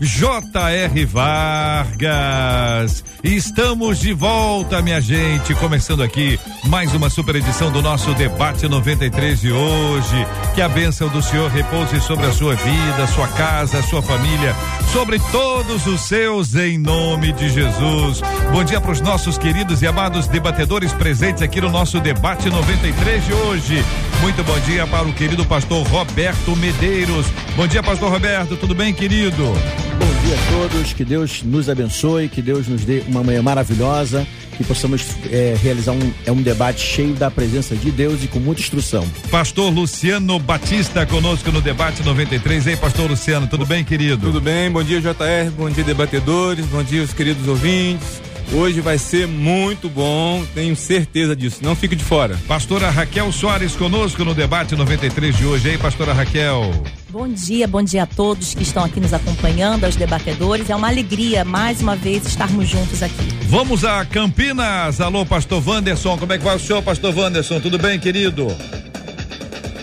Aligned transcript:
J.R. 0.00 1.06
Vargas. 1.06 3.02
Estamos 3.24 4.00
de 4.00 4.12
volta, 4.12 4.82
minha 4.82 5.00
gente, 5.00 5.54
começando 5.54 6.02
aqui 6.02 6.38
mais 6.66 6.92
uma 6.92 7.08
super 7.08 7.34
edição 7.34 7.72
do 7.72 7.80
nosso 7.80 8.12
debate 8.12 8.68
93 8.68 9.40
de 9.40 9.50
hoje. 9.50 10.26
Que 10.54 10.60
a 10.60 10.68
bênção 10.68 11.08
do 11.08 11.22
Senhor 11.22 11.50
repouse 11.50 11.98
sobre 12.02 12.26
a 12.26 12.32
sua 12.32 12.54
vida, 12.54 13.06
sua 13.06 13.26
casa, 13.28 13.82
sua 13.84 14.02
família, 14.02 14.54
sobre 14.92 15.18
todos 15.32 15.86
os 15.86 16.02
seus, 16.02 16.54
em 16.54 16.76
nome 16.76 17.32
de 17.32 17.48
Jesus. 17.48 18.20
Bom 18.52 18.62
dia 18.62 18.78
para 18.78 18.92
os 18.92 19.00
nossos 19.00 19.38
queridos 19.38 19.80
e 19.80 19.86
amados 19.86 20.26
debatedores 20.26 20.92
presentes 20.92 21.40
aqui 21.40 21.62
no 21.62 21.70
nosso 21.70 22.00
debate 22.00 22.50
93 22.50 23.24
de 23.24 23.32
hoje. 23.32 23.84
Muito 24.20 24.44
bom 24.44 24.58
dia 24.66 24.86
para 24.86 25.08
o 25.08 25.14
querido 25.14 25.46
pastor 25.46 25.82
Roberto 25.86 26.54
Medeiros. 26.56 27.24
Bom 27.56 27.66
dia, 27.66 27.82
pastor 27.82 28.10
Roberto, 28.10 28.54
tudo 28.54 28.74
bem, 28.74 28.92
querido? 28.92 29.54
Bom 29.98 30.26
dia 30.26 30.34
a 30.34 30.68
todos, 30.68 30.92
que 30.92 31.04
Deus 31.04 31.42
nos 31.42 31.68
abençoe, 31.68 32.28
que 32.28 32.42
Deus 32.42 32.68
nos 32.68 32.84
dê 32.84 33.02
uma 33.08 33.22
manhã 33.22 33.42
maravilhosa, 33.42 34.26
que 34.56 34.64
possamos 34.64 35.06
é, 35.30 35.56
realizar 35.60 35.92
um, 35.92 36.12
é 36.24 36.32
um 36.32 36.42
debate 36.42 36.80
cheio 36.80 37.14
da 37.14 37.30
presença 37.30 37.74
de 37.74 37.90
Deus 37.90 38.22
e 38.24 38.28
com 38.28 38.38
muita 38.38 38.60
instrução. 38.60 39.06
Pastor 39.30 39.72
Luciano 39.72 40.38
Batista 40.38 41.04
conosco 41.06 41.50
no 41.50 41.60
debate 41.60 42.02
93. 42.02 42.66
Ei, 42.68 42.76
pastor 42.76 43.10
Luciano, 43.10 43.46
tudo 43.46 43.66
bem, 43.66 43.84
querido? 43.84 44.26
Tudo 44.26 44.40
bem, 44.40 44.70
bom 44.70 44.82
dia, 44.82 45.00
JR, 45.00 45.50
bom 45.56 45.70
dia, 45.70 45.84
debatedores, 45.84 46.64
bom 46.66 46.82
dia, 46.82 47.02
os 47.02 47.12
queridos 47.12 47.46
ouvintes. 47.48 48.33
Hoje 48.52 48.80
vai 48.80 48.98
ser 48.98 49.26
muito 49.26 49.88
bom, 49.88 50.44
tenho 50.54 50.76
certeza 50.76 51.34
disso. 51.34 51.58
Não 51.62 51.74
fique 51.74 51.96
de 51.96 52.04
fora. 52.04 52.38
Pastora 52.46 52.90
Raquel 52.90 53.32
Soares 53.32 53.74
conosco 53.74 54.24
no 54.24 54.34
debate 54.34 54.76
93 54.76 55.36
de 55.36 55.44
hoje. 55.44 55.70
Ei, 55.70 55.78
pastora 55.78 56.12
Raquel. 56.12 56.70
Bom 57.10 57.28
dia, 57.28 57.66
bom 57.66 57.82
dia 57.82 58.04
a 58.04 58.06
todos 58.06 58.54
que 58.54 58.62
estão 58.62 58.84
aqui 58.84 59.00
nos 59.00 59.12
acompanhando, 59.12 59.84
aos 59.84 59.96
debatedores. 59.96 60.68
É 60.70 60.76
uma 60.76 60.88
alegria 60.88 61.44
mais 61.44 61.80
uma 61.80 61.96
vez 61.96 62.26
estarmos 62.26 62.68
juntos 62.68 63.02
aqui. 63.02 63.28
Vamos 63.46 63.84
a 63.84 64.04
Campinas. 64.04 65.00
Alô, 65.00 65.24
pastor 65.24 65.62
Wanderson. 65.66 66.18
Como 66.18 66.32
é 66.32 66.38
que 66.38 66.44
vai 66.44 66.56
o 66.56 66.60
senhor, 66.60 66.82
pastor 66.82 67.16
Wanderson? 67.16 67.60
Tudo 67.60 67.78
bem, 67.78 67.98
querido? 67.98 68.48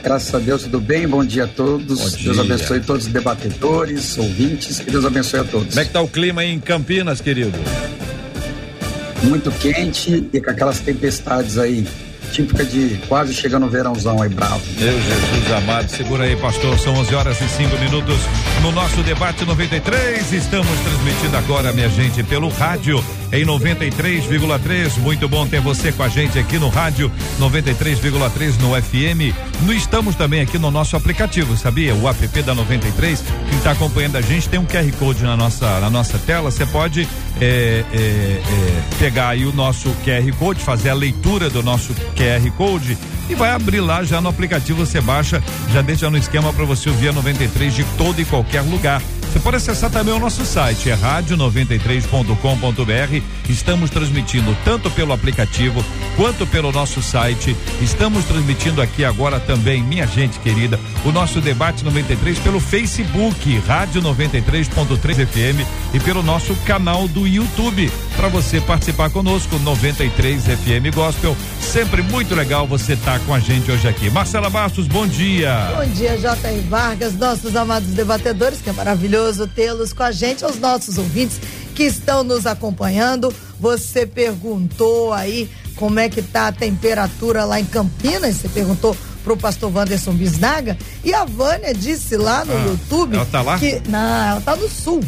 Graças 0.03 0.33
a 0.33 0.39
Deus, 0.39 0.63
tudo 0.63 0.81
bem? 0.81 1.07
Bom 1.07 1.23
dia 1.23 1.43
a 1.43 1.47
todos. 1.47 2.17
Dia. 2.17 2.33
Deus 2.33 2.39
abençoe 2.39 2.79
todos 2.79 3.05
os 3.05 3.11
debatedores, 3.11 4.17
ouvintes. 4.17 4.79
Que 4.79 4.89
Deus 4.91 5.05
abençoe 5.05 5.41
a 5.41 5.43
todos. 5.43 5.69
Como 5.69 5.79
é 5.79 5.85
que 5.85 5.91
tá 5.91 6.01
o 6.01 6.07
clima 6.07 6.41
aí 6.41 6.51
em 6.51 6.59
Campinas, 6.59 7.21
querido? 7.21 7.57
Muito 9.23 9.51
quente 9.51 10.27
e 10.33 10.41
com 10.41 10.49
aquelas 10.49 10.79
tempestades 10.79 11.57
aí 11.57 11.87
típica 12.31 12.63
de 12.63 12.97
quase 13.07 13.33
chegando 13.33 13.65
o 13.65 13.69
verãozão 13.69 14.21
aí 14.21 14.29
bravo. 14.29 14.61
Meu 14.79 15.01
Jesus 15.01 15.51
amado, 15.51 15.89
segura 15.89 16.23
aí, 16.23 16.35
pastor. 16.35 16.79
São 16.79 16.93
11 16.95 17.15
horas 17.15 17.41
e 17.41 17.47
5 17.47 17.77
minutos 17.77 18.17
no 18.61 18.71
nosso 18.71 19.01
debate 19.03 19.45
93. 19.45 20.31
Estamos 20.31 20.79
transmitindo 20.79 21.37
agora, 21.37 21.73
minha 21.73 21.89
gente, 21.89 22.23
pelo 22.23 22.49
rádio 22.49 23.03
em 23.31 23.45
93,3. 23.45 24.97
Muito 24.99 25.27
bom 25.27 25.47
ter 25.47 25.61
você 25.61 25.91
com 25.91 26.03
a 26.03 26.09
gente 26.09 26.37
aqui 26.37 26.57
no 26.57 26.69
rádio 26.69 27.11
93,3 27.39 28.59
no 28.59 28.79
FM. 28.81 29.35
No, 29.61 29.73
estamos 29.73 30.15
também 30.15 30.41
aqui 30.41 30.57
no 30.57 30.69
nosso 30.69 30.95
aplicativo, 30.95 31.55
sabia? 31.55 31.95
O 31.95 32.07
app 32.07 32.41
da 32.41 32.53
93. 32.53 33.23
Quem 33.49 33.57
está 33.57 33.71
acompanhando 33.71 34.17
a 34.17 34.21
gente 34.21 34.49
tem 34.49 34.59
um 34.59 34.65
QR 34.65 34.91
Code 34.99 35.23
na 35.23 35.37
nossa, 35.37 35.79
na 35.79 35.89
nossa 35.89 36.17
tela. 36.19 36.51
Você 36.51 36.65
pode 36.65 37.07
é, 37.39 37.83
é, 37.93 37.95
é, 37.95 38.83
pegar 38.99 39.29
aí 39.29 39.45
o 39.45 39.53
nosso 39.53 39.89
QR 40.03 40.31
Code, 40.37 40.59
fazer 40.59 40.89
a 40.89 40.93
leitura 40.93 41.49
do 41.49 41.63
nosso 41.63 41.93
QR 42.15 42.51
Code 42.57 42.97
e 43.29 43.35
vai 43.35 43.51
abrir 43.51 43.79
lá 43.79 44.03
já 44.03 44.19
no 44.19 44.29
aplicativo. 44.29 44.85
Você 44.85 44.99
baixa, 44.99 45.41
já 45.71 45.81
deixa 45.81 46.09
no 46.09 46.17
esquema 46.17 46.51
para 46.51 46.65
você 46.65 46.89
ouvir 46.89 47.09
a 47.09 47.13
93 47.13 47.73
de 47.73 47.83
todo 47.97 48.19
e 48.19 48.25
qualquer 48.25 48.61
lugar. 48.61 49.01
Você 49.31 49.39
pode 49.39 49.55
acessar 49.55 49.89
também 49.89 50.13
o 50.13 50.19
nosso 50.19 50.45
site, 50.45 50.89
é 50.89 50.97
rádio93.com.br. 50.97 53.23
Estamos 53.47 53.89
transmitindo 53.89 54.53
tanto 54.65 54.91
pelo 54.91 55.13
aplicativo 55.13 55.81
quanto 56.17 56.45
pelo 56.45 56.69
nosso 56.69 57.01
site. 57.01 57.55
Estamos 57.81 58.25
transmitindo 58.25 58.81
aqui 58.81 59.05
agora 59.05 59.39
também, 59.39 59.81
minha 59.81 60.05
gente 60.05 60.37
querida, 60.39 60.77
o 61.05 61.13
nosso 61.13 61.39
debate 61.39 61.85
93 61.85 62.39
pelo 62.39 62.59
Facebook, 62.59 63.57
Rádio 63.59 64.01
93.3 64.01 65.25
FM 65.25 65.65
e 65.93 65.99
pelo 66.01 66.21
nosso 66.21 66.53
canal 66.65 67.07
do 67.07 67.25
YouTube. 67.25 67.89
Para 68.17 68.27
você 68.27 68.59
participar 68.59 69.11
conosco, 69.11 69.57
93 69.59 70.43
FM 70.43 70.93
Gospel. 70.93 71.37
Sempre 71.61 72.01
muito 72.01 72.35
legal 72.35 72.67
você 72.67 72.93
estar 72.93 73.19
tá 73.19 73.25
com 73.25 73.33
a 73.33 73.39
gente 73.39 73.71
hoje 73.71 73.87
aqui. 73.87 74.09
Marcela 74.09 74.49
Bastos, 74.49 74.87
bom 74.87 75.07
dia. 75.07 75.71
Bom 75.77 75.85
dia, 75.93 76.17
J.R. 76.17 76.59
Vargas, 76.61 77.13
nossos 77.13 77.55
amados 77.55 77.89
debatedores, 77.89 78.59
que 78.61 78.69
é 78.69 78.73
maravilhoso 78.73 79.47
tê-los 79.47 79.93
com 79.93 80.03
a 80.03 80.11
gente, 80.11 80.43
aos 80.43 80.59
nossos 80.59 80.97
ouvintes 80.97 81.39
que 81.73 81.83
estão 81.83 82.23
nos 82.23 82.45
acompanhando. 82.45 83.33
Você 83.59 84.05
perguntou 84.05 85.13
aí 85.13 85.49
como 85.75 85.99
é 85.99 86.09
que 86.09 86.21
tá 86.21 86.47
a 86.47 86.51
temperatura 86.51 87.45
lá 87.45 87.59
em 87.59 87.65
Campinas, 87.65 88.35
você 88.35 88.49
perguntou 88.49 88.95
pro 89.23 89.37
pastor 89.37 89.71
Wanderson 89.73 90.13
Bisnaga, 90.13 90.77
e 91.03 91.13
a 91.13 91.25
Vânia 91.25 91.73
disse 91.73 92.17
lá 92.17 92.43
no 92.43 92.53
ah, 92.53 92.65
YouTube 92.65 93.15
ela 93.15 93.25
tá 93.25 93.41
lá? 93.41 93.57
que 93.57 93.81
não, 93.87 94.29
ela 94.29 94.41
tá 94.41 94.55
no 94.55 94.69
sul. 94.69 95.03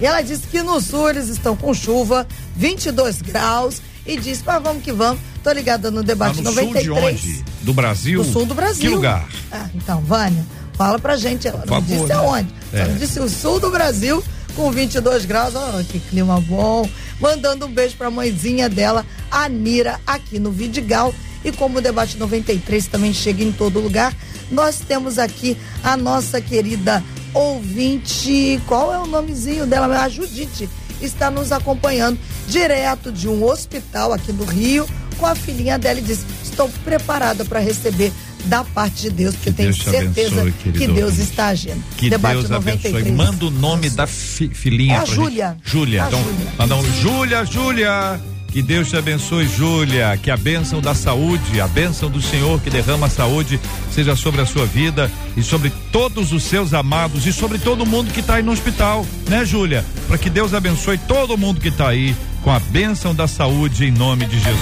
E 0.00 0.06
ela 0.06 0.22
disse 0.22 0.46
que 0.46 0.62
no 0.62 0.80
sul 0.80 1.10
eles 1.10 1.28
estão 1.28 1.56
com 1.56 1.74
chuva, 1.74 2.26
22 2.56 3.22
graus 3.22 3.80
e 4.06 4.16
disse: 4.16 4.42
"Mas 4.44 4.62
vamos 4.62 4.82
que 4.82 4.92
vamos". 4.92 5.20
Tô 5.48 5.52
ligada 5.52 5.90
no 5.90 6.02
debate 6.02 6.42
tá 6.42 6.50
no 6.50 6.56
93. 6.56 6.84
Sul 6.84 6.94
de 6.94 7.00
onde? 7.00 7.44
Do 7.62 7.72
Brasil? 7.72 8.22
Do 8.22 8.30
sul 8.30 8.44
do 8.44 8.54
Brasil. 8.54 8.90
Que 8.90 8.94
lugar? 8.94 9.26
Ah, 9.50 9.66
então, 9.74 9.98
Vânia, 10.02 10.44
Fala 10.74 10.98
pra 10.98 11.16
gente, 11.16 11.48
ela 11.48 11.64
não 11.66 11.80
disse 11.80 12.04
né? 12.04 12.14
aonde. 12.16 12.54
É. 12.70 12.80
Ela 12.80 12.92
disse 12.98 13.18
o 13.18 13.30
sul 13.30 13.58
do 13.58 13.70
Brasil 13.70 14.22
com 14.54 14.70
22 14.70 15.24
graus. 15.24 15.54
Oh, 15.54 15.82
que 15.84 16.00
clima 16.00 16.38
bom. 16.38 16.86
Mandando 17.18 17.64
um 17.64 17.72
beijo 17.72 17.96
pra 17.96 18.10
mãezinha 18.10 18.68
dela, 18.68 19.06
a 19.30 19.48
Nira, 19.48 19.98
aqui 20.06 20.38
no 20.38 20.50
Vidigal. 20.50 21.14
E 21.42 21.50
como 21.50 21.78
o 21.78 21.80
debate 21.80 22.18
93 22.18 22.86
também 22.86 23.14
chega 23.14 23.42
em 23.42 23.50
todo 23.50 23.80
lugar, 23.80 24.14
nós 24.50 24.80
temos 24.86 25.18
aqui 25.18 25.56
a 25.82 25.96
nossa 25.96 26.42
querida 26.42 27.02
ouvinte. 27.32 28.60
Qual 28.66 28.92
é 28.92 28.98
o 28.98 29.06
nomezinho 29.06 29.66
dela? 29.66 30.02
A 30.02 30.10
Judite 30.10 30.68
está 31.00 31.30
nos 31.30 31.52
acompanhando 31.52 32.18
direto 32.46 33.10
de 33.10 33.30
um 33.30 33.42
hospital 33.42 34.12
aqui 34.12 34.30
do 34.30 34.44
Rio 34.44 34.86
com 35.18 35.26
a 35.26 35.34
filhinha 35.34 35.78
dela 35.78 35.98
e 35.98 36.02
disse: 36.02 36.24
Estou 36.42 36.68
preparada 36.84 37.44
para 37.44 37.60
receber 37.60 38.12
da 38.44 38.64
parte 38.64 39.02
de 39.02 39.10
Deus, 39.10 39.34
porque 39.34 39.50
que 39.50 39.56
tenho 39.56 39.74
certeza 39.74 40.40
abençoe, 40.40 40.72
que 40.72 40.86
Deus 40.86 41.18
está 41.18 41.48
agindo. 41.48 41.82
Que 41.96 42.08
Debate 42.08 42.38
Deus 42.38 42.50
93. 42.50 42.94
abençoe. 42.94 43.12
Manda 43.12 43.46
o 43.46 43.50
nome 43.50 43.90
da 43.90 44.06
fi, 44.06 44.48
filhinha. 44.48 44.94
É 44.94 44.98
a 44.98 45.04
Júlia. 45.04 45.56
Júlia. 45.64 46.04
Então, 46.06 46.24
manda 46.56 46.76
um 46.76 46.92
Júlia, 47.00 47.44
Júlia. 47.44 48.20
Que 48.50 48.62
Deus 48.62 48.88
te 48.88 48.96
abençoe, 48.96 49.46
Júlia. 49.46 50.18
Que 50.22 50.30
a 50.30 50.36
bênção 50.36 50.80
da 50.80 50.94
saúde, 50.94 51.60
a 51.60 51.68
bênção 51.68 52.10
do 52.10 52.22
Senhor 52.22 52.58
que 52.60 52.70
derrama 52.70 53.06
a 53.06 53.10
saúde, 53.10 53.60
seja 53.92 54.16
sobre 54.16 54.40
a 54.40 54.46
sua 54.46 54.64
vida 54.64 55.10
e 55.36 55.42
sobre 55.42 55.70
todos 55.92 56.32
os 56.32 56.42
seus 56.44 56.72
amados 56.72 57.26
e 57.26 57.32
sobre 57.32 57.58
todo 57.58 57.84
mundo 57.84 58.10
que 58.10 58.20
está 58.20 58.36
aí 58.36 58.42
no 58.42 58.52
hospital, 58.52 59.04
né, 59.28 59.44
Júlia? 59.44 59.84
Para 60.06 60.16
que 60.16 60.30
Deus 60.30 60.54
abençoe 60.54 60.96
todo 60.96 61.36
mundo 61.36 61.60
que 61.60 61.68
está 61.68 61.88
aí 61.88 62.16
com 62.48 62.52
a 62.52 62.60
bênção 62.60 63.14
da 63.14 63.28
saúde 63.28 63.84
em 63.84 63.90
nome 63.90 64.24
de 64.24 64.38
Jesus. 64.38 64.58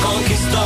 Conquistou 0.00 0.60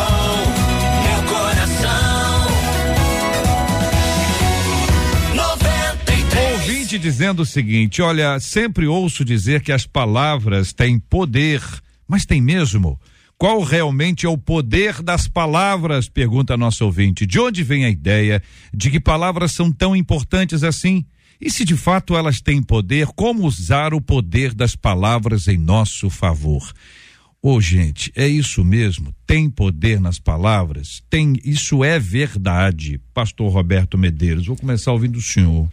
ouvinte 6.53 6.99
dizendo 6.99 7.41
o 7.41 7.47
seguinte: 7.47 8.03
olha, 8.03 8.39
sempre 8.39 8.87
ouço 8.87 9.25
dizer 9.25 9.63
que 9.63 9.73
as 9.73 9.87
palavras 9.87 10.75
têm 10.75 10.99
poder, 10.99 11.63
mas 12.07 12.27
tem 12.27 12.43
mesmo? 12.43 13.01
Qual 13.39 13.63
realmente 13.63 14.27
é 14.27 14.29
o 14.29 14.37
poder 14.37 15.03
das 15.03 15.27
palavras? 15.27 16.07
Pergunta 16.07 16.53
a 16.53 16.59
nossa 16.59 16.85
ouvinte. 16.85 17.25
De 17.25 17.41
onde 17.41 17.65
vem 17.65 17.87
a 17.87 17.91
ideia 17.91 18.43
de 18.75 18.91
que 18.91 19.01
palavras 19.01 19.53
são 19.53 19.73
tão 19.73 19.97
importantes 19.97 20.63
assim? 20.63 21.07
E 21.41 21.51
se 21.51 21.65
de 21.65 21.77
fato 21.77 22.17
elas 22.17 22.41
têm 22.41 22.63
poder, 22.63 23.09
como 23.09 23.47
usar 23.47 23.95
o 23.95 24.01
poder 24.01 24.55
das 24.55 24.77
palavras 24.77 25.49
em 25.49 25.59
nosso 25.59 26.09
favor? 26.09 26.73
Ô, 27.45 27.55
oh, 27.55 27.61
gente, 27.61 28.13
é 28.15 28.29
isso 28.29 28.65
mesmo? 28.65 29.13
Tem 29.27 29.51
poder 29.51 30.01
nas 30.01 30.21
palavras? 30.21 31.03
Tem, 31.11 31.35
isso 31.45 31.83
é 31.83 31.99
verdade. 31.99 33.01
Pastor 33.13 33.53
Roberto 33.53 33.99
Medeiros, 33.99 34.47
vou 34.47 34.57
começar 34.57 34.93
ouvindo 34.93 35.17
o 35.17 35.23
senhor. 35.23 35.69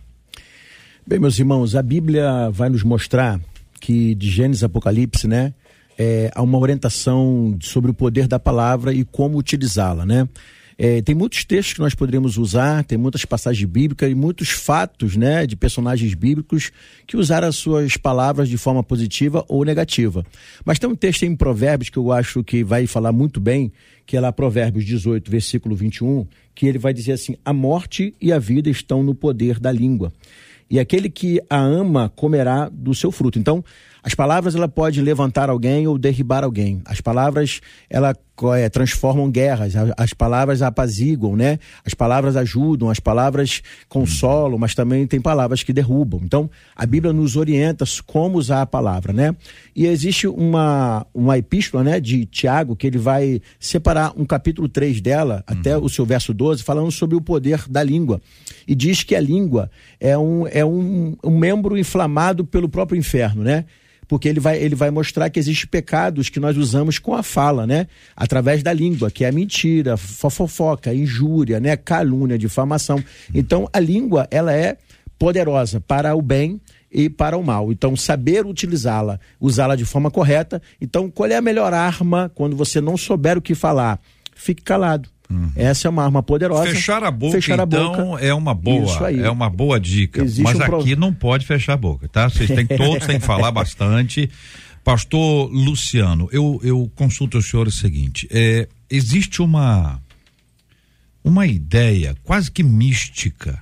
Bem, 1.05 1.19
meus 1.19 1.37
irmãos, 1.37 1.75
a 1.75 1.83
Bíblia 1.83 2.49
vai 2.51 2.69
nos 2.69 2.81
mostrar 2.81 3.39
que 3.79 4.15
de 4.15 4.29
Gênesis 4.29 4.63
Apocalipse, 4.63 5.27
né, 5.27 5.53
é, 5.97 6.31
há 6.33 6.41
uma 6.41 6.57
orientação 6.57 7.57
sobre 7.61 7.91
o 7.91 7.93
poder 7.93 8.27
da 8.27 8.39
palavra 8.39 8.93
e 8.93 9.03
como 9.03 9.37
utilizá-la, 9.37 10.05
né? 10.05 10.27
É, 10.81 11.01
tem 11.01 11.13
muitos 11.13 11.43
textos 11.43 11.73
que 11.73 11.81
nós 11.81 11.93
poderíamos 11.93 12.37
usar, 12.37 12.85
tem 12.85 12.97
muitas 12.97 13.25
passagens 13.25 13.69
bíblicas 13.69 14.09
e 14.09 14.15
muitos 14.15 14.51
fatos, 14.51 15.17
né, 15.17 15.45
de 15.45 15.57
personagens 15.57 16.13
bíblicos 16.13 16.71
que 17.05 17.17
usaram 17.17 17.49
as 17.49 17.57
suas 17.57 17.97
palavras 17.97 18.47
de 18.47 18.57
forma 18.57 18.81
positiva 18.81 19.43
ou 19.49 19.65
negativa. 19.65 20.25
Mas 20.63 20.79
tem 20.79 20.89
um 20.89 20.95
texto 20.95 21.23
em 21.23 21.35
Provérbios 21.35 21.89
que 21.89 21.97
eu 21.97 22.13
acho 22.13 22.45
que 22.45 22.63
vai 22.63 22.87
falar 22.87 23.11
muito 23.11 23.41
bem, 23.41 23.73
que 24.05 24.15
é 24.15 24.21
lá 24.21 24.31
Provérbios 24.31 24.85
18, 24.85 25.29
versículo 25.29 25.75
21, 25.75 26.25
que 26.55 26.65
ele 26.65 26.77
vai 26.77 26.93
dizer 26.93 27.11
assim: 27.11 27.35
a 27.43 27.51
morte 27.51 28.13
e 28.21 28.31
a 28.31 28.39
vida 28.39 28.69
estão 28.69 29.03
no 29.03 29.13
poder 29.13 29.59
da 29.59 29.73
língua. 29.73 30.13
E 30.69 30.79
aquele 30.79 31.09
que 31.09 31.41
a 31.49 31.57
ama 31.57 32.09
comerá 32.15 32.69
do 32.71 32.93
seu 32.95 33.11
fruto. 33.11 33.37
Então, 33.37 33.65
as 34.03 34.13
palavras 34.13 34.55
ela 34.55 34.67
pode 34.67 35.01
levantar 35.01 35.49
alguém 35.49 35.87
ou 35.87 35.97
derribar 35.97 36.43
alguém. 36.43 36.81
As 36.85 37.01
palavras 37.01 37.59
ela 37.89 38.15
é, 38.53 38.69
transformam 38.69 39.29
guerras. 39.29 39.73
As 39.97 40.13
palavras 40.13 40.61
apaziguam, 40.61 41.35
né? 41.35 41.59
As 41.85 41.93
palavras 41.93 42.35
ajudam. 42.35 42.89
As 42.89 42.99
palavras 42.99 43.61
consolam, 43.87 44.57
mas 44.57 44.73
também 44.73 45.05
tem 45.05 45.19
palavras 45.19 45.63
que 45.63 45.73
derrubam. 45.73 46.21
Então 46.23 46.49
a 46.75 46.85
Bíblia 46.85 47.13
nos 47.13 47.35
orienta 47.35 47.85
como 48.05 48.37
usar 48.37 48.61
a 48.61 48.65
palavra, 48.65 49.11
né? 49.11 49.35
E 49.75 49.85
existe 49.85 50.27
uma 50.27 51.05
uma 51.13 51.37
epístola, 51.37 51.83
né, 51.83 51.99
de 51.99 52.25
Tiago 52.25 52.75
que 52.75 52.87
ele 52.87 52.97
vai 52.97 53.41
separar 53.59 54.13
um 54.15 54.25
capítulo 54.25 54.69
3 54.69 55.01
dela 55.01 55.43
uhum. 55.49 55.57
até 55.57 55.77
o 55.77 55.89
seu 55.89 56.05
verso 56.05 56.33
12 56.33 56.63
falando 56.63 56.91
sobre 56.91 57.15
o 57.15 57.21
poder 57.21 57.65
da 57.69 57.83
língua 57.83 58.21
e 58.67 58.75
diz 58.75 59.03
que 59.03 59.15
a 59.15 59.19
língua 59.19 59.69
é 59.99 60.17
um 60.17 60.47
é 60.47 60.63
um, 60.63 61.17
um 61.23 61.37
membro 61.37 61.77
inflamado 61.77 62.45
pelo 62.45 62.69
próprio 62.69 62.97
inferno, 62.97 63.43
né? 63.43 63.65
Porque 64.09 64.27
ele 64.27 64.39
vai, 64.39 64.57
ele 64.57 64.73
vai 64.73 64.89
mostrar 64.89 65.29
que 65.29 65.39
existem 65.39 65.69
pecados 65.69 66.29
que 66.29 66.39
nós 66.39 66.57
usamos 66.57 66.97
com 66.97 67.13
a 67.13 67.21
fala, 67.21 67.67
né? 67.67 67.85
Através 68.15 68.63
da 68.63 68.73
língua, 68.73 69.11
que 69.11 69.23
é 69.23 69.29
a 69.29 69.31
mentira, 69.31 69.95
fofoca, 69.95 70.91
injúria, 70.91 71.59
né? 71.59 71.77
Calúnia, 71.77 72.35
difamação. 72.35 73.01
Então, 73.33 73.69
a 73.71 73.79
língua, 73.79 74.27
ela 74.31 74.51
é 74.51 74.77
poderosa 75.19 75.79
para 75.79 76.15
o 76.15 76.23
bem 76.23 76.59
e 76.91 77.07
para 77.07 77.37
o 77.37 77.43
mal. 77.43 77.71
Então, 77.71 77.95
saber 77.95 78.47
utilizá-la, 78.47 79.19
usá-la 79.39 79.75
de 79.75 79.85
forma 79.85 80.09
correta. 80.09 80.59
Então, 80.81 81.11
qual 81.11 81.29
é 81.29 81.35
a 81.35 81.41
melhor 81.41 81.71
arma 81.71 82.31
quando 82.33 82.55
você 82.55 82.81
não 82.81 82.97
souber 82.97 83.37
o 83.37 83.41
que 83.41 83.53
falar? 83.53 83.99
Fique 84.33 84.63
calado. 84.63 85.07
Uhum. 85.31 85.51
Essa 85.55 85.87
é 85.87 85.89
uma 85.89 86.03
arma 86.03 86.23
poderosa. 86.23 86.71
Fechar 86.71 87.03
a 87.03 87.11
boca, 87.11 87.33
fechar 87.33 87.59
a 87.59 87.63
então, 87.63 87.93
boca. 87.93 88.25
é 88.25 88.33
uma 88.33 88.53
boa, 88.53 89.11
é 89.11 89.29
uma 89.29 89.49
boa 89.49 89.79
dica. 89.79 90.23
Existe 90.23 90.41
Mas 90.41 90.57
um 90.57 90.63
aqui 90.63 90.91
pro... 90.91 90.99
não 90.99 91.13
pode 91.13 91.45
fechar 91.45 91.73
a 91.73 91.77
boca, 91.77 92.07
tá? 92.07 92.29
Vocês 92.29 92.49
têm 92.49 92.65
todos 92.77 93.05
têm 93.05 93.19
que 93.19 93.25
falar 93.25 93.51
bastante. 93.51 94.29
Pastor 94.83 95.51
Luciano, 95.51 96.27
eu, 96.31 96.59
eu 96.63 96.91
consulto 96.95 97.37
o 97.37 97.41
senhor 97.43 97.67
o 97.67 97.71
seguinte: 97.71 98.27
é, 98.31 98.67
existe 98.89 99.41
uma 99.41 100.01
uma 101.23 101.45
ideia 101.45 102.15
quase 102.23 102.49
que 102.49 102.63
mística 102.63 103.61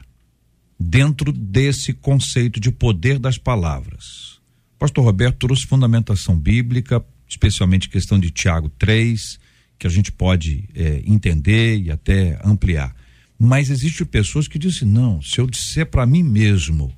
dentro 0.80 1.32
desse 1.34 1.92
conceito 1.92 2.60
de 2.60 2.72
poder 2.72 3.20
das 3.20 3.38
palavras. 3.38 4.40
Pastor 4.80 5.04
Roberto 5.04 5.38
trouxe 5.40 5.66
fundamentação 5.66 6.38
bíblica, 6.38 7.04
especialmente 7.28 7.90
questão 7.90 8.20
de 8.20 8.30
Tiago 8.30 8.70
3, 8.70 9.40
que 9.78 9.88
a 9.88 9.90
gente 9.90 10.12
pode 10.12 10.64
é, 10.76 11.02
entender 11.06 11.78
e 11.80 11.92
até 11.92 12.40
ampliar. 12.44 12.96
Mas 13.40 13.70
existem 13.70 14.06
pessoas 14.06 14.48
que 14.48 14.58
dizem: 14.58 14.88
não, 14.88 15.22
se 15.22 15.40
eu 15.40 15.48
disser 15.48 15.86
para 15.86 16.06
mim 16.06 16.24
mesmo, 16.24 16.92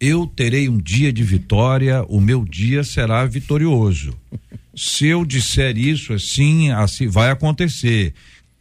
eu 0.00 0.26
terei 0.26 0.68
um 0.68 0.78
dia 0.78 1.12
de 1.12 1.22
vitória, 1.22 2.04
o 2.08 2.20
meu 2.20 2.44
dia 2.44 2.84
será 2.84 3.24
vitorioso. 3.24 4.14
Se 4.74 5.06
eu 5.06 5.24
disser 5.24 5.78
isso 5.78 6.12
assim, 6.12 6.70
assim 6.70 7.08
vai 7.08 7.30
acontecer. 7.30 8.12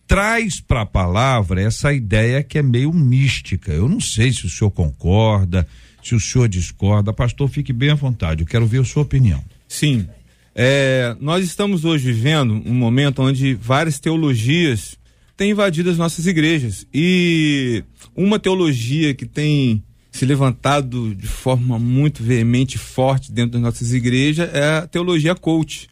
Traz 0.08 0.62
para 0.62 0.82
a 0.82 0.86
palavra 0.86 1.62
essa 1.62 1.92
ideia 1.92 2.42
que 2.44 2.58
é 2.58 2.62
meio 2.62 2.94
mística. 2.94 3.72
Eu 3.72 3.90
não 3.90 4.00
sei 4.00 4.32
se 4.32 4.46
o 4.46 4.50
senhor 4.50 4.72
concorda, 4.72 5.68
se 6.02 6.16
o 6.16 6.20
senhor 6.20 6.48
discorda. 6.48 7.12
Pastor, 7.12 7.50
fique 7.50 7.74
bem 7.74 7.90
à 7.90 7.96
vontade. 7.96 8.44
Eu 8.44 8.48
quero 8.48 8.68
ver 8.68 8.82
a 8.82 8.86
sua 8.86 9.02
opinião. 9.02 9.44
Sim, 9.68 10.08
é, 10.56 11.18
nós 11.20 11.44
estamos 11.44 11.84
hoje 11.84 12.14
vivendo 12.14 12.62
um 12.66 12.74
momento 12.74 13.22
onde 13.22 13.54
várias 13.56 14.00
teologias 14.00 14.98
têm 15.36 15.52
invadido 15.52 15.90
as 15.90 15.98
nossas 15.98 16.26
igrejas. 16.28 16.88
E 16.94 17.84
uma 18.16 18.40
teologia 18.40 19.14
que 19.14 19.26
tem 19.26 19.84
se 20.12 20.26
levantado 20.26 21.14
de 21.14 21.28
forma 21.28 21.78
muito 21.78 22.24
veemente 22.24 22.76
e 22.76 22.80
forte 22.80 23.34
dentro 23.34 23.52
das 23.52 23.62
nossas 23.62 23.92
igrejas 23.92 24.50
é 24.54 24.78
a 24.78 24.88
teologia 24.88 25.36
coach, 25.36 25.90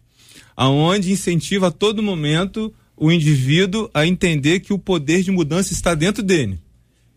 aonde 0.56 1.12
incentiva 1.12 1.68
a 1.68 1.72
todo 1.72 2.02
momento 2.02 2.74
o 2.96 3.12
indivíduo 3.12 3.90
a 3.94 4.08
entender 4.08 4.62
que 4.62 4.72
o 4.72 4.80
poder 4.80 5.24
de 5.24 5.32
mudança 5.32 5.74
está 5.74 5.94
dentro 5.94 6.24
dele 6.24 6.58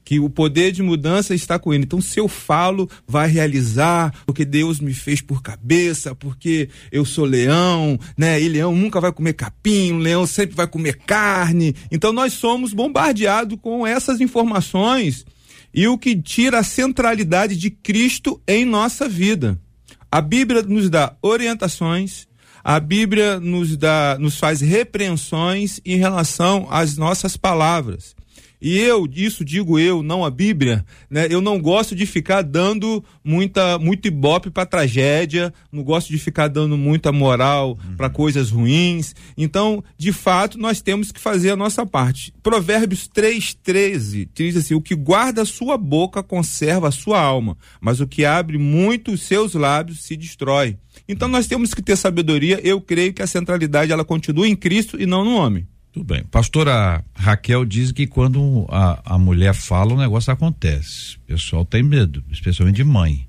que 0.07 0.21
o 0.21 0.31
poder 0.31 0.71
de 0.71 0.85
mudança 0.85 1.35
está 1.35 1.59
com 1.59 1.75
ele. 1.75 1.83
Então, 1.83 2.01
se 2.01 2.21
eu 2.21 2.29
falo, 2.29 2.89
vai 3.09 3.29
realizar, 3.29 4.15
porque 4.25 4.45
Deus 4.45 4.79
me 4.79 4.95
fez 4.95 5.21
por 5.21 5.43
cabeça, 5.43 6.15
porque 6.15 6.69
eu 6.93 7.05
sou 7.05 7.25
leão, 7.25 7.99
né? 8.17 8.41
E 8.41 8.49
leão 8.49 8.73
nunca 8.73 9.01
vai 9.01 9.11
comer 9.11 9.33
capim, 9.33 9.99
leão 9.99 10.25
sempre 10.25 10.55
vai 10.55 10.69
comer 10.69 10.99
carne. 11.05 11.75
Então, 11.91 12.13
nós 12.13 12.35
somos 12.35 12.73
bombardeados 12.73 13.59
com 13.61 13.85
essas 13.85 14.21
informações 14.21 15.27
e 15.75 15.89
o 15.89 15.99
que 15.99 16.15
tira 16.15 16.61
a 16.61 16.65
centralidade 16.65 17.57
de 17.57 17.69
Cristo 17.69 18.41
em 18.47 18.65
nossa 18.65 19.09
vida. 19.09 19.61
A 20.09 20.21
Bíblia 20.21 20.63
nos 20.63 20.89
dá 20.89 21.17
orientações, 21.21 22.29
a 22.63 22.79
Bíblia 22.79 23.41
nos 23.41 23.77
dá, 23.77 24.17
nos 24.21 24.39
faz 24.39 24.61
repreensões 24.61 25.81
em 25.85 25.97
relação 25.97 26.69
às 26.71 26.97
nossas 26.97 27.37
palavras. 27.37 28.15
E 28.61 28.79
eu, 28.79 29.07
isso 29.13 29.45
digo 29.45 29.79
eu, 29.79 30.03
não 30.03 30.25
a 30.25 30.31
Bíblia, 30.31 30.85
né? 31.11 31.27
Eu 31.31 31.41
não 31.41 31.61
gosto 31.61 31.95
de 31.95 32.07
ficar 32.07 32.43
dando 32.43 33.05
muita 33.23 33.79
muito 33.79 34.09
ibope 34.09 34.51
para 34.51 34.65
tragédia, 34.65 35.53
não 35.71 35.83
gosto 35.83 36.09
de 36.09 36.19
ficar 36.19 36.49
dando 36.49 36.77
muita 36.77 37.13
moral 37.13 37.71
uhum. 37.71 37.97
para 37.97 38.09
coisas 38.09 38.51
ruins. 38.51 39.15
Então, 39.37 39.85
de 39.99 40.13
fato, 40.13 40.59
nós 40.59 40.81
temos 40.81 41.13
que 41.13 41.21
fazer 41.21 41.51
a 41.51 41.57
nossa 41.57 41.85
parte. 41.85 42.33
Provérbios 42.43 43.09
3:13 43.09 44.29
diz 44.35 44.57
assim: 44.57 44.75
"O 44.75 44.81
que 44.81 44.95
guarda 44.95 45.43
a 45.43 45.47
sua 45.47 45.77
boca 45.77 46.23
conserva 46.23 46.89
a 46.89 46.93
sua 46.93 47.21
alma, 47.21 47.57
mas 47.81 48.01
o 48.01 48.07
que 48.07 48.25
abre 48.25 48.59
muito 48.59 49.13
os 49.13 49.23
seus 49.23 49.55
lábios 49.55 50.03
se 50.03 50.17
destrói." 50.17 50.79
Então 51.09 51.29
nós 51.29 51.47
temos 51.47 51.75
que 51.75 51.83
ter 51.83 51.97
sabedoria. 51.97 52.61
Eu 52.65 52.81
creio 52.81 53.13
que 53.13 53.23
a 53.23 53.27
centralidade 53.27 53.93
ela 53.93 54.05
continua 54.05 54.49
em 54.49 54.57
Cristo 54.57 55.01
e 55.01 55.07
não 55.07 55.25
no 55.25 55.37
homem. 55.37 55.67
Tudo 55.97 56.05
bem. 56.05 56.25
Pastora 56.25 57.03
Raquel 57.15 57.65
diz 57.65 57.91
que 57.91 58.07
quando 58.07 58.67
a, 58.69 59.15
a 59.15 59.19
mulher 59.19 59.55
fala, 59.55 59.95
o 59.95 59.97
negócio 59.97 60.31
acontece. 60.31 61.17
O 61.17 61.21
pessoal 61.21 61.65
tem 61.65 61.83
medo, 61.83 62.23
especialmente 62.31 62.77
de 62.77 62.85
mãe. 62.85 63.27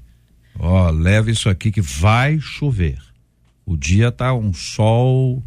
Ó, 0.60 0.90
leva 0.90 1.32
isso 1.32 1.48
aqui 1.48 1.72
que 1.72 1.80
vai 1.80 2.42
chover. 2.42 2.98
O 3.66 3.78
dia 3.78 4.12
tá 4.12 4.34
um 4.34 4.52
sol 4.52 5.42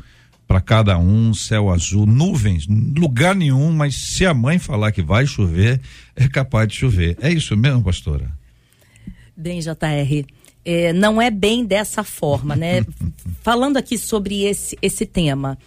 para 0.49 0.63
cada 0.63 0.97
um, 0.97 1.35
céu 1.35 1.69
azul, 1.69 2.07
nuvens, 2.07 2.67
lugar 2.67 3.37
nenhum, 3.37 3.71
mas 3.71 3.97
se 3.97 4.25
a 4.25 4.33
mãe 4.33 4.59
falar 4.59 4.91
que 4.91 5.03
vai 5.03 5.27
chover, 5.27 5.79
é 6.17 6.27
capaz 6.27 6.69
de 6.69 6.77
chover. 6.77 7.19
É 7.21 7.31
isso 7.31 7.55
mesmo, 7.55 7.85
pastora? 7.85 8.33
Bem, 9.37 9.61
JR, 9.61 10.25
é, 10.65 10.95
não 10.95 11.21
é 11.21 11.31
bem 11.31 11.67
dessa 11.67 12.03
forma, 12.03 12.57
né? 12.57 12.83
Falando 13.45 13.77
aqui 13.77 13.99
sobre 13.99 14.45
esse, 14.45 14.79
esse 14.81 15.05
tema, 15.05 15.59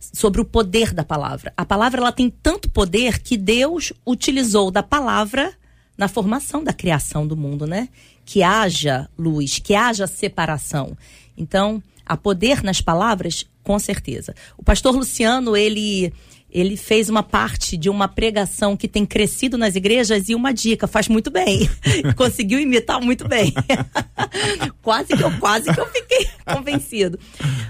sobre 0.00 0.40
o 0.40 0.44
poder 0.44 0.94
da 0.94 1.04
palavra. 1.04 1.52
A 1.56 1.64
palavra 1.64 2.00
ela 2.00 2.12
tem 2.12 2.30
tanto 2.30 2.70
poder 2.70 3.20
que 3.20 3.36
Deus 3.36 3.92
utilizou 4.06 4.70
da 4.70 4.82
palavra 4.82 5.52
na 5.96 6.08
formação 6.08 6.64
da 6.64 6.72
criação 6.72 7.26
do 7.26 7.36
mundo, 7.36 7.66
né? 7.66 7.88
Que 8.24 8.42
haja 8.42 9.08
luz, 9.18 9.58
que 9.58 9.74
haja 9.74 10.06
separação. 10.06 10.96
Então, 11.36 11.82
há 12.06 12.16
poder 12.16 12.62
nas 12.62 12.80
palavras, 12.80 13.46
com 13.62 13.78
certeza. 13.78 14.34
O 14.56 14.64
pastor 14.64 14.96
Luciano, 14.96 15.56
ele 15.56 16.12
ele 16.52 16.76
fez 16.76 17.08
uma 17.08 17.22
parte 17.22 17.76
de 17.76 17.88
uma 17.88 18.08
pregação 18.08 18.76
que 18.76 18.88
tem 18.88 19.06
crescido 19.06 19.56
nas 19.56 19.76
igrejas 19.76 20.28
e 20.28 20.34
uma 20.34 20.52
dica, 20.52 20.86
faz 20.86 21.08
muito 21.08 21.30
bem. 21.30 21.68
Conseguiu 22.16 22.60
imitar 22.60 23.00
muito 23.00 23.26
bem. 23.26 23.52
quase 24.82 25.16
que 25.16 25.22
eu 25.22 25.38
quase 25.38 25.72
que 25.72 25.80
eu 25.80 25.86
fiquei 25.86 26.28
convencido. 26.44 27.18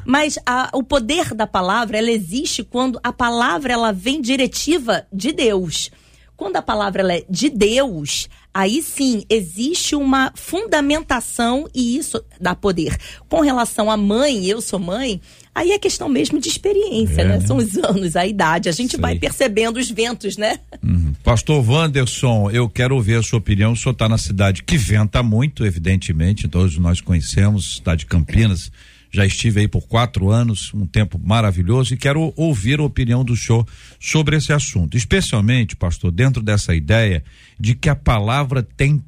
Mas 0.04 0.38
a, 0.46 0.70
o 0.72 0.82
poder 0.82 1.34
da 1.34 1.46
palavra, 1.46 1.98
ela 1.98 2.10
existe 2.10 2.62
quando 2.62 2.98
a 3.02 3.12
palavra 3.12 3.72
ela 3.72 3.92
vem 3.92 4.20
diretiva 4.20 5.06
de 5.12 5.32
Deus. 5.32 5.90
Quando 6.36 6.56
a 6.56 6.62
palavra 6.62 7.02
ela 7.02 7.12
é 7.12 7.24
de 7.28 7.50
Deus, 7.50 8.28
aí 8.52 8.82
sim 8.82 9.24
existe 9.28 9.94
uma 9.94 10.32
fundamentação 10.34 11.68
e 11.74 11.96
isso 11.96 12.22
dá 12.40 12.54
poder. 12.54 12.96
Com 13.28 13.40
relação 13.40 13.90
à 13.90 13.96
mãe, 13.96 14.46
eu 14.46 14.60
sou 14.60 14.78
mãe, 14.78 15.20
aí 15.54 15.72
é 15.72 15.78
questão 15.78 16.08
mesmo 16.08 16.40
de 16.40 16.48
experiência, 16.48 17.22
é, 17.22 17.24
né? 17.24 17.40
São 17.40 17.56
os 17.56 17.76
anos, 17.78 18.16
a 18.16 18.26
idade. 18.26 18.68
A 18.68 18.72
gente 18.72 18.92
Sei. 18.92 19.00
vai 19.00 19.18
percebendo 19.18 19.78
os 19.78 19.90
ventos, 19.90 20.36
né? 20.36 20.58
Uhum. 20.82 21.14
Pastor 21.22 21.68
Wanderson, 21.68 22.50
eu 22.50 22.68
quero 22.68 22.94
ouvir 22.94 23.16
a 23.16 23.22
sua 23.22 23.38
opinião. 23.38 23.72
O 23.72 23.76
senhor 23.76 23.92
está 23.92 24.08
na 24.08 24.18
cidade 24.18 24.62
que 24.62 24.76
venta 24.76 25.22
muito, 25.22 25.64
evidentemente, 25.64 26.48
todos 26.48 26.76
nós 26.78 27.00
conhecemos, 27.00 27.76
cidade 27.76 28.00
de 28.00 28.06
Campinas. 28.06 28.70
Já 29.10 29.26
estive 29.26 29.60
aí 29.60 29.68
por 29.68 29.86
quatro 29.88 30.30
anos, 30.30 30.72
um 30.72 30.86
tempo 30.86 31.18
maravilhoso, 31.18 31.94
e 31.94 31.96
quero 31.96 32.32
ouvir 32.36 32.78
a 32.78 32.84
opinião 32.84 33.24
do 33.24 33.36
senhor 33.36 33.66
sobre 33.98 34.36
esse 34.36 34.52
assunto. 34.52 34.96
Especialmente, 34.96 35.74
pastor, 35.74 36.12
dentro 36.12 36.42
dessa 36.42 36.74
ideia 36.74 37.24
de 37.58 37.74
que 37.74 37.88
a 37.88 37.96
palavra 37.96 38.62
tem 38.62 39.02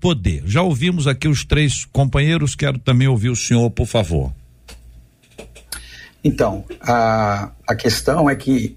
poder. 0.00 0.42
Já 0.46 0.62
ouvimos 0.62 1.06
aqui 1.06 1.28
os 1.28 1.44
três 1.44 1.84
companheiros, 1.84 2.56
quero 2.56 2.78
também 2.78 3.06
ouvir 3.06 3.28
o 3.28 3.36
senhor, 3.36 3.70
por 3.70 3.86
favor. 3.86 4.32
Então, 6.24 6.64
a, 6.80 7.52
a 7.66 7.74
questão 7.76 8.28
é 8.28 8.34
que 8.34 8.76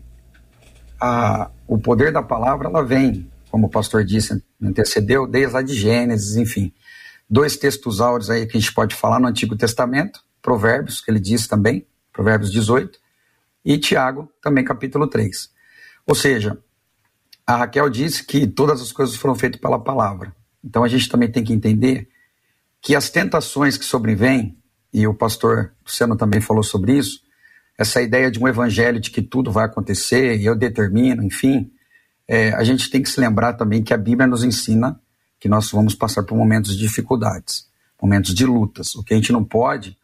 a, 1.01 1.50
o 1.68 1.80
poder 1.80 2.12
da 2.12 2.22
palavra 2.22 2.70
ela 2.70 2.86
vem, 2.86 3.27
como 3.50 3.68
o 3.68 3.70
pastor 3.70 4.06
disse, 4.06 4.42
antecedeu, 4.62 5.27
desde 5.27 5.53
lá 5.53 5.62
de 5.62 5.74
Gênesis, 5.74 6.36
enfim. 6.36 6.72
Dois 7.30 7.58
textos 7.58 8.00
áureos 8.00 8.30
aí 8.30 8.46
que 8.46 8.56
a 8.56 8.60
gente 8.60 8.74
pode 8.74 8.96
falar 8.96 9.20
no 9.20 9.27
Antigo 9.27 9.56
Testamento, 9.56 10.20
Provérbios, 10.44 11.00
que 11.00 11.10
ele 11.10 11.22
diz 11.22 11.48
também, 11.48 11.88
Provérbios 12.12 12.52
18, 12.52 13.00
e 13.66 13.78
Tiago, 13.78 14.30
também 14.42 14.64
capítulo 14.64 15.08
3. 15.08 15.50
Ou 16.06 16.14
seja, 16.14 16.60
a 17.48 17.56
Raquel 17.56 17.90
disse 17.90 18.26
que 18.26 18.46
todas 18.46 18.82
as 18.82 18.92
coisas 18.92 19.16
foram 19.16 19.34
feitas 19.34 19.60
pela 19.60 19.80
palavra. 19.80 20.36
Então 20.64 20.84
a 20.84 20.88
gente 20.88 21.08
também 21.10 21.32
tem 21.32 21.44
que 21.44 21.54
entender 21.54 22.10
que 22.82 22.94
as 22.94 23.10
tentações 23.10 23.78
que 23.78 23.86
sobrevêm, 23.86 24.58
e 24.94 25.08
o 25.08 25.14
pastor 25.14 25.74
Luciano 25.84 26.18
também 26.18 26.42
falou 26.42 26.62
sobre 26.62 26.98
isso, 26.98 27.22
essa 27.78 28.02
ideia 28.02 28.30
de 28.30 28.38
um 28.38 28.48
evangelho 28.48 29.00
de 29.00 29.10
que 29.10 29.22
tudo 29.22 29.50
vai 29.50 29.66
acontecer, 29.66 30.38
e 30.38 30.46
eu 30.46 30.56
determino, 30.56 31.24
enfim, 31.24 31.72
é, 32.28 32.54
a 32.54 32.64
gente 32.64 32.90
tem 32.90 33.02
que 33.02 33.10
se 33.10 33.20
lembrar 33.20 33.54
também 33.54 33.82
que 33.82 33.94
a 33.94 33.98
Bíblia 33.98 34.28
nos 34.28 34.44
ensina 34.44 35.00
que 35.40 35.48
nós 35.48 35.72
vamos 35.72 35.96
passar 35.96 36.24
por 36.24 36.38
momentos 36.38 36.76
de 36.76 36.84
dificuldades, 36.84 37.68
momentos 38.02 38.34
de 38.34 38.46
lutas. 38.46 38.94
O 38.96 39.04
que 39.04 39.14
a 39.14 39.18
gente 39.18 39.32
não 39.32 39.44
pode 39.44 39.98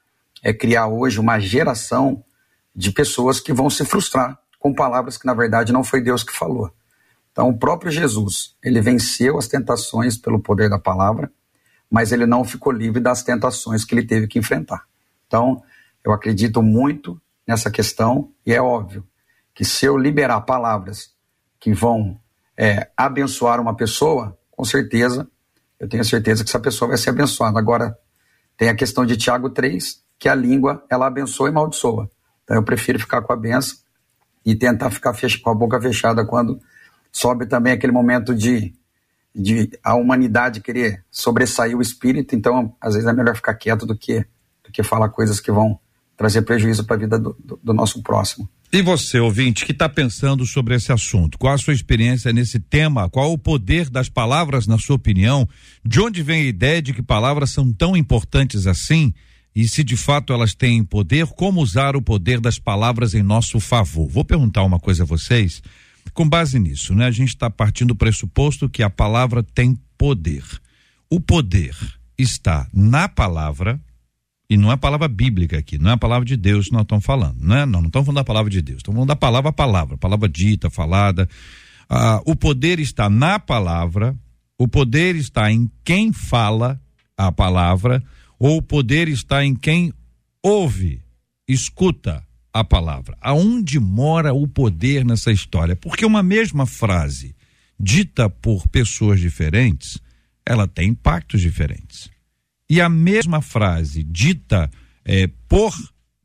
é 0.43 0.53
criar 0.53 0.87
hoje 0.87 1.19
uma 1.19 1.39
geração 1.39 2.23
de 2.75 2.91
pessoas 2.91 3.39
que 3.39 3.53
vão 3.53 3.69
se 3.69 3.83
frustrar 3.85 4.39
com 4.59 4.73
palavras 4.73 5.17
que 5.17 5.25
na 5.25 5.33
verdade 5.33 5.71
não 5.71 5.83
foi 5.83 6.01
Deus 6.01 6.23
que 6.23 6.33
falou. 6.33 6.71
Então, 7.31 7.49
o 7.49 7.57
próprio 7.57 7.91
Jesus, 7.91 8.55
ele 8.61 8.81
venceu 8.81 9.37
as 9.37 9.47
tentações 9.47 10.17
pelo 10.17 10.39
poder 10.39 10.69
da 10.69 10.77
palavra, 10.77 11.31
mas 11.89 12.11
ele 12.11 12.25
não 12.25 12.43
ficou 12.43 12.71
livre 12.71 12.99
das 12.99 13.23
tentações 13.23 13.85
que 13.85 13.95
ele 13.95 14.05
teve 14.05 14.27
que 14.27 14.37
enfrentar. 14.37 14.85
Então, 15.25 15.63
eu 16.03 16.11
acredito 16.11 16.61
muito 16.61 17.19
nessa 17.47 17.71
questão 17.71 18.31
e 18.45 18.53
é 18.53 18.61
óbvio 18.61 19.07
que 19.53 19.63
se 19.63 19.85
eu 19.85 19.97
liberar 19.97 20.41
palavras 20.41 21.11
que 21.59 21.73
vão 21.73 22.19
é, 22.57 22.89
abençoar 22.95 23.59
uma 23.59 23.75
pessoa, 23.75 24.37
com 24.51 24.65
certeza, 24.65 25.27
eu 25.79 25.87
tenho 25.87 26.03
certeza 26.03 26.43
que 26.43 26.49
essa 26.49 26.59
pessoa 26.59 26.89
vai 26.89 26.97
ser 26.97 27.11
abençoada. 27.11 27.57
Agora, 27.57 27.97
tem 28.57 28.69
a 28.69 28.75
questão 28.75 29.05
de 29.05 29.15
Tiago 29.15 29.49
3, 29.49 30.03
que 30.19 30.27
a 30.27 30.35
língua, 30.35 30.83
ela 30.89 31.07
abençoa 31.07 31.47
e 31.47 31.51
amaldiçoa. 31.51 32.09
Então, 32.43 32.57
eu 32.57 32.63
prefiro 32.63 32.99
ficar 32.99 33.21
com 33.21 33.31
a 33.31 33.37
benção 33.37 33.77
e 34.45 34.53
tentar 34.53 34.91
ficar 34.91 35.15
com 35.41 35.49
a 35.49 35.55
boca 35.55 35.79
fechada 35.81 36.25
quando 36.25 36.59
sobe 37.11 37.45
também 37.45 37.73
aquele 37.73 37.93
momento 37.93 38.35
de, 38.35 38.73
de 39.33 39.69
a 39.83 39.95
humanidade 39.95 40.61
querer 40.61 41.03
sobressair 41.11 41.75
o 41.75 41.81
espírito, 41.81 42.35
então 42.35 42.75
às 42.81 42.93
vezes 42.93 43.07
é 43.07 43.13
melhor 43.13 43.35
ficar 43.35 43.53
quieto 43.55 43.85
do 43.85 43.95
que, 43.95 44.25
do 44.63 44.71
que 44.71 44.83
falar 44.83 45.09
coisas 45.09 45.39
que 45.39 45.51
vão 45.51 45.79
trazer 46.17 46.41
prejuízo 46.41 46.85
para 46.85 46.97
a 46.97 46.99
vida 46.99 47.17
do, 47.17 47.35
do, 47.43 47.59
do, 47.63 47.73
nosso 47.73 48.03
próximo. 48.03 48.49
E 48.73 48.81
você, 48.81 49.19
ouvinte, 49.19 49.65
que 49.65 49.71
está 49.71 49.87
pensando 49.87 50.45
sobre 50.45 50.75
esse 50.75 50.91
assunto? 50.91 51.37
Qual 51.37 51.53
a 51.53 51.57
sua 51.57 51.73
experiência 51.73 52.33
nesse 52.33 52.59
tema? 52.59 53.09
Qual 53.09 53.31
o 53.31 53.37
poder 53.37 53.89
das 53.89 54.09
palavras, 54.09 54.67
na 54.67 54.77
sua 54.77 54.97
opinião? 54.97 55.47
De 55.83 56.01
onde 56.01 56.21
vem 56.21 56.41
a 56.41 56.47
ideia 56.47 56.81
de 56.81 56.93
que 56.93 57.01
palavras 57.01 57.51
são 57.51 57.71
tão 57.71 57.95
importantes 57.95 58.67
assim? 58.67 59.13
E 59.55 59.67
se 59.67 59.83
de 59.83 59.97
fato 59.97 60.31
elas 60.31 60.53
têm 60.53 60.83
poder, 60.83 61.25
como 61.27 61.61
usar 61.61 61.95
o 61.95 62.01
poder 62.01 62.39
das 62.39 62.59
palavras 62.59 63.13
em 63.13 63.23
nosso 63.23 63.59
favor? 63.59 64.07
Vou 64.07 64.23
perguntar 64.23 64.63
uma 64.63 64.79
coisa 64.79 65.03
a 65.03 65.05
vocês 65.05 65.61
com 66.13 66.27
base 66.27 66.59
nisso, 66.59 66.93
né? 66.93 67.05
A 67.05 67.11
gente 67.11 67.29
está 67.29 67.49
partindo 67.49 67.89
do 67.89 67.95
pressuposto 67.95 68.69
que 68.69 68.83
a 68.83 68.89
palavra 68.89 69.43
tem 69.43 69.77
poder. 69.97 70.43
O 71.09 71.19
poder 71.19 71.75
está 72.17 72.67
na 72.73 73.07
palavra, 73.07 73.79
e 74.49 74.57
não 74.57 74.71
é 74.71 74.73
a 74.73 74.77
palavra 74.77 75.07
bíblica 75.07 75.57
aqui, 75.57 75.77
não 75.77 75.91
é 75.91 75.93
a 75.93 75.97
palavra 75.97 76.25
de 76.25 76.35
Deus 76.35 76.67
que 76.67 76.73
nós 76.73 76.83
estamos 76.83 77.05
falando, 77.05 77.39
né? 77.39 77.65
Não, 77.65 77.81
não 77.81 77.87
estamos 77.87 78.05
falando 78.05 78.17
da 78.17 78.23
palavra 78.23 78.49
de 78.49 78.61
Deus, 78.61 78.77
estamos 78.77 78.97
falando 78.97 79.07
da 79.07 79.15
palavra 79.15 79.49
a 79.49 79.53
palavra, 79.53 79.97
palavra 79.97 80.29
dita, 80.29 80.69
falada. 80.69 81.27
Ah, 81.89 82.21
o 82.25 82.35
poder 82.35 82.79
está 82.79 83.09
na 83.09 83.39
palavra, 83.39 84.15
o 84.57 84.67
poder 84.67 85.15
está 85.15 85.51
em 85.51 85.69
quem 85.83 86.11
fala 86.11 86.79
a 87.17 87.31
palavra, 87.31 88.03
ou 88.39 88.57
o 88.57 88.61
poder 88.61 89.09
está 89.09 89.43
em 89.43 89.53
quem 89.53 89.93
ouve, 90.41 91.01
escuta 91.47 92.25
a 92.53 92.63
palavra. 92.63 93.17
Aonde 93.21 93.79
mora 93.79 94.33
o 94.33 94.47
poder 94.47 95.03
nessa 95.03 95.31
história? 95.31 95.75
Porque 95.75 96.05
uma 96.05 96.23
mesma 96.23 96.65
frase 96.65 97.35
dita 97.79 98.29
por 98.29 98.67
pessoas 98.67 99.19
diferentes, 99.19 99.99
ela 100.45 100.67
tem 100.67 100.89
impactos 100.89 101.41
diferentes. 101.41 102.09
E 102.69 102.79
a 102.79 102.89
mesma 102.89 103.41
frase 103.41 104.03
dita 104.03 104.69
é, 105.03 105.27
por 105.47 105.73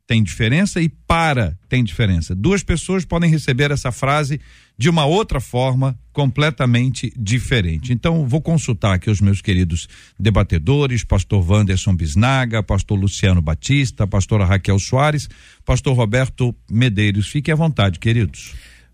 tem 0.07 0.21
diferença 0.21 0.81
e 0.81 0.87
para 0.87 1.57
tem 1.67 1.83
diferença. 1.83 2.35
Duas 2.35 2.63
pessoas 2.63 3.03
podem 3.05 3.29
receber 3.29 3.71
essa 3.71 3.91
frase 3.91 4.39
de 4.77 4.89
uma 4.89 5.05
outra 5.05 5.39
forma 5.39 5.97
completamente 6.13 7.11
diferente. 7.17 7.91
Então, 7.91 8.27
vou 8.27 8.41
consultar 8.41 8.93
aqui 8.93 9.09
os 9.09 9.19
meus 9.19 9.41
queridos 9.41 9.87
debatedores, 10.19 11.03
pastor 11.03 11.43
Wanderson 11.49 11.95
Bisnaga, 11.95 12.61
pastor 12.61 12.99
Luciano 12.99 13.41
Batista, 13.41 14.05
pastora 14.05 14.45
Raquel 14.45 14.79
Soares, 14.79 15.27
pastor 15.65 15.95
Roberto 15.95 16.53
Medeiros. 16.69 17.27
Fiquem 17.27 17.53
à 17.53 17.55
vontade, 17.55 17.99
queridos. 17.99 18.53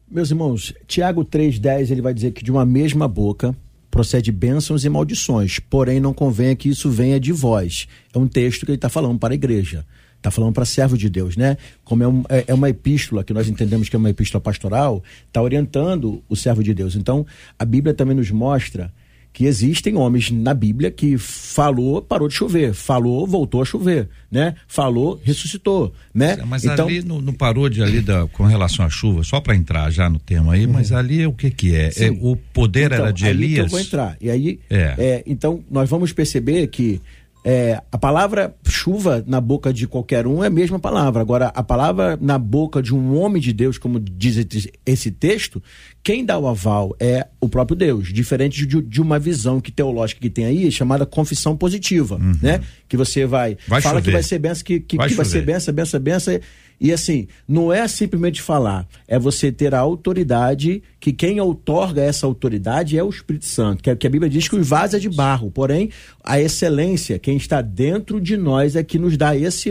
Meus 0.09 0.29
irmãos, 0.29 0.73
Tiago 0.87 1.25
3,10 1.25 1.91
ele 1.91 2.01
vai 2.01 2.13
dizer 2.13 2.31
que 2.31 2.43
de 2.43 2.51
uma 2.51 2.65
mesma 2.65 3.07
boca 3.07 3.55
procede 3.89 4.31
bênçãos 4.31 4.85
e 4.85 4.89
maldições, 4.89 5.59
porém 5.59 5.99
não 5.99 6.13
convém 6.13 6.55
que 6.55 6.69
isso 6.69 6.89
venha 6.89 7.19
de 7.19 7.33
vós. 7.33 7.87
É 8.13 8.17
um 8.17 8.27
texto 8.27 8.65
que 8.65 8.71
ele 8.71 8.77
está 8.77 8.87
falando 8.87 9.19
para 9.19 9.33
a 9.33 9.35
igreja 9.35 9.85
está 10.21 10.29
falando 10.29 10.53
para 10.53 10.65
servo 10.65 10.95
de 10.97 11.09
Deus, 11.09 11.35
né? 11.35 11.57
Como 11.83 12.03
é, 12.03 12.07
um, 12.07 12.23
é, 12.29 12.45
é, 12.47 12.53
uma 12.53 12.69
epístola, 12.69 13.23
que 13.23 13.33
nós 13.33 13.49
entendemos 13.49 13.89
que 13.89 13.95
é 13.95 13.99
uma 13.99 14.09
epístola 14.09 14.39
pastoral, 14.39 15.03
está 15.27 15.41
orientando 15.41 16.23
o 16.29 16.35
servo 16.35 16.63
de 16.63 16.73
Deus. 16.73 16.95
Então, 16.95 17.25
a 17.57 17.65
Bíblia 17.65 17.93
também 17.93 18.15
nos 18.15 18.29
mostra 18.29 18.93
que 19.33 19.45
existem 19.45 19.95
homens 19.95 20.29
na 20.29 20.53
Bíblia 20.53 20.91
que 20.91 21.17
falou, 21.17 22.01
parou 22.01 22.27
de 22.27 22.33
chover, 22.33 22.73
falou, 22.73 23.25
voltou 23.25 23.61
a 23.61 23.65
chover, 23.65 24.09
né? 24.29 24.55
Falou, 24.67 25.19
ressuscitou, 25.23 25.93
né? 26.13 26.37
Mas 26.45 26.65
então, 26.65 26.85
ali 26.85 27.01
não, 27.01 27.21
não 27.21 27.33
parou 27.33 27.69
de 27.69 27.81
ali 27.81 28.01
da, 28.01 28.27
com 28.27 28.43
relação 28.43 28.85
à 28.85 28.89
chuva, 28.89 29.23
só 29.23 29.39
para 29.39 29.55
entrar 29.55 29.89
já 29.89 30.09
no 30.09 30.19
tema 30.19 30.53
aí, 30.53 30.65
uhum. 30.65 30.73
mas 30.73 30.91
ali 30.91 31.21
é 31.21 31.27
o 31.27 31.33
que 31.33 31.49
que 31.49 31.73
é? 31.73 31.91
é 31.95 32.11
o 32.11 32.35
poder 32.35 32.91
então, 32.91 33.05
era 33.05 33.13
de 33.13 33.25
Elias. 33.25 33.65
eu 33.65 33.69
vou 33.69 33.79
entrar. 33.79 34.17
E 34.19 34.29
aí, 34.29 34.59
é. 34.69 34.95
é. 34.97 35.23
então 35.25 35.63
nós 35.71 35.89
vamos 35.89 36.11
perceber 36.11 36.67
que 36.67 37.01
é, 37.43 37.81
a 37.91 37.97
palavra 37.97 38.55
chuva 38.67 39.23
na 39.25 39.41
boca 39.41 39.73
de 39.73 39.87
qualquer 39.87 40.27
um 40.27 40.43
é 40.43 40.47
a 40.47 40.51
mesma 40.51 40.77
palavra. 40.79 41.21
Agora, 41.21 41.47
a 41.47 41.63
palavra 41.63 42.17
na 42.21 42.37
boca 42.37 42.81
de 42.81 42.93
um 42.93 43.17
homem 43.17 43.41
de 43.41 43.51
Deus, 43.51 43.79
como 43.79 43.99
diz 43.99 44.45
esse 44.85 45.09
texto, 45.09 45.61
quem 46.03 46.23
dá 46.23 46.37
o 46.37 46.47
aval 46.47 46.95
é 46.99 47.27
o 47.39 47.49
próprio 47.49 47.75
Deus, 47.75 48.13
diferente 48.13 48.65
de, 48.65 48.81
de 48.81 49.01
uma 49.01 49.17
visão 49.17 49.59
que 49.59 49.71
teológica 49.71 50.21
que 50.21 50.29
tem 50.29 50.45
aí, 50.45 50.71
chamada 50.71 51.05
confissão 51.05 51.57
positiva, 51.57 52.15
uhum. 52.15 52.37
né? 52.41 52.61
Que 52.87 52.95
você 52.95 53.25
vai, 53.25 53.57
vai 53.67 53.81
fala 53.81 53.95
chover. 53.95 54.05
que 54.05 54.11
vai 54.11 54.23
ser 54.23 54.39
benção, 54.39 54.63
que, 54.63 54.79
que, 54.79 54.97
vai, 54.97 55.09
que 55.09 55.15
vai 55.15 55.25
ser 55.25 55.41
benção, 55.41 55.73
benção, 55.73 55.99
benção, 55.99 56.39
e 56.83 56.91
assim, 56.91 57.27
não 57.47 57.71
é 57.71 57.87
simplesmente 57.87 58.41
falar, 58.41 58.87
é 59.07 59.19
você 59.19 59.51
ter 59.51 59.75
a 59.75 59.79
autoridade, 59.79 60.81
que 60.99 61.13
quem 61.13 61.39
outorga 61.39 62.01
essa 62.01 62.25
autoridade 62.25 62.97
é 62.97 63.03
o 63.03 63.09
Espírito 63.09 63.45
Santo, 63.45 63.83
que, 63.83 63.95
que 63.95 64.07
a 64.07 64.09
Bíblia 64.09 64.27
diz 64.27 64.47
que 64.47 64.55
o 64.55 64.63
vaso 64.63 64.95
é 64.95 64.99
de 64.99 65.07
barro, 65.07 65.51
porém, 65.51 65.91
a 66.23 66.41
excelência, 66.41 67.19
quem 67.19 67.37
está 67.37 67.61
dentro 67.61 68.19
de 68.19 68.35
nós 68.35 68.75
é 68.75 68.81
que 68.81 68.97
nos 68.97 69.15
dá 69.15 69.37
esse, 69.37 69.69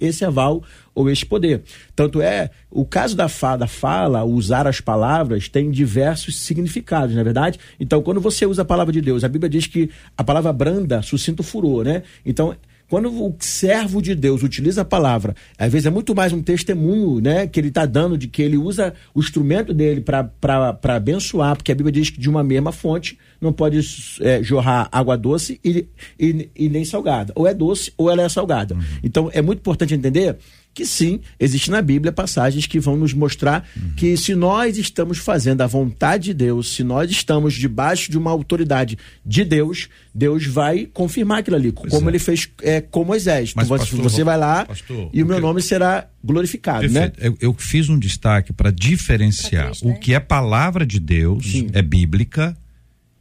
esse 0.00 0.24
aval 0.24 0.62
ou 0.94 1.10
esse 1.10 1.26
poder. 1.26 1.62
Tanto 1.96 2.22
é, 2.22 2.50
o 2.70 2.84
caso 2.84 3.16
da 3.16 3.28
fala, 3.28 3.66
fala, 3.66 4.22
usar 4.22 4.68
as 4.68 4.80
palavras, 4.80 5.48
tem 5.48 5.68
diversos 5.68 6.38
significados, 6.38 7.12
não 7.12 7.22
é 7.22 7.24
verdade? 7.24 7.58
Então, 7.80 8.00
quando 8.02 8.20
você 8.20 8.46
usa 8.46 8.62
a 8.62 8.64
palavra 8.64 8.92
de 8.92 9.00
Deus, 9.00 9.24
a 9.24 9.28
Bíblia 9.28 9.50
diz 9.50 9.66
que 9.66 9.90
a 10.16 10.22
palavra 10.22 10.52
branda 10.52 11.02
suscita 11.02 11.42
o 11.42 11.44
furor, 11.44 11.82
né? 11.82 12.04
Então, 12.24 12.54
quando 12.92 13.08
o 13.08 13.34
servo 13.38 14.02
de 14.02 14.14
Deus 14.14 14.42
utiliza 14.42 14.82
a 14.82 14.84
palavra, 14.84 15.34
às 15.56 15.72
vezes 15.72 15.86
é 15.86 15.90
muito 15.90 16.14
mais 16.14 16.30
um 16.30 16.42
testemunho, 16.42 17.22
né, 17.22 17.46
que 17.46 17.58
ele 17.58 17.68
está 17.68 17.86
dando 17.86 18.18
de 18.18 18.28
que 18.28 18.42
ele 18.42 18.58
usa 18.58 18.92
o 19.14 19.20
instrumento 19.20 19.72
dele 19.72 20.02
para 20.02 20.78
abençoar, 20.94 21.56
porque 21.56 21.72
a 21.72 21.74
Bíblia 21.74 21.90
diz 21.90 22.10
que 22.10 22.20
de 22.20 22.28
uma 22.28 22.44
mesma 22.44 22.70
fonte 22.70 23.18
não 23.40 23.50
pode 23.50 23.80
é, 24.20 24.42
jorrar 24.42 24.90
água 24.92 25.16
doce 25.16 25.58
e, 25.64 25.86
e, 26.20 26.50
e, 26.54 26.68
nem 26.68 26.84
salgada. 26.84 27.32
Ou 27.34 27.46
é 27.46 27.54
doce 27.54 27.94
ou 27.96 28.10
ela 28.10 28.22
é 28.24 28.28
salgada. 28.28 28.74
Uhum. 28.74 28.80
Então 29.02 29.30
é 29.32 29.40
muito 29.40 29.60
importante 29.60 29.94
entender 29.94 30.36
que 30.74 30.86
sim, 30.86 31.20
existe 31.38 31.70
na 31.70 31.82
Bíblia 31.82 32.12
passagens 32.12 32.66
que 32.66 32.80
vão 32.80 32.96
nos 32.96 33.12
mostrar 33.12 33.68
uhum. 33.76 33.92
que 33.96 34.16
se 34.16 34.34
nós 34.34 34.78
estamos 34.78 35.18
fazendo 35.18 35.60
a 35.60 35.66
vontade 35.66 36.24
de 36.24 36.34
Deus, 36.34 36.74
se 36.74 36.82
nós 36.82 37.10
estamos 37.10 37.54
debaixo 37.54 38.10
de 38.10 38.16
uma 38.16 38.30
autoridade 38.30 38.96
de 39.24 39.44
Deus, 39.44 39.88
Deus 40.14 40.46
vai 40.46 40.86
confirmar 40.86 41.38
aquilo 41.38 41.56
ali, 41.56 41.72
pois 41.72 41.90
como 41.90 42.08
é. 42.08 42.12
ele 42.12 42.18
fez 42.18 42.48
é, 42.62 42.80
com 42.80 43.04
Moisés. 43.04 43.52
Mas, 43.54 43.68
você, 43.68 43.84
pastor, 43.84 44.02
você 44.02 44.24
vai 44.24 44.38
lá 44.38 44.64
pastor, 44.64 45.10
e 45.12 45.22
o 45.22 45.26
meu 45.26 45.40
nome 45.40 45.60
será 45.60 46.06
glorificado, 46.24 46.88
né? 46.88 47.08
Perfeito. 47.08 47.20
né? 47.20 47.36
Eu, 47.40 47.48
eu, 47.48 47.54
fiz 47.58 47.88
um 47.88 47.98
destaque 47.98 48.52
para 48.52 48.70
diferenciar 48.70 49.72
o 49.82 49.94
que 49.98 50.14
é 50.14 50.20
palavra 50.20 50.86
de 50.86 50.98
Deus, 50.98 51.52
sim. 51.52 51.68
é 51.72 51.82
bíblica, 51.82 52.56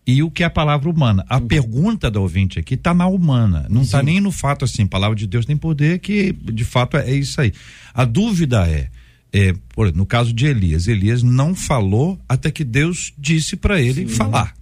e 0.05 0.23
o 0.23 0.31
que 0.31 0.43
é 0.43 0.45
a 0.45 0.49
palavra 0.49 0.89
humana. 0.89 1.25
A 1.29 1.39
pergunta 1.39 2.09
da 2.09 2.19
ouvinte 2.19 2.59
aqui 2.59 2.73
está 2.73 2.93
na 2.93 3.07
humana, 3.07 3.67
não 3.69 3.81
está 3.83 4.01
nem 4.01 4.19
no 4.19 4.31
fato 4.31 4.65
assim, 4.65 4.85
palavra 4.85 5.15
de 5.15 5.27
Deus 5.27 5.45
tem 5.45 5.55
poder, 5.55 5.99
que 5.99 6.33
de 6.33 6.65
fato 6.65 6.97
é, 6.97 7.11
é 7.11 7.15
isso 7.15 7.39
aí. 7.39 7.53
A 7.93 8.03
dúvida 8.03 8.67
é, 8.67 8.89
é 9.31 9.53
por, 9.69 9.93
no 9.93 10.05
caso 10.05 10.33
de 10.33 10.45
Elias, 10.45 10.87
Elias 10.87 11.21
não 11.21 11.53
falou 11.53 12.19
até 12.27 12.49
que 12.49 12.63
Deus 12.63 13.13
disse 13.17 13.55
para 13.55 13.79
ele 13.81 14.07
Sim. 14.07 14.15
falar. 14.15 14.53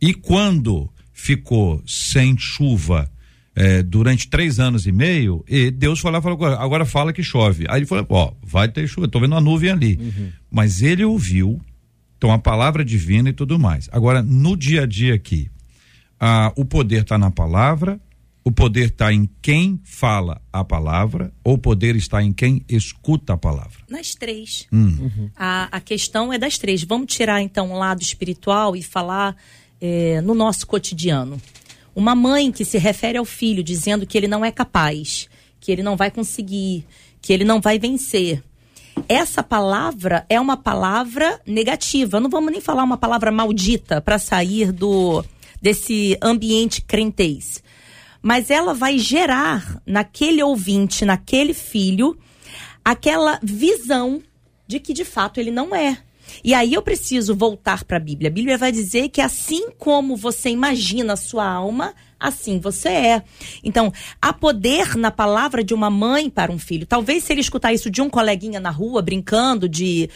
E 0.00 0.12
quando 0.12 0.90
ficou 1.12 1.82
sem 1.86 2.36
chuva 2.36 3.10
é, 3.54 3.82
durante 3.82 4.28
três 4.28 4.58
anos 4.58 4.86
e 4.86 4.92
meio, 4.92 5.44
e 5.48 5.70
Deus 5.70 6.00
falou, 6.00 6.20
falou 6.20 6.44
agora 6.44 6.84
fala 6.84 7.12
que 7.12 7.22
chove. 7.22 7.64
Aí 7.68 7.80
ele 7.80 7.86
falou, 7.86 8.06
ó, 8.10 8.32
vai 8.42 8.68
ter 8.68 8.86
chuva, 8.86 9.08
tô 9.08 9.20
vendo 9.20 9.32
uma 9.32 9.40
nuvem 9.40 9.70
ali. 9.70 9.98
Uhum. 10.00 10.28
Mas 10.50 10.82
ele 10.82 11.04
ouviu 11.04 11.60
então, 12.22 12.30
a 12.30 12.38
palavra 12.38 12.84
divina 12.84 13.30
e 13.30 13.32
tudo 13.32 13.58
mais. 13.58 13.88
Agora, 13.90 14.22
no 14.22 14.56
dia 14.56 14.82
a 14.82 14.86
dia 14.86 15.12
aqui, 15.12 15.50
ah, 16.20 16.52
o 16.54 16.64
poder 16.64 17.02
está 17.02 17.18
na 17.18 17.32
palavra, 17.32 18.00
o 18.44 18.52
poder 18.52 18.90
está 18.90 19.12
em 19.12 19.28
quem 19.42 19.80
fala 19.82 20.40
a 20.52 20.62
palavra, 20.62 21.32
ou 21.42 21.54
o 21.54 21.58
poder 21.58 21.96
está 21.96 22.22
em 22.22 22.32
quem 22.32 22.64
escuta 22.68 23.32
a 23.32 23.36
palavra? 23.36 23.80
Nas 23.90 24.14
três. 24.14 24.68
Hum. 24.72 24.98
Uhum. 25.00 25.30
A, 25.34 25.68
a 25.76 25.80
questão 25.80 26.32
é 26.32 26.38
das 26.38 26.58
três. 26.58 26.84
Vamos 26.84 27.12
tirar 27.12 27.42
então 27.42 27.72
o 27.72 27.76
lado 27.76 28.00
espiritual 28.00 28.76
e 28.76 28.84
falar 28.84 29.36
é, 29.80 30.20
no 30.20 30.32
nosso 30.32 30.64
cotidiano. 30.64 31.42
Uma 31.92 32.14
mãe 32.14 32.52
que 32.52 32.64
se 32.64 32.78
refere 32.78 33.18
ao 33.18 33.24
filho 33.24 33.64
dizendo 33.64 34.06
que 34.06 34.16
ele 34.16 34.28
não 34.28 34.44
é 34.44 34.52
capaz, 34.52 35.28
que 35.58 35.72
ele 35.72 35.82
não 35.82 35.96
vai 35.96 36.08
conseguir, 36.08 36.86
que 37.20 37.32
ele 37.32 37.42
não 37.42 37.60
vai 37.60 37.80
vencer 37.80 38.44
essa 39.08 39.42
palavra 39.42 40.24
é 40.28 40.40
uma 40.40 40.56
palavra 40.56 41.40
negativa. 41.46 42.20
Não 42.20 42.30
vamos 42.30 42.52
nem 42.52 42.60
falar 42.60 42.84
uma 42.84 42.96
palavra 42.96 43.30
maldita 43.30 44.00
para 44.00 44.18
sair 44.18 44.72
do 44.72 45.24
desse 45.60 46.18
ambiente 46.20 46.82
crentez. 46.82 47.62
Mas 48.20 48.50
ela 48.50 48.74
vai 48.74 48.98
gerar 48.98 49.80
naquele 49.86 50.42
ouvinte, 50.42 51.04
naquele 51.04 51.54
filho, 51.54 52.18
aquela 52.84 53.38
visão 53.42 54.22
de 54.66 54.80
que 54.80 54.92
de 54.92 55.04
fato 55.04 55.38
ele 55.38 55.50
não 55.50 55.74
é. 55.74 55.98
E 56.42 56.54
aí 56.54 56.74
eu 56.74 56.82
preciso 56.82 57.34
voltar 57.34 57.84
para 57.84 57.96
a 57.96 58.00
Bíblia. 58.00 58.28
A 58.28 58.32
Bíblia 58.32 58.58
vai 58.58 58.72
dizer 58.72 59.08
que 59.08 59.20
assim 59.20 59.70
como 59.78 60.16
você 60.16 60.50
imagina 60.50 61.14
a 61.14 61.16
sua 61.16 61.46
alma, 61.46 61.94
assim 62.18 62.58
você 62.58 62.88
é. 62.88 63.22
Então, 63.64 63.92
há 64.20 64.32
poder 64.32 64.96
na 64.96 65.10
palavra 65.10 65.62
de 65.64 65.74
uma 65.74 65.90
mãe 65.90 66.30
para 66.30 66.52
um 66.52 66.58
filho. 66.58 66.86
Talvez 66.86 67.24
se 67.24 67.32
ele 67.32 67.40
escutar 67.40 67.72
isso 67.72 67.90
de 67.90 68.00
um 68.00 68.08
coleguinha 68.08 68.60
na 68.60 68.70
rua, 68.70 69.02
brincando 69.02 69.68
de 69.68 70.08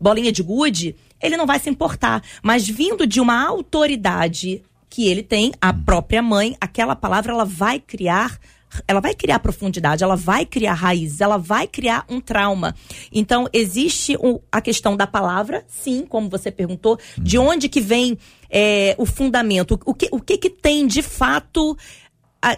bolinha 0.00 0.32
de 0.32 0.42
gude, 0.42 0.96
ele 1.20 1.36
não 1.36 1.46
vai 1.46 1.58
se 1.58 1.68
importar. 1.68 2.22
Mas 2.42 2.66
vindo 2.66 3.06
de 3.06 3.20
uma 3.20 3.46
autoridade 3.46 4.62
que 4.88 5.08
ele 5.08 5.22
tem, 5.22 5.52
a 5.60 5.72
própria 5.72 6.22
mãe, 6.22 6.56
aquela 6.60 6.94
palavra 6.94 7.32
ela 7.32 7.44
vai 7.44 7.80
criar 7.80 8.38
ela 8.86 9.00
vai 9.00 9.14
criar 9.14 9.38
profundidade, 9.38 10.02
ela 10.02 10.16
vai 10.16 10.44
criar 10.46 10.74
raízes, 10.74 11.20
ela 11.20 11.36
vai 11.36 11.66
criar 11.66 12.04
um 12.08 12.20
trauma. 12.20 12.74
Então, 13.12 13.48
existe 13.52 14.16
um, 14.16 14.38
a 14.50 14.60
questão 14.60 14.96
da 14.96 15.06
palavra, 15.06 15.64
sim, 15.68 16.04
como 16.08 16.28
você 16.28 16.50
perguntou, 16.50 16.98
de 17.18 17.38
onde 17.38 17.68
que 17.68 17.80
vem 17.80 18.18
é, 18.50 18.94
o 18.98 19.06
fundamento, 19.06 19.78
o 19.84 19.94
que, 19.94 20.08
o 20.10 20.20
que 20.20 20.38
que 20.38 20.50
tem 20.50 20.86
de 20.86 21.02
fato 21.02 21.76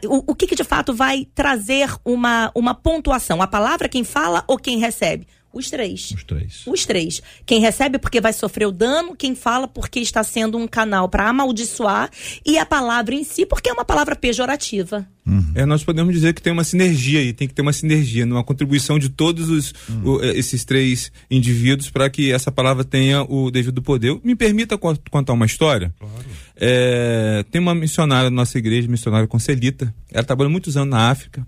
o, 0.04 0.32
o, 0.32 0.34
que, 0.34 0.48
que 0.48 0.56
de 0.56 0.64
fato 0.64 0.92
vai 0.92 1.26
trazer 1.34 1.88
uma, 2.04 2.50
uma 2.54 2.74
pontuação? 2.74 3.40
A 3.40 3.46
palavra 3.46 3.88
quem 3.88 4.02
fala 4.02 4.42
ou 4.48 4.58
quem 4.58 4.78
recebe? 4.78 5.28
Os 5.56 5.70
três. 5.70 6.10
Os 6.10 6.22
três. 6.22 6.62
Os 6.66 6.84
três. 6.84 7.22
Quem 7.46 7.60
recebe 7.60 7.98
porque 7.98 8.20
vai 8.20 8.34
sofrer 8.34 8.66
o 8.66 8.72
dano, 8.72 9.16
quem 9.16 9.34
fala 9.34 9.66
porque 9.66 10.00
está 10.00 10.22
sendo 10.22 10.58
um 10.58 10.68
canal 10.68 11.08
para 11.08 11.28
amaldiçoar, 11.28 12.10
e 12.44 12.58
a 12.58 12.66
palavra 12.66 13.14
em 13.14 13.24
si 13.24 13.46
porque 13.46 13.70
é 13.70 13.72
uma 13.72 13.84
palavra 13.84 14.14
pejorativa. 14.14 15.08
Uhum. 15.26 15.52
É, 15.54 15.64
nós 15.64 15.82
podemos 15.82 16.14
dizer 16.14 16.34
que 16.34 16.42
tem 16.42 16.52
uma 16.52 16.62
sinergia 16.62 17.20
aí, 17.20 17.32
tem 17.32 17.48
que 17.48 17.54
ter 17.54 17.62
uma 17.62 17.72
sinergia, 17.72 18.26
uma 18.26 18.44
contribuição 18.44 18.98
de 18.98 19.08
todos 19.08 19.48
os, 19.48 19.72
uhum. 19.88 20.16
o, 20.16 20.22
é, 20.22 20.36
esses 20.36 20.62
três 20.62 21.10
indivíduos 21.30 21.88
para 21.88 22.10
que 22.10 22.30
essa 22.30 22.52
palavra 22.52 22.84
tenha 22.84 23.22
o 23.22 23.50
devido 23.50 23.80
poder. 23.80 24.20
Me 24.22 24.36
permita 24.36 24.76
contar 24.76 25.32
uma 25.32 25.46
história? 25.46 25.92
Claro. 25.98 26.14
É, 26.54 27.44
tem 27.50 27.60
uma 27.60 27.74
missionária 27.74 28.30
na 28.30 28.36
nossa 28.36 28.58
igreja, 28.58 28.88
missionária 28.88 29.26
Concelita. 29.26 29.92
Ela 30.12 30.22
trabalhou 30.22 30.50
muitos 30.50 30.76
anos 30.76 30.90
na 30.90 31.10
África. 31.10 31.46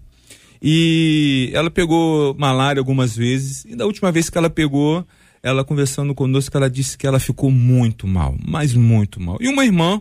E 0.63 1.51
ela 1.55 1.71
pegou 1.71 2.35
malária 2.35 2.81
algumas 2.81 3.17
vezes. 3.17 3.65
E 3.65 3.77
da 3.77 3.87
última 3.87 4.11
vez 4.11 4.29
que 4.29 4.39
ela 4.39 4.51
pegou, 4.51 5.07
ela 5.43 5.65
conversando 5.65 6.15
conosco, 6.15 6.57
ela 6.57 6.69
disse 6.69 6.97
que 6.99 7.07
ela 7.07 7.21
ficou 7.21 7.51
muito 7.51 8.07
mal, 8.07 8.37
mas 8.47 8.75
muito 8.75 9.21
mal. 9.21 9.39
E 9.41 9.49
uma 9.49 9.65
irmã 9.65 10.01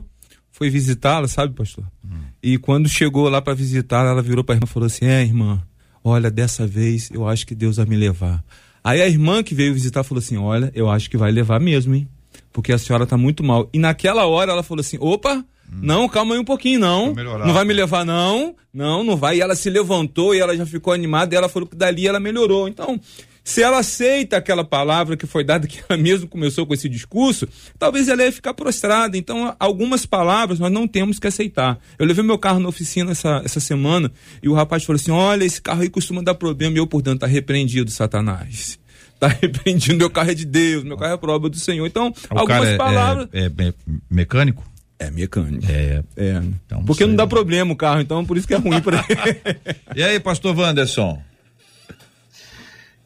foi 0.51 0.69
visitá-la, 0.69 1.27
sabe, 1.27 1.53
pastor? 1.53 1.85
Hum. 2.03 2.17
E 2.41 2.57
quando 2.57 2.89
chegou 2.89 3.29
lá 3.29 3.41
para 3.41 3.53
visitá-la, 3.53 4.09
ela 4.09 4.21
virou 4.21 4.43
para 4.43 4.55
a 4.55 4.57
irmã 4.57 4.65
e 4.65 4.73
falou 4.73 4.87
assim: 4.87 5.05
É, 5.05 5.21
irmã, 5.21 5.61
olha, 6.03 6.31
dessa 6.31 6.65
vez 6.65 7.11
eu 7.11 7.27
acho 7.27 7.45
que 7.45 7.53
Deus 7.53 7.77
vai 7.77 7.85
me 7.85 7.95
levar. 7.95 8.43
Aí 8.83 9.01
a 9.01 9.07
irmã 9.07 9.43
que 9.43 9.53
veio 9.53 9.73
visitar 9.73 10.03
falou 10.03 10.19
assim: 10.19 10.37
Olha, 10.37 10.71
eu 10.73 10.89
acho 10.89 11.09
que 11.09 11.17
vai 11.17 11.31
levar 11.31 11.59
mesmo, 11.59 11.93
hein? 11.93 12.07
Porque 12.51 12.71
a 12.71 12.77
senhora 12.77 13.05
tá 13.05 13.17
muito 13.17 13.43
mal. 13.43 13.69
E 13.71 13.77
naquela 13.77 14.25
hora 14.25 14.51
ela 14.51 14.63
falou 14.63 14.81
assim: 14.81 14.97
Opa, 14.99 15.45
não, 15.69 16.07
calma 16.07 16.33
aí 16.33 16.39
um 16.39 16.45
pouquinho, 16.45 16.79
não. 16.79 17.13
Não 17.13 17.53
vai 17.53 17.65
me 17.65 17.73
levar, 17.73 18.05
não. 18.05 18.55
Não, 18.73 19.03
não 19.03 19.17
vai. 19.17 19.37
E 19.37 19.41
ela 19.41 19.55
se 19.55 19.69
levantou 19.69 20.33
e 20.33 20.39
ela 20.39 20.55
já 20.55 20.65
ficou 20.65 20.93
animada 20.93 21.33
e 21.33 21.37
ela 21.37 21.49
falou 21.49 21.67
que 21.67 21.75
dali 21.75 22.07
ela 22.07 22.19
melhorou. 22.19 22.67
Então, 22.67 22.99
se 23.43 23.61
ela 23.61 23.79
aceita 23.79 24.37
aquela 24.37 24.63
palavra 24.63 25.15
que 25.15 25.25
foi 25.25 25.43
dada, 25.43 25.65
que 25.67 25.81
ela 25.87 25.97
mesmo 25.97 26.27
começou 26.27 26.65
com 26.65 26.73
esse 26.73 26.87
discurso, 26.87 27.47
talvez 27.77 28.07
ela 28.07 28.23
ia 28.23 28.31
ficar 28.31 28.53
prostrada. 28.53 29.17
Então, 29.17 29.55
algumas 29.59 30.05
palavras 30.05 30.59
nós 30.59 30.71
não 30.71 30.87
temos 30.87 31.19
que 31.19 31.27
aceitar. 31.27 31.79
Eu 31.97 32.05
levei 32.05 32.23
meu 32.23 32.37
carro 32.37 32.59
na 32.59 32.69
oficina 32.69 33.11
essa, 33.11 33.41
essa 33.43 33.59
semana 33.59 34.11
e 34.41 34.49
o 34.49 34.53
rapaz 34.53 34.83
falou 34.83 34.99
assim: 34.99 35.11
Olha, 35.11 35.43
esse 35.43 35.61
carro 35.61 35.81
aí 35.81 35.89
costuma 35.89 36.21
dar 36.21 36.35
problema. 36.35 36.75
E 36.75 36.79
eu, 36.79 36.87
portanto, 36.87 37.21
tá 37.21 37.27
repreendido, 37.27 37.91
Satanás 37.91 38.79
tá 39.19 39.27
repreendido, 39.29 39.97
meu 39.97 40.11
carro 40.11 40.29
é 40.29 40.35
de 40.35 40.45
Deus, 40.45 40.83
meu 40.83 40.95
carro 40.95 41.13
é 41.13 41.17
prova 41.17 41.49
do 41.49 41.57
Senhor. 41.57 41.87
Então, 41.87 42.13
o 42.29 42.37
algumas 42.37 42.67
é, 42.67 42.77
palavras. 42.77 43.27
É, 43.33 43.45
é, 43.45 43.67
é 43.69 43.73
mecânico? 44.11 44.63
É 44.99 45.11
mecânico. 45.11 45.65
É. 45.69 46.03
é. 46.15 46.41
Então, 46.65 46.83
Porque 46.83 47.05
não 47.05 47.15
dá 47.15 47.27
problema 47.27 47.71
o 47.71 47.75
carro, 47.75 48.01
então 48.01 48.25
por 48.25 48.37
isso 48.37 48.47
que 48.47 48.53
é 48.53 48.57
ruim 48.57 48.81
para 48.81 49.05
E 49.95 50.03
aí, 50.03 50.19
pastor 50.19 50.57
Wanderson? 50.57 51.21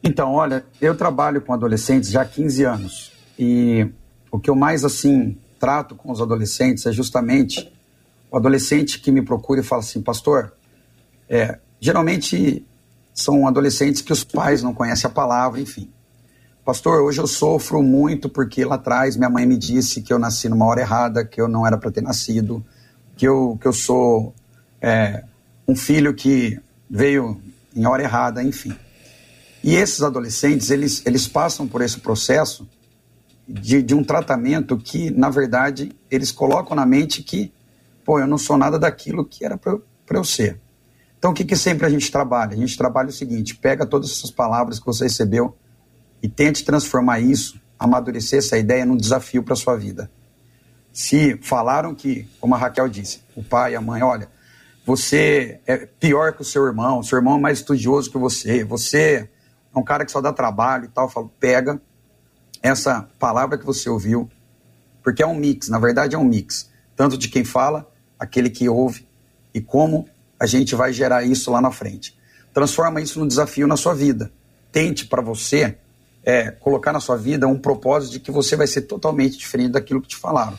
Então, 0.02 0.32
olha, 0.32 0.64
eu 0.80 0.96
trabalho 0.96 1.40
com 1.40 1.52
adolescentes 1.52 2.10
já 2.10 2.22
há 2.22 2.24
15 2.24 2.64
anos. 2.64 3.12
E 3.38 3.86
o 4.30 4.38
que 4.38 4.50
eu 4.50 4.56
mais, 4.56 4.84
assim, 4.84 5.36
trato 5.60 5.94
com 5.94 6.10
os 6.10 6.20
adolescentes 6.20 6.86
é 6.86 6.92
justamente 6.92 7.72
o 8.30 8.36
adolescente 8.36 8.98
que 8.98 9.12
me 9.12 9.22
procura 9.22 9.60
e 9.60 9.62
fala 9.62 9.82
assim, 9.82 10.00
pastor, 10.00 10.54
é, 11.28 11.58
geralmente 11.78 12.66
são 13.14 13.46
adolescentes 13.46 14.00
que 14.00 14.12
os 14.12 14.24
pais 14.24 14.62
não 14.62 14.72
conhecem 14.72 15.08
a 15.08 15.12
palavra, 15.12 15.60
enfim. 15.60 15.91
Pastor, 16.64 17.02
hoje 17.02 17.20
eu 17.20 17.26
sofro 17.26 17.82
muito 17.82 18.28
porque 18.28 18.64
lá 18.64 18.76
atrás 18.76 19.16
minha 19.16 19.28
mãe 19.28 19.44
me 19.44 19.58
disse 19.58 20.00
que 20.00 20.12
eu 20.12 20.18
nasci 20.18 20.48
numa 20.48 20.64
hora 20.64 20.80
errada, 20.80 21.24
que 21.24 21.40
eu 21.40 21.48
não 21.48 21.66
era 21.66 21.76
para 21.76 21.90
ter 21.90 22.02
nascido, 22.02 22.64
que 23.16 23.26
eu, 23.26 23.58
que 23.60 23.66
eu 23.66 23.72
sou 23.72 24.32
é, 24.80 25.24
um 25.66 25.74
filho 25.74 26.14
que 26.14 26.60
veio 26.88 27.42
em 27.74 27.84
hora 27.84 28.04
errada, 28.04 28.44
enfim. 28.44 28.72
E 29.64 29.74
esses 29.74 30.02
adolescentes, 30.02 30.70
eles, 30.70 31.04
eles 31.04 31.26
passam 31.26 31.66
por 31.66 31.82
esse 31.82 31.98
processo 31.98 32.68
de, 33.48 33.82
de 33.82 33.92
um 33.92 34.04
tratamento 34.04 34.76
que, 34.76 35.10
na 35.10 35.30
verdade, 35.30 35.90
eles 36.08 36.30
colocam 36.30 36.76
na 36.76 36.86
mente 36.86 37.24
que, 37.24 37.52
pô, 38.04 38.20
eu 38.20 38.26
não 38.28 38.38
sou 38.38 38.56
nada 38.56 38.78
daquilo 38.78 39.24
que 39.24 39.44
era 39.44 39.58
para 39.58 39.80
eu 40.12 40.22
ser. 40.22 40.60
Então, 41.18 41.32
o 41.32 41.34
que, 41.34 41.44
que 41.44 41.56
sempre 41.56 41.86
a 41.86 41.90
gente 41.90 42.08
trabalha? 42.12 42.52
A 42.52 42.56
gente 42.56 42.78
trabalha 42.78 43.08
o 43.08 43.12
seguinte: 43.12 43.56
pega 43.56 43.84
todas 43.84 44.10
essas 44.10 44.30
palavras 44.30 44.78
que 44.78 44.86
você 44.86 45.04
recebeu 45.04 45.56
e 46.22 46.28
tente 46.28 46.64
transformar 46.64 47.20
isso, 47.20 47.60
amadurecer 47.78 48.38
essa 48.38 48.56
ideia 48.56 48.86
num 48.86 48.96
desafio 48.96 49.42
para 49.42 49.56
sua 49.56 49.76
vida. 49.76 50.10
Se 50.92 51.36
falaram 51.42 51.94
que, 51.94 52.28
como 52.40 52.54
a 52.54 52.58
Raquel 52.58 52.88
disse, 52.88 53.22
o 53.34 53.42
pai 53.42 53.72
e 53.72 53.76
a 53.76 53.80
mãe, 53.80 54.02
olha, 54.02 54.28
você 54.86 55.60
é 55.66 55.78
pior 55.78 56.32
que 56.32 56.42
o 56.42 56.44
seu 56.44 56.66
irmão, 56.66 57.02
seu 57.02 57.18
irmão 57.18 57.38
é 57.38 57.40
mais 57.40 57.58
estudioso 57.58 58.10
que 58.10 58.18
você, 58.18 58.62
você 58.62 59.28
é 59.74 59.78
um 59.78 59.82
cara 59.82 60.04
que 60.04 60.12
só 60.12 60.20
dá 60.20 60.32
trabalho 60.32 60.84
e 60.84 60.88
tal. 60.88 61.06
Eu 61.06 61.10
falo, 61.10 61.32
pega 61.40 61.80
essa 62.62 63.08
palavra 63.18 63.58
que 63.58 63.64
você 63.64 63.88
ouviu, 63.88 64.30
porque 65.02 65.22
é 65.22 65.26
um 65.26 65.34
mix, 65.34 65.68
na 65.68 65.78
verdade 65.78 66.14
é 66.14 66.18
um 66.18 66.24
mix, 66.24 66.70
tanto 66.94 67.18
de 67.18 67.28
quem 67.28 67.44
fala, 67.44 67.90
aquele 68.18 68.50
que 68.50 68.68
ouve, 68.68 69.08
e 69.52 69.60
como 69.60 70.08
a 70.38 70.46
gente 70.46 70.74
vai 70.74 70.92
gerar 70.92 71.24
isso 71.24 71.50
lá 71.50 71.60
na 71.60 71.72
frente. 71.72 72.16
Transforma 72.52 73.00
isso 73.00 73.18
num 73.18 73.26
desafio 73.26 73.66
na 73.66 73.76
sua 73.76 73.94
vida. 73.94 74.32
Tente 74.70 75.06
para 75.06 75.22
você 75.22 75.78
é, 76.24 76.50
colocar 76.50 76.92
na 76.92 77.00
sua 77.00 77.16
vida 77.16 77.46
um 77.48 77.58
propósito 77.58 78.12
de 78.12 78.20
que 78.20 78.30
você 78.30 78.56
vai 78.56 78.66
ser 78.66 78.82
totalmente 78.82 79.36
diferente 79.36 79.72
daquilo 79.72 80.00
que 80.00 80.08
te 80.08 80.16
falaram. 80.16 80.58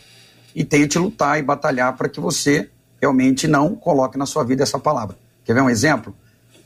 E 0.55 0.63
tente 0.63 0.99
lutar 0.99 1.39
e 1.39 1.41
batalhar 1.41 1.95
para 1.95 2.09
que 2.09 2.19
você 2.19 2.69
realmente 3.01 3.47
não 3.47 3.75
coloque 3.75 4.17
na 4.17 4.25
sua 4.25 4.43
vida 4.43 4.63
essa 4.63 4.79
palavra. 4.79 5.17
Quer 5.43 5.53
ver 5.53 5.61
um 5.61 5.69
exemplo? 5.69 6.15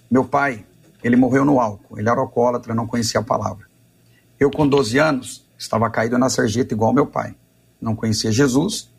Meu 0.09 0.23
pai, 0.23 0.65
ele 1.03 1.15
morreu 1.15 1.45
no 1.45 1.59
álcool, 1.59 1.99
ele 1.99 2.09
era 2.09 2.19
alcoólatra, 2.19 2.73
não 2.73 2.87
conhecia 2.87 3.19
a 3.19 3.23
palavra. 3.23 3.65
Eu, 4.39 4.51
com 4.51 4.67
12 4.67 4.97
anos, 4.99 5.45
estava 5.57 5.89
caído 5.89 6.17
na 6.17 6.29
sarjeta 6.29 6.73
igual 6.73 6.93
meu 6.93 7.07
pai. 7.07 7.35
Não 7.81 7.95
conhecia 7.95 8.31
Jesus, 8.31 8.89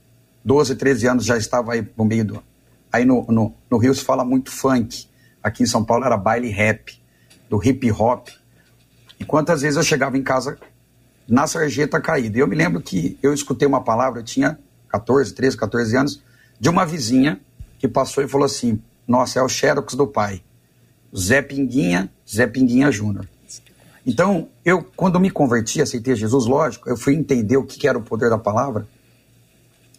12, 0.44 0.76
13 0.76 1.06
anos 1.08 1.24
já 1.24 1.37
estava 1.37 1.74
aí 1.74 1.87
no 1.96 2.04
meio 2.04 2.24
do... 2.24 2.42
Aí 2.90 3.04
no, 3.04 3.24
no, 3.28 3.54
no 3.70 3.78
Rio 3.78 3.94
se 3.94 4.02
fala 4.02 4.24
muito 4.24 4.50
funk, 4.50 5.06
aqui 5.42 5.62
em 5.62 5.66
São 5.66 5.84
Paulo 5.84 6.04
era 6.04 6.16
baile 6.16 6.48
rap, 6.48 6.98
do 7.48 7.62
hip 7.62 7.90
hop. 7.92 8.28
E 9.18 9.24
quantas 9.24 9.62
vezes 9.62 9.76
eu 9.76 9.83
chegava 9.83 10.16
em 10.16 10.22
casa 10.22 10.59
na 11.28 11.46
sarjeta 11.46 12.00
caída. 12.00 12.38
Eu 12.38 12.48
me 12.48 12.57
lembro 12.57 12.81
que 12.81 13.18
eu 13.22 13.35
escutei 13.35 13.68
uma 13.68 13.83
palavra, 13.83 14.20
eu 14.20 14.24
tinha 14.24 14.59
14, 14.88 15.35
13, 15.35 15.57
14 15.57 15.96
anos, 15.96 16.22
de 16.59 16.68
uma 16.68 16.87
vizinha 16.87 17.40
que 17.78 17.87
passou 17.87 18.24
e 18.24 18.28
falou 18.28 18.46
assim: 18.46 18.81
Nossa, 19.07 19.38
é 19.38 19.42
o 19.42 19.48
Xerox 19.48 19.94
do 19.94 20.07
pai. 20.07 20.42
Zé 21.16 21.42
Pinguinha, 21.42 22.11
Zé 22.28 22.46
Pinguinha 22.46 22.90
Júnior. 22.90 23.28
Então, 24.07 24.48
eu, 24.64 24.83
quando 24.96 25.20
me 25.20 25.31
converti, 25.31 25.83
aceitei 25.83 26.16
Jesus, 26.16 26.46
lógico, 26.46 26.88
eu 26.88 26.96
fui 26.96 27.14
entender 27.14 27.57
o 27.59 27.64
que 27.64 27.87
era 27.87 27.98
o 27.98 28.02
poder 28.02 28.31
da 28.31 28.38
palavra. 28.38 28.88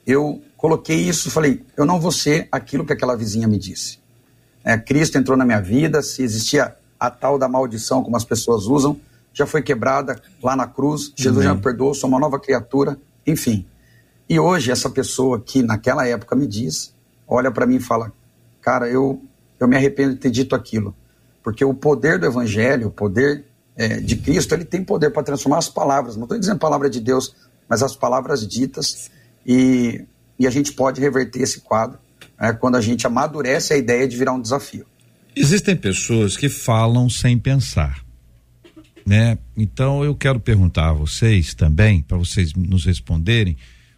Eu 0.05 0.41
coloquei 0.58 0.97
isso, 0.97 1.29
falei: 1.29 1.63
Eu 1.77 1.86
não 1.86 1.99
vou 1.99 2.12
ser 2.12 2.47
aquilo 2.51 2.86
que 2.86 2.93
aquela 2.93 3.15
vizinha 3.15 3.47
me 3.47 3.58
disse. 3.58 3.99
É, 4.63 4.77
Cristo 4.77 5.17
entrou 5.17 5.38
na 5.38 5.45
minha 5.45 5.62
vida, 5.62 6.01
se 6.01 6.23
existia 6.23 6.75
a 6.99 7.10
tal 7.10 7.38
da 7.38 7.47
maldição, 7.47 8.03
como 8.03 8.17
as 8.17 8.25
pessoas 8.25 8.65
usam, 8.65 8.99
já 9.33 9.45
foi 9.45 9.61
quebrada 9.61 10.21
lá 10.41 10.55
na 10.55 10.67
cruz, 10.67 11.13
Jesus 11.15 11.37
uhum. 11.37 11.43
já 11.43 11.55
me 11.55 11.61
perdoou, 11.61 11.93
sou 11.93 12.09
uma 12.09 12.19
nova 12.19 12.39
criatura, 12.39 12.97
enfim. 13.25 13.65
E 14.27 14.39
hoje 14.39 14.71
essa 14.71 14.89
pessoa 14.89 15.39
que 15.39 15.61
naquela 15.63 16.07
época 16.07 16.35
me 16.35 16.45
diz, 16.47 16.93
olha 17.27 17.51
para 17.51 17.65
mim 17.65 17.75
e 17.75 17.79
fala: 17.79 18.11
"Cara, 18.61 18.89
eu 18.89 19.21
eu 19.59 19.67
me 19.67 19.75
arrependo 19.75 20.13
de 20.13 20.19
ter 20.19 20.29
dito 20.29 20.55
aquilo", 20.55 20.95
porque 21.43 21.63
o 21.65 21.73
poder 21.73 22.19
do 22.19 22.25
evangelho, 22.25 22.87
o 22.87 22.91
poder 22.91 23.45
é, 23.75 23.99
de 23.99 24.17
Cristo, 24.17 24.53
ele 24.53 24.65
tem 24.65 24.83
poder 24.83 25.09
para 25.09 25.23
transformar 25.23 25.57
as 25.57 25.69
palavras. 25.69 26.15
Não 26.15 26.23
estou 26.23 26.37
dizendo 26.37 26.59
palavra 26.59 26.89
de 26.89 26.99
Deus, 26.99 27.33
mas 27.67 27.81
as 27.81 27.95
palavras 27.95 28.45
ditas 28.45 29.09
e, 29.45 30.05
e 30.37 30.45
a 30.45 30.49
gente 30.49 30.73
pode 30.73 30.99
reverter 30.99 31.41
esse 31.41 31.61
quadro 31.61 31.97
é, 32.39 32.51
quando 32.53 32.75
a 32.75 32.81
gente 32.81 33.07
amadurece 33.07 33.73
a 33.73 33.77
ideia 33.77 34.07
de 34.07 34.17
virar 34.17 34.33
um 34.33 34.41
desafio. 34.41 34.85
Existem 35.35 35.75
pessoas 35.75 36.35
que 36.35 36.49
falam 36.49 37.09
sem 37.09 37.37
pensar, 37.37 38.03
né? 39.09 39.39
Então 39.57 40.03
eu 40.03 40.15
quero 40.15 40.39
perguntar 40.39 40.89
a 40.89 40.93
vocês 40.93 41.55
também, 41.55 42.01
para 42.03 42.15
vocês 42.15 42.53
nos 42.53 42.85
responderem 42.85 43.57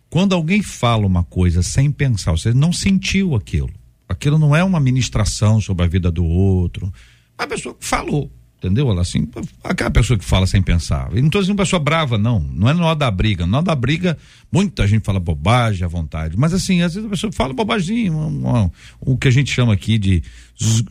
quando 0.09 0.35
alguém 0.35 0.61
fala 0.61 1.05
uma 1.05 1.23
coisa 1.23 1.63
sem 1.63 1.89
pensar, 1.89 2.31
você 2.31 2.53
não 2.53 2.73
sentiu 2.73 3.33
aquilo. 3.33 3.71
Aquilo 4.09 4.37
não 4.37 4.53
é 4.53 4.61
uma 4.61 4.77
ministração 4.77 5.61
sobre 5.61 5.85
a 5.85 5.87
vida 5.87 6.11
do 6.11 6.25
outro. 6.25 6.91
A 7.37 7.47
pessoa 7.47 7.75
falou, 7.79 8.29
entendeu? 8.61 8.91
Ela 8.91 9.01
assim, 9.01 9.27
aquela 9.63 9.89
pessoa 9.89 10.17
que 10.17 10.23
fala 10.23 10.45
sem 10.45 10.61
pensar. 10.61 11.09
E 11.13 11.19
não 11.19 11.27
estou 11.27 11.41
dizendo 11.41 11.57
pessoa 11.57 11.79
brava, 11.79 12.17
não. 12.17 12.39
Não 12.39 12.69
é 12.69 12.75
hora 12.75 12.95
da 12.95 13.09
briga. 13.09 13.45
Hora 13.45 13.63
da 13.63 13.75
briga, 13.75 14.17
muita 14.51 14.87
gente 14.87 15.03
fala 15.03 15.19
bobagem 15.19 15.83
à 15.83 15.87
vontade. 15.87 16.37
Mas 16.37 16.53
assim, 16.53 16.81
às 16.81 16.93
vezes 16.93 17.07
a 17.07 17.09
pessoa 17.09 17.33
fala 17.33 17.53
bobagem, 17.53 18.11
o 18.99 19.17
que 19.17 19.27
a 19.27 19.31
gente 19.31 19.51
chama 19.51 19.73
aqui 19.73 19.97
de 19.97 20.23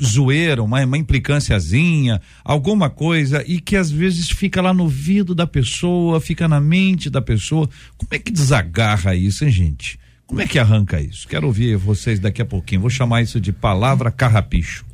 zoeira, 0.02 0.62
uma, 0.62 0.85
uma 0.85 0.98
implicânciazinha, 0.98 2.20
alguma 2.44 2.90
coisa, 2.90 3.44
e 3.46 3.61
que 3.61 3.76
às 3.76 3.90
vezes 3.90 4.28
fica 4.28 4.61
lá 4.61 4.74
no 4.74 4.83
ouvido 4.83 5.33
da 5.33 5.46
pessoa, 5.46 6.20
fica 6.20 6.48
na 6.48 6.61
mente 6.61 7.09
da 7.09 7.22
pessoa. 7.22 7.70
Como 7.96 8.09
é 8.11 8.18
que 8.18 8.33
desagarra 8.33 9.14
isso, 9.14 9.44
hein, 9.44 9.50
gente? 9.50 9.98
Como 10.26 10.40
é 10.40 10.46
que 10.46 10.59
arranca 10.59 11.00
isso? 11.00 11.26
Quero 11.26 11.46
ouvir 11.46 11.76
vocês 11.76 12.18
daqui 12.18 12.40
a 12.42 12.44
pouquinho. 12.44 12.80
Vou 12.80 12.90
chamar 12.90 13.22
isso 13.22 13.40
de 13.40 13.52
palavra 13.52 14.11
carrapicho. 14.11 14.85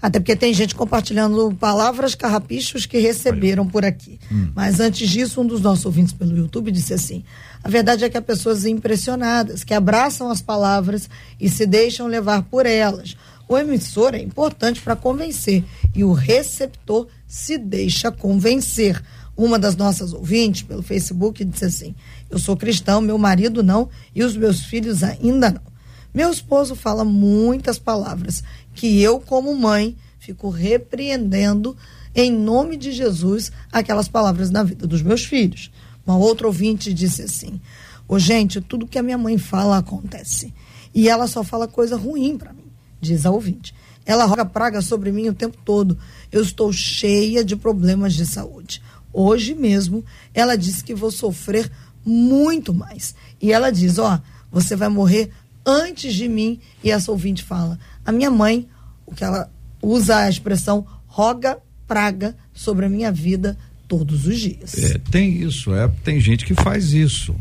Até 0.00 0.20
porque 0.20 0.36
tem 0.36 0.54
gente 0.54 0.74
compartilhando 0.74 1.52
palavras 1.58 2.14
carrapichos 2.14 2.86
que 2.86 2.98
receberam 2.98 3.66
por 3.66 3.84
aqui. 3.84 4.18
Hum. 4.30 4.50
Mas 4.54 4.78
antes 4.78 5.08
disso, 5.08 5.40
um 5.40 5.46
dos 5.46 5.60
nossos 5.60 5.84
ouvintes 5.84 6.12
pelo 6.12 6.36
YouTube 6.36 6.70
disse 6.70 6.94
assim: 6.94 7.24
a 7.62 7.68
verdade 7.68 8.04
é 8.04 8.08
que 8.08 8.16
há 8.16 8.22
pessoas 8.22 8.64
impressionadas, 8.64 9.64
que 9.64 9.74
abraçam 9.74 10.30
as 10.30 10.40
palavras 10.40 11.10
e 11.40 11.48
se 11.48 11.66
deixam 11.66 12.06
levar 12.06 12.42
por 12.44 12.64
elas. 12.64 13.16
O 13.48 13.56
emissor 13.56 14.14
é 14.14 14.22
importante 14.22 14.80
para 14.80 14.94
convencer 14.94 15.64
e 15.94 16.04
o 16.04 16.12
receptor 16.12 17.08
se 17.26 17.58
deixa 17.58 18.12
convencer. 18.12 19.02
Uma 19.36 19.58
das 19.58 19.76
nossas 19.76 20.12
ouvintes 20.12 20.62
pelo 20.62 20.82
Facebook 20.82 21.44
disse 21.44 21.64
assim: 21.64 21.94
Eu 22.30 22.38
sou 22.38 22.56
cristão, 22.56 23.00
meu 23.00 23.18
marido 23.18 23.62
não 23.62 23.88
e 24.14 24.22
os 24.22 24.36
meus 24.36 24.64
filhos 24.64 25.02
ainda 25.02 25.50
não. 25.50 25.68
Meu 26.12 26.30
esposo 26.30 26.74
fala 26.74 27.04
muitas 27.04 27.78
palavras 27.78 28.42
que 28.78 29.02
eu, 29.02 29.18
como 29.18 29.52
mãe, 29.56 29.96
fico 30.20 30.48
repreendendo 30.50 31.76
em 32.14 32.30
nome 32.30 32.76
de 32.76 32.92
Jesus 32.92 33.50
aquelas 33.72 34.06
palavras 34.06 34.50
na 34.50 34.62
vida 34.62 34.86
dos 34.86 35.02
meus 35.02 35.24
filhos. 35.24 35.68
Uma 36.06 36.16
outra 36.16 36.46
ouvinte 36.46 36.94
disse 36.94 37.22
assim: 37.22 37.60
Ô, 38.06 38.14
oh, 38.14 38.18
gente, 38.20 38.60
tudo 38.60 38.86
que 38.86 38.96
a 38.96 39.02
minha 39.02 39.18
mãe 39.18 39.36
fala 39.36 39.78
acontece. 39.78 40.54
E 40.94 41.08
ela 41.08 41.26
só 41.26 41.42
fala 41.42 41.66
coisa 41.66 41.96
ruim 41.96 42.38
para 42.38 42.52
mim, 42.52 42.70
diz 43.00 43.26
a 43.26 43.32
ouvinte. 43.32 43.74
Ela 44.06 44.26
roga 44.26 44.44
praga 44.44 44.80
sobre 44.80 45.10
mim 45.10 45.28
o 45.28 45.34
tempo 45.34 45.58
todo. 45.64 45.98
Eu 46.30 46.40
estou 46.40 46.72
cheia 46.72 47.44
de 47.44 47.56
problemas 47.56 48.14
de 48.14 48.24
saúde. 48.24 48.80
Hoje 49.12 49.56
mesmo, 49.56 50.04
ela 50.32 50.56
disse 50.56 50.84
que 50.84 50.94
vou 50.94 51.10
sofrer 51.10 51.68
muito 52.06 52.72
mais. 52.72 53.12
E 53.42 53.52
ela 53.52 53.72
diz: 53.72 53.98
Ó, 53.98 54.14
oh, 54.14 54.20
você 54.52 54.76
vai 54.76 54.88
morrer 54.88 55.32
antes 55.66 56.14
de 56.14 56.28
mim. 56.28 56.60
E 56.82 56.92
essa 56.92 57.10
ouvinte 57.10 57.42
fala: 57.42 57.78
a 58.08 58.12
minha 58.12 58.30
mãe, 58.30 58.66
o 59.04 59.14
que 59.14 59.22
ela 59.22 59.52
usa 59.82 60.16
a 60.16 60.30
expressão 60.30 60.86
roga 61.06 61.58
praga 61.86 62.34
sobre 62.54 62.86
a 62.86 62.88
minha 62.88 63.12
vida 63.12 63.54
todos 63.86 64.26
os 64.26 64.40
dias. 64.40 64.82
É, 64.82 64.98
tem 65.10 65.42
isso, 65.42 65.74
é, 65.74 65.86
tem 66.02 66.18
gente 66.18 66.46
que 66.46 66.54
faz 66.54 66.94
isso. 66.94 67.36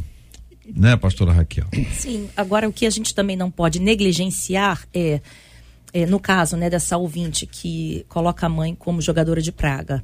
Né, 0.75 0.97
pastora 0.97 1.31
Raquel? 1.31 1.67
Sim, 1.93 2.29
agora 2.35 2.67
o 2.67 2.73
que 2.73 2.85
a 2.85 2.89
gente 2.89 3.15
também 3.15 3.37
não 3.37 3.49
pode 3.49 3.79
negligenciar 3.79 4.85
é, 4.93 5.21
é 5.93 6.05
no 6.05 6.19
caso, 6.19 6.57
né, 6.57 6.69
dessa 6.69 6.97
ouvinte 6.97 7.45
que 7.45 8.05
coloca 8.09 8.45
a 8.45 8.49
mãe 8.49 8.75
como 8.75 9.01
jogadora 9.01 9.41
de 9.41 9.53
praga 9.53 10.03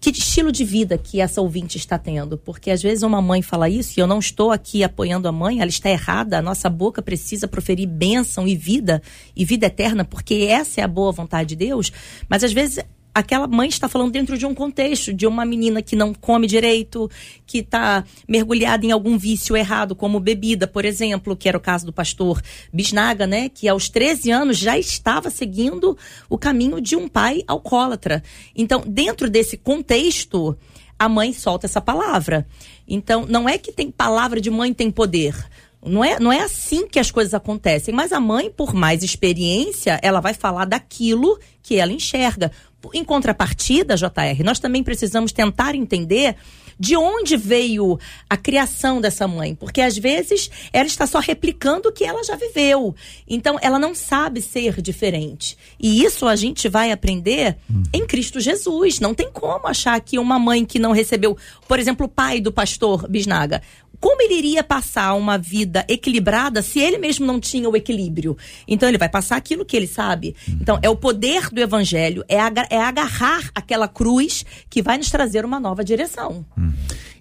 que 0.00 0.10
estilo 0.10 0.50
de 0.50 0.64
vida 0.64 0.96
que 0.96 1.20
essa 1.20 1.40
ouvinte 1.40 1.76
está 1.76 1.98
tendo. 1.98 2.38
Porque 2.38 2.70
às 2.70 2.82
vezes 2.82 3.02
uma 3.02 3.20
mãe 3.20 3.42
fala 3.42 3.68
isso 3.68 3.98
e 3.98 4.00
eu 4.00 4.06
não 4.06 4.18
estou 4.18 4.50
aqui 4.50 4.82
apoiando 4.82 5.28
a 5.28 5.32
mãe, 5.32 5.60
ela 5.60 5.68
está 5.68 5.90
errada. 5.90 6.38
A 6.38 6.42
nossa 6.42 6.70
boca 6.70 7.02
precisa 7.02 7.46
proferir 7.46 7.86
bênção 7.86 8.48
e 8.48 8.56
vida 8.56 9.02
e 9.36 9.44
vida 9.44 9.66
eterna, 9.66 10.04
porque 10.04 10.46
essa 10.48 10.80
é 10.80 10.84
a 10.84 10.88
boa 10.88 11.12
vontade 11.12 11.50
de 11.50 11.56
Deus. 11.56 11.92
Mas 12.28 12.42
às 12.42 12.52
vezes 12.52 12.82
aquela 13.20 13.46
mãe 13.46 13.68
está 13.68 13.88
falando 13.88 14.10
dentro 14.10 14.36
de 14.36 14.44
um 14.44 14.54
contexto 14.54 15.12
de 15.12 15.26
uma 15.26 15.44
menina 15.44 15.80
que 15.80 15.94
não 15.94 16.12
come 16.12 16.46
direito, 16.46 17.10
que 17.46 17.58
está 17.58 18.04
mergulhada 18.28 18.84
em 18.84 18.90
algum 18.90 19.16
vício 19.16 19.56
errado, 19.56 19.94
como 19.94 20.18
bebida, 20.18 20.66
por 20.66 20.84
exemplo, 20.84 21.36
que 21.36 21.48
era 21.48 21.56
o 21.56 21.60
caso 21.60 21.86
do 21.86 21.92
pastor 21.92 22.42
Bisnaga, 22.72 23.26
né? 23.26 23.48
Que 23.48 23.68
aos 23.68 23.88
13 23.88 24.30
anos 24.30 24.58
já 24.58 24.78
estava 24.78 25.30
seguindo 25.30 25.96
o 26.28 26.36
caminho 26.36 26.80
de 26.80 26.96
um 26.96 27.08
pai 27.08 27.42
alcoólatra. 27.46 28.22
Então, 28.56 28.82
dentro 28.86 29.30
desse 29.30 29.56
contexto, 29.56 30.56
a 30.98 31.08
mãe 31.08 31.32
solta 31.32 31.66
essa 31.66 31.80
palavra. 31.80 32.46
Então, 32.86 33.24
não 33.26 33.48
é 33.48 33.56
que 33.56 33.72
tem 33.72 33.90
palavra 33.90 34.40
de 34.40 34.50
mãe 34.50 34.74
tem 34.74 34.90
poder. 34.90 35.34
Não 35.82 36.04
é, 36.04 36.20
não 36.20 36.30
é 36.30 36.40
assim 36.40 36.86
que 36.86 36.98
as 36.98 37.10
coisas 37.10 37.32
acontecem, 37.32 37.94
mas 37.94 38.12
a 38.12 38.20
mãe, 38.20 38.50
por 38.50 38.74
mais 38.74 39.02
experiência, 39.02 39.98
ela 40.02 40.20
vai 40.20 40.34
falar 40.34 40.66
daquilo 40.66 41.38
que 41.62 41.76
ela 41.76 41.90
enxerga. 41.90 42.52
Em 42.94 43.04
contrapartida, 43.04 43.96
JR, 43.96 44.42
nós 44.44 44.58
também 44.58 44.82
precisamos 44.82 45.32
tentar 45.32 45.74
entender 45.74 46.36
de 46.80 46.96
onde 46.96 47.36
veio 47.36 47.98
a 48.28 48.38
criação 48.38 49.02
dessa 49.02 49.28
mãe, 49.28 49.54
porque 49.54 49.82
às 49.82 49.98
vezes 49.98 50.50
ela 50.72 50.86
está 50.86 51.06
só 51.06 51.18
replicando 51.18 51.90
o 51.90 51.92
que 51.92 52.04
ela 52.04 52.24
já 52.24 52.36
viveu. 52.36 52.94
Então 53.28 53.58
ela 53.60 53.78
não 53.78 53.94
sabe 53.94 54.40
ser 54.40 54.80
diferente. 54.80 55.58
E 55.78 56.02
isso 56.02 56.26
a 56.26 56.34
gente 56.34 56.70
vai 56.70 56.90
aprender 56.90 57.58
hum. 57.70 57.82
em 57.92 58.06
Cristo 58.06 58.40
Jesus. 58.40 58.98
Não 58.98 59.14
tem 59.14 59.30
como 59.30 59.66
achar 59.66 60.00
que 60.00 60.18
uma 60.18 60.38
mãe 60.38 60.64
que 60.64 60.78
não 60.78 60.92
recebeu, 60.92 61.36
por 61.68 61.78
exemplo, 61.78 62.06
o 62.06 62.08
pai 62.08 62.40
do 62.40 62.50
pastor 62.50 63.06
Bisnaga, 63.06 63.60
como 64.00 64.22
ele 64.22 64.34
iria 64.34 64.64
passar 64.64 65.14
uma 65.14 65.36
vida 65.36 65.84
equilibrada 65.88 66.62
se 66.62 66.80
ele 66.80 66.98
mesmo 66.98 67.26
não 67.26 67.38
tinha 67.38 67.68
o 67.68 67.76
equilíbrio? 67.76 68.36
Então 68.66 68.88
ele 68.88 68.98
vai 68.98 69.08
passar 69.08 69.36
aquilo 69.36 69.64
que 69.64 69.76
ele 69.76 69.86
sabe. 69.86 70.34
Então 70.48 70.78
é 70.82 70.88
o 70.88 70.96
poder 70.96 71.50
do 71.50 71.60
evangelho, 71.60 72.24
é, 72.28 72.36
é 72.70 72.80
agarrar 72.80 73.50
aquela 73.54 73.86
cruz 73.86 74.44
que 74.68 74.82
vai 74.82 74.96
nos 74.96 75.10
trazer 75.10 75.44
uma 75.44 75.60
nova 75.60 75.84
direção. 75.84 76.44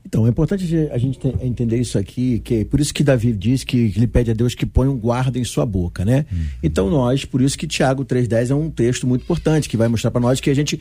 Então, 0.05 0.25
é 0.25 0.29
importante 0.29 0.89
a 0.91 0.97
gente 0.97 1.19
entender 1.39 1.77
isso 1.77 1.97
aqui, 1.97 2.39
que 2.39 2.55
é 2.55 2.65
por 2.65 2.79
isso 2.79 2.91
que 2.91 3.03
Davi 3.03 3.31
diz 3.31 3.63
que 3.63 3.93
ele 3.95 4.07
pede 4.07 4.31
a 4.31 4.33
Deus 4.33 4.55
que 4.55 4.65
ponha 4.65 4.89
um 4.89 4.97
guarda 4.97 5.37
em 5.37 5.43
sua 5.43 5.67
boca, 5.67 6.03
né? 6.03 6.25
Uhum. 6.31 6.45
Então, 6.63 6.89
nós, 6.89 7.25
por 7.25 7.41
isso 7.41 7.55
que 7.55 7.67
Tiago 7.67 8.03
3,10 8.03 8.49
é 8.49 8.55
um 8.55 8.71
texto 8.71 9.05
muito 9.05 9.21
importante, 9.21 9.69
que 9.69 9.77
vai 9.77 9.87
mostrar 9.87 10.09
para 10.09 10.21
nós 10.21 10.39
que 10.39 10.49
a 10.49 10.53
gente, 10.55 10.79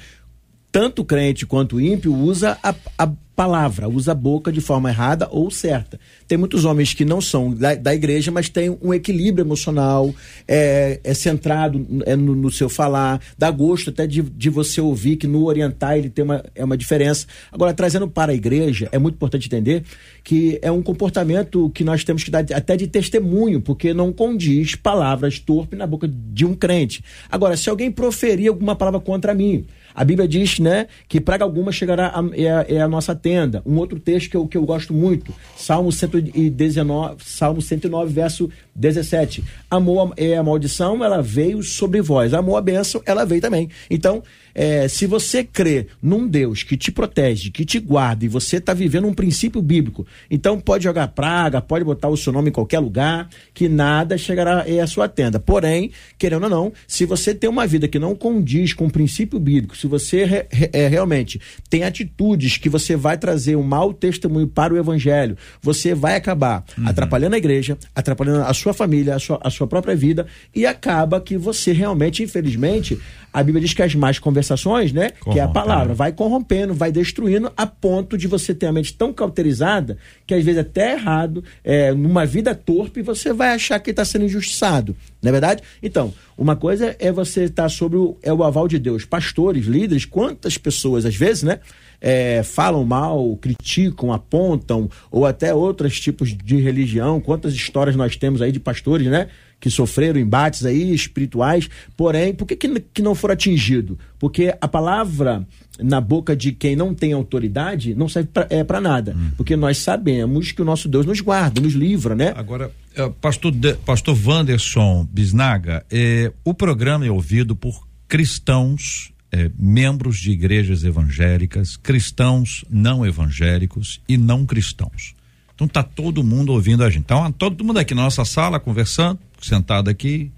tanto 0.73 1.05
crente 1.05 1.45
quanto 1.45 1.79
ímpio, 1.79 2.15
usa 2.15 2.57
a, 2.63 2.75
a 2.97 3.13
palavra, 3.39 3.89
usa 3.89 4.11
a 4.11 4.15
boca 4.17 4.51
de 4.51 4.61
forma 4.61 4.91
errada 4.91 5.29
ou 5.31 5.49
certa. 5.49 6.01
Tem 6.27 6.37
muitos 6.37 6.65
homens 6.65 6.93
que 6.93 7.05
não 7.05 7.21
são 7.21 7.55
da, 7.55 7.77
da 7.77 7.95
igreja, 7.95 8.33
mas 8.33 8.49
têm 8.49 8.77
um 8.83 8.93
equilíbrio 8.93 9.45
emocional, 9.45 10.13
é, 10.49 10.99
é 11.05 11.15
centrado 11.15 11.87
é 12.05 12.17
no, 12.17 12.35
no, 12.35 12.51
seu 12.51 12.69
falar, 12.69 13.21
dá 13.39 13.49
gosto 13.49 13.91
até 13.91 14.09
de, 14.09 14.23
de 14.23 14.51
você 14.51 14.81
ouvir 14.81 15.15
que 15.15 15.29
no 15.29 15.45
orientar 15.45 15.97
ele 15.97 16.11
tem 16.11 16.25
uma, 16.25 16.45
é 16.53 16.65
uma 16.65 16.77
diferença. 16.77 17.29
Agora, 17.53 17.73
trazendo 17.73 18.09
para 18.09 18.33
a 18.33 18.35
igreja, 18.35 18.89
é 18.91 18.99
muito 18.99 19.15
importante 19.15 19.47
entender 19.47 19.85
que 20.25 20.59
é 20.61 20.73
um 20.73 20.83
comportamento 20.83 21.71
que 21.71 21.85
nós 21.85 22.03
temos 22.03 22.25
que 22.25 22.33
dar 22.33 22.45
até 22.53 22.77
de 22.77 22.89
testemunho, 22.89 23.61
porque 23.61 23.95
não 23.95 24.13
condiz 24.13 24.75
palavras 24.75 25.39
torpes 25.39 25.79
na 25.79 25.87
boca 25.87 26.09
de 26.09 26.45
um 26.45 26.57
crente. 26.57 27.05
Agora, 27.31 27.57
se 27.57 27.71
alguém 27.71 27.89
proferir 27.89 28.49
alguma 28.49 28.75
palavra 28.75 28.99
contra 28.99 29.33
mim, 29.33 29.65
a 29.95 30.05
Bíblia 30.05 30.29
diz, 30.29 30.59
né, 30.59 30.87
que 31.09 31.21
praga 31.21 31.45
alguma 31.45 31.73
chegará 31.73 32.09
a, 32.09 32.37
é, 32.37 32.51
a, 32.51 32.67
é 32.69 32.81
a 32.81 32.89
nossa 32.89 33.15
tenda. 33.15 33.63
Um 33.67 33.77
outro 33.77 33.99
texto 33.99 34.31
que 34.31 34.37
eu, 34.37 34.47
que 34.47 34.57
eu 34.57 34.65
gosto 34.65 34.93
muito, 34.93 35.33
Salmo 35.57 35.91
119, 35.91 37.17
Salmo 37.25 37.61
109, 37.61 38.13
verso 38.13 38.51
17. 38.75 39.45
Amor 39.71 40.13
é 40.17 40.37
a 40.37 40.43
maldição, 40.43 41.05
ela 41.05 41.21
veio 41.21 41.63
sobre 41.63 42.01
vós. 42.01 42.33
Amor 42.33 42.57
a 42.57 42.61
bênção, 42.61 43.03
ela 43.05 43.25
veio 43.25 43.41
também. 43.41 43.69
Então, 43.91 44.23
é, 44.61 44.89
se 44.89 45.07
você 45.07 45.45
crê 45.45 45.87
num 46.03 46.27
Deus 46.27 46.65
que 46.65 46.77
te 46.77 46.91
protege, 46.91 47.49
que 47.49 47.65
te 47.65 47.79
guarda 47.79 48.25
e 48.25 48.29
você 48.29 48.57
está 48.57 48.75
vivendo 48.75 49.07
um 49.07 49.15
princípio 49.15 49.63
bíblico, 49.63 50.05
então 50.29 50.59
pode 50.59 50.83
jogar 50.83 51.07
praga, 51.07 51.61
pode 51.61 51.85
botar 51.85 52.09
o 52.09 52.17
seu 52.17 52.33
nome 52.33 52.49
em 52.49 52.53
qualquer 52.53 52.81
lugar, 52.81 53.29
que 53.55 53.69
nada 53.69 54.19
chegará 54.19 54.65
à 54.83 54.87
sua 54.89 55.09
tenda. 55.09 55.39
Porém, 55.39 55.93
querendo 56.19 56.43
ou 56.43 56.51
não, 56.51 56.73
se 56.89 57.05
você 57.05 57.33
tem 57.33 57.49
uma 57.49 57.69
vida 57.69 57.87
que 57.87 58.01
não 58.01 58.17
condiz 58.17 58.73
com 58.75 58.87
o 58.87 58.91
princípio 58.91 59.39
bíblico, 59.39 59.77
se 59.77 59.87
você 59.87 60.25
re, 60.25 60.47
re, 60.51 60.71
é, 60.73 60.89
realmente 60.89 61.41
tem 61.71 61.85
atitudes 61.85 62.57
que 62.57 62.69
você 62.69 62.97
vai 62.97 63.17
trazer 63.17 63.55
um 63.55 63.63
mau 63.63 63.95
testemunho 63.95 64.49
para 64.49 64.75
o 64.75 64.77
evangelho, 64.77 65.37
você 65.63 65.95
vai 65.95 66.17
acabar 66.17 66.65
uhum. 66.77 66.89
atrapalhando 66.89 67.37
a 67.37 67.39
igreja, 67.39 67.79
atrapalhando 67.95 68.43
a 68.43 68.53
sua 68.53 68.75
família, 68.75 69.15
a 69.15 69.21
sua, 69.21 69.39
a 69.41 69.51
sua 69.51 69.69
própria 69.69 69.95
vida 69.95 70.27
e 70.53 70.67
acaba 70.67 71.21
que 71.21 71.39
você 71.39 71.71
realmente, 71.71 72.25
infelizmente, 72.25 72.99
a 73.33 73.41
Bíblia 73.41 73.63
diz 73.63 73.73
que 73.73 73.83
as 73.83 73.95
más 73.95 74.19
conversações, 74.49 74.93
né? 74.93 75.11
Corrompe, 75.11 75.33
que 75.33 75.39
é 75.39 75.43
a 75.43 75.49
palavra, 75.49 75.95
vai 75.95 76.13
corrompendo, 76.13 76.73
vai 76.73 76.91
destruindo, 76.91 77.53
a 77.57 77.67
ponto 77.67 78.17
de 78.17 78.27
você 78.27 78.55
ter 78.55 78.67
a 78.67 78.73
mente 78.73 78.95
tão 78.95 79.13
cauterizada 79.13 79.99
que 80.27 80.35
às 80.35 80.45
vezes 80.45 80.61
até 80.61 80.93
errado, 80.93 81.45
é, 81.63 81.93
numa 81.93 82.25
vida 82.25 82.55
torpe, 82.55 83.03
você 83.03 83.33
vai 83.33 83.55
achar 83.55 83.79
que 83.81 83.91
está 83.91 84.05
sendo 84.05 84.25
injustiçado. 84.25 84.97
Não 85.21 85.29
é 85.29 85.33
verdade? 85.33 85.63
Então, 85.83 86.13
uma 86.37 86.55
coisa 86.55 86.95
é 86.99 87.11
você 87.11 87.45
estar 87.45 87.65
tá 87.65 87.69
sobre 87.69 87.99
o, 87.99 88.17
é 88.23 88.33
o 88.33 88.45
aval 88.45 88.69
de 88.69 88.79
Deus. 88.79 89.05
Pastores, 89.05 89.67
líderes, 89.67 90.05
quantas 90.05 90.57
pessoas, 90.57 91.05
às 91.05 91.17
vezes, 91.17 91.43
né? 91.43 91.61
É, 92.01 92.45
falam 92.45 92.85
mal, 92.85 93.37
criticam, 93.41 94.13
apontam, 94.13 94.89
ou 95.11 95.27
até 95.27 95.53
outros 95.53 95.99
tipos 95.99 96.33
de 96.33 96.61
religião. 96.61 97.21
Quantas 97.21 97.53
histórias 97.55 97.97
nós 97.97 98.17
temos 98.17 98.41
aí 98.41 98.53
de 98.53 98.61
pastores, 98.61 99.09
né? 99.09 99.29
Que 99.61 99.71
sofreram 99.71 100.21
embates 100.21 100.65
aí 100.65 100.93
espirituais, 100.95 101.69
porém, 101.97 102.33
por 102.33 102.47
que, 102.47 102.57
que, 102.57 102.81
que 102.81 103.03
não 103.03 103.15
for 103.15 103.31
atingido? 103.31 103.99
Porque 104.19 104.55
a 104.61 104.69
palavra 104.69 105.47
na 105.81 106.01
boca 106.01 106.35
de 106.35 106.53
quem 106.53 106.75
não 106.75 106.93
tem 106.93 107.13
autoridade 107.13 107.95
não 107.95 108.09
serve 108.09 108.31
para 108.33 108.79
é, 108.79 108.81
nada. 108.81 109.15
Hum. 109.17 109.31
Porque 109.37 109.57
nós 109.57 109.79
sabemos 109.79 110.53
que 110.53 110.61
o 110.61 110.65
nosso 110.65 110.89
Deus 110.89 111.07
nos 111.07 111.21
guarda, 111.21 111.61
nos 111.61 111.75
livra, 111.75 112.15
né? 112.15 112.33
Agora, 112.37 112.71
é, 112.95 113.09
pastor, 113.21 113.53
de, 113.53 113.75
pastor 113.75 114.19
Wanderson 114.27 115.07
Bisnaga, 115.11 115.85
é, 115.91 116.33
o 116.45 116.53
programa 116.53 117.07
é 117.07 117.11
ouvido 117.11 117.55
por 117.55 117.87
cristãos, 118.09 119.13
é, 119.31 119.51
membros 119.59 120.19
de 120.19 120.31
igrejas 120.31 120.83
evangélicas, 120.83 121.77
cristãos 121.77 122.65
não 122.69 123.07
evangélicos 123.07 124.01
e 124.09 124.17
não 124.17 124.45
cristãos. 124.45 125.15
Então 125.59 125.67
tá 125.67 125.83
todo 125.83 126.23
mundo 126.23 126.53
ouvindo 126.53 126.85
a 126.85 126.89
gente. 126.89 127.01
Então, 127.01 127.33
todo 127.33 127.65
mundo 127.65 127.79
aqui 127.79 127.93
na 127.93 128.03
nossa 128.03 128.25
sala 128.25 128.61
conversando, 128.61 129.19
sentado 129.43 129.91
aqui, 129.91 130.31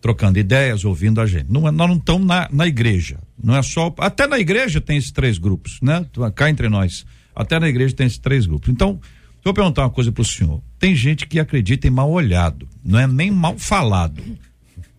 trocando 0.00 0.36
ideias, 0.36 0.84
ouvindo 0.84 1.20
a 1.20 1.26
gente. 1.26 1.46
Não, 1.48 1.68
é, 1.68 1.70
nós 1.70 1.88
não 1.88 1.96
estamos 1.96 2.26
na, 2.26 2.48
na 2.50 2.66
igreja. 2.66 3.20
Não 3.40 3.54
é 3.54 3.62
só. 3.62 3.94
Até 3.98 4.26
na 4.26 4.36
igreja 4.36 4.80
tem 4.80 4.96
esses 4.96 5.12
três 5.12 5.38
grupos, 5.38 5.78
né? 5.80 6.04
Cá 6.34 6.50
entre 6.50 6.68
nós. 6.68 7.06
Até 7.36 7.60
na 7.60 7.68
igreja 7.68 7.94
tem 7.94 8.08
esses 8.08 8.18
três 8.18 8.46
grupos. 8.46 8.68
Então, 8.68 9.00
eu 9.44 9.54
perguntar 9.54 9.82
uma 9.82 9.90
coisa 9.90 10.10
para 10.10 10.22
o 10.22 10.24
senhor. 10.24 10.60
Tem 10.76 10.92
gente 10.92 11.28
que 11.28 11.38
acredita 11.38 11.86
em 11.86 11.90
mal 11.90 12.10
olhado, 12.10 12.68
não 12.84 12.98
é 12.98 13.06
nem 13.06 13.30
mal 13.30 13.56
falado. 13.56 14.20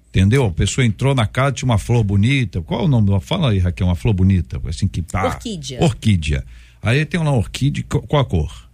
Entendeu? 0.08 0.46
A 0.46 0.52
pessoa 0.52 0.86
entrou 0.86 1.14
na 1.14 1.28
casa, 1.28 1.52
tinha 1.52 1.70
uma 1.70 1.78
flor 1.78 2.06
bonita. 2.06 2.62
Qual 2.62 2.80
é 2.80 2.86
o 2.86 2.88
nome? 2.88 3.20
Fala 3.20 3.52
aí, 3.52 3.60
Raquel, 3.60 3.88
uma 3.88 3.96
flor 3.96 4.14
bonita. 4.14 4.60
Assim 4.66 4.88
que 4.88 5.02
tá. 5.02 5.26
Orquídea. 5.26 5.84
Orquídea. 5.84 6.46
Aí 6.82 7.06
tem 7.06 7.20
uma 7.20 7.34
orquídea, 7.34 7.84
qual 7.84 8.22
a 8.22 8.26
cor? 8.26 8.69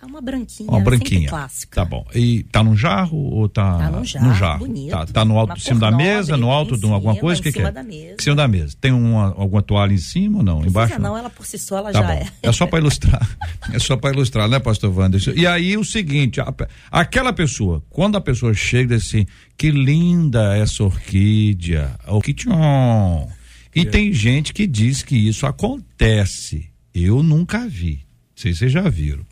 É 0.00 0.06
uma 0.06 0.20
branquinha, 0.20 0.70
uma 0.70 0.80
branquinha. 0.80 1.28
clássica. 1.28 1.74
Tá 1.74 1.84
bom. 1.84 2.06
E 2.14 2.44
tá 2.44 2.62
num 2.62 2.76
jarro 2.76 3.18
ou 3.18 3.48
tá, 3.48 3.78
tá 3.78 3.90
no 3.90 4.04
jarro? 4.04 4.26
No 4.28 4.34
jarro. 4.34 4.58
Bonito. 4.60 4.90
Tá, 4.90 5.06
tá 5.06 5.24
no 5.24 5.36
alto, 5.36 5.56
em 5.56 5.60
cima 5.60 5.80
da 5.80 5.90
mesa, 5.90 6.36
no 6.36 6.50
alto 6.50 6.76
de 6.76 6.86
alguma 6.86 7.16
coisa, 7.16 7.40
o 7.40 7.42
que, 7.42 7.50
que 7.50 7.58
é? 7.58 7.62
Em 7.62 7.64
cima 7.64 7.72
da 7.72 7.82
mesa. 7.82 8.14
Em 8.14 8.22
cima 8.22 8.36
da 8.36 8.48
mesa. 8.48 8.76
Tem 8.80 8.92
uma, 8.92 9.34
alguma 9.36 9.60
toalha 9.60 9.92
em 9.92 9.98
cima 9.98 10.38
ou 10.38 10.44
não? 10.44 10.60
Precisa 10.60 10.70
Embaixo? 10.70 11.00
Não, 11.00 11.18
ela 11.18 11.28
por 11.28 11.44
si 11.44 11.58
só 11.58 11.78
ela 11.78 11.90
tá 11.90 12.00
já 12.00 12.06
bom. 12.06 12.12
é. 12.12 12.28
É 12.42 12.52
só 12.52 12.66
para 12.66 12.78
ilustrar. 12.78 13.38
é 13.74 13.78
só 13.80 13.96
para 13.96 14.14
ilustrar, 14.14 14.48
né, 14.48 14.60
pastor 14.60 14.96
Wanderson? 14.96 15.32
E 15.32 15.44
aí 15.44 15.76
o 15.76 15.84
seguinte, 15.84 16.40
a, 16.40 16.54
aquela 16.92 17.32
pessoa, 17.32 17.82
quando 17.90 18.16
a 18.16 18.20
pessoa 18.20 18.54
chega 18.54 18.94
assim, 18.94 19.26
que 19.56 19.72
linda 19.72 20.56
essa 20.56 20.84
orquídea, 20.84 21.90
orquídea. 22.06 22.54
E 23.74 23.80
é. 23.80 23.84
tem 23.84 24.12
gente 24.12 24.54
que 24.54 24.64
diz 24.64 25.02
que 25.02 25.16
isso 25.16 25.44
acontece. 25.44 26.70
Eu 26.94 27.20
nunca 27.20 27.66
vi. 27.66 27.94
Não 27.94 28.36
sei 28.36 28.52
se 28.52 28.60
vocês 28.60 28.72
já 28.72 28.88
viram. 28.88 29.26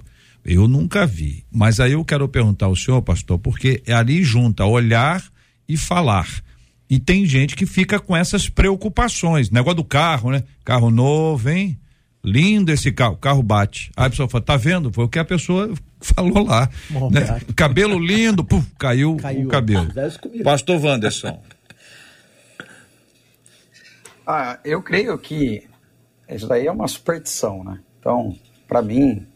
Eu 0.46 0.68
nunca 0.68 1.04
vi. 1.04 1.44
Mas 1.50 1.80
aí 1.80 1.92
eu 1.92 2.04
quero 2.04 2.28
perguntar 2.28 2.66
ao 2.66 2.76
senhor, 2.76 3.02
pastor, 3.02 3.36
porque 3.36 3.82
é 3.84 3.92
ali 3.92 4.22
junta 4.22 4.64
olhar 4.64 5.22
e 5.68 5.76
falar. 5.76 6.28
E 6.88 7.00
tem 7.00 7.26
gente 7.26 7.56
que 7.56 7.66
fica 7.66 7.98
com 7.98 8.16
essas 8.16 8.48
preocupações. 8.48 9.50
Negócio 9.50 9.78
do 9.78 9.84
carro, 9.84 10.30
né? 10.30 10.44
Carro 10.64 10.88
novo, 10.88 11.50
hein? 11.50 11.76
Lindo 12.22 12.70
esse 12.70 12.92
carro, 12.92 13.14
o 13.14 13.18
carro 13.18 13.42
bate. 13.42 13.90
Aí 13.96 14.06
a 14.06 14.10
pessoa 14.10 14.28
fala, 14.28 14.44
tá 14.44 14.56
vendo? 14.56 14.92
Foi 14.92 15.04
o 15.04 15.08
que 15.08 15.18
a 15.18 15.24
pessoa 15.24 15.74
falou 16.00 16.44
lá. 16.44 16.70
Bom, 16.90 17.10
né? 17.10 17.40
Cabelo 17.56 17.98
lindo, 17.98 18.44
puf, 18.44 18.68
caiu, 18.78 19.16
caiu, 19.16 19.46
o 19.46 19.48
cabelo. 19.48 19.92
Pastor 20.44 20.80
Wanderson. 20.80 21.42
Ah, 24.24 24.58
eu 24.64 24.80
creio 24.80 25.18
que 25.18 25.64
isso 26.28 26.46
daí 26.46 26.66
é 26.66 26.72
uma 26.72 26.88
superstição, 26.88 27.64
né? 27.64 27.80
Então, 27.98 28.36
para 28.66 28.82
mim, 28.82 29.26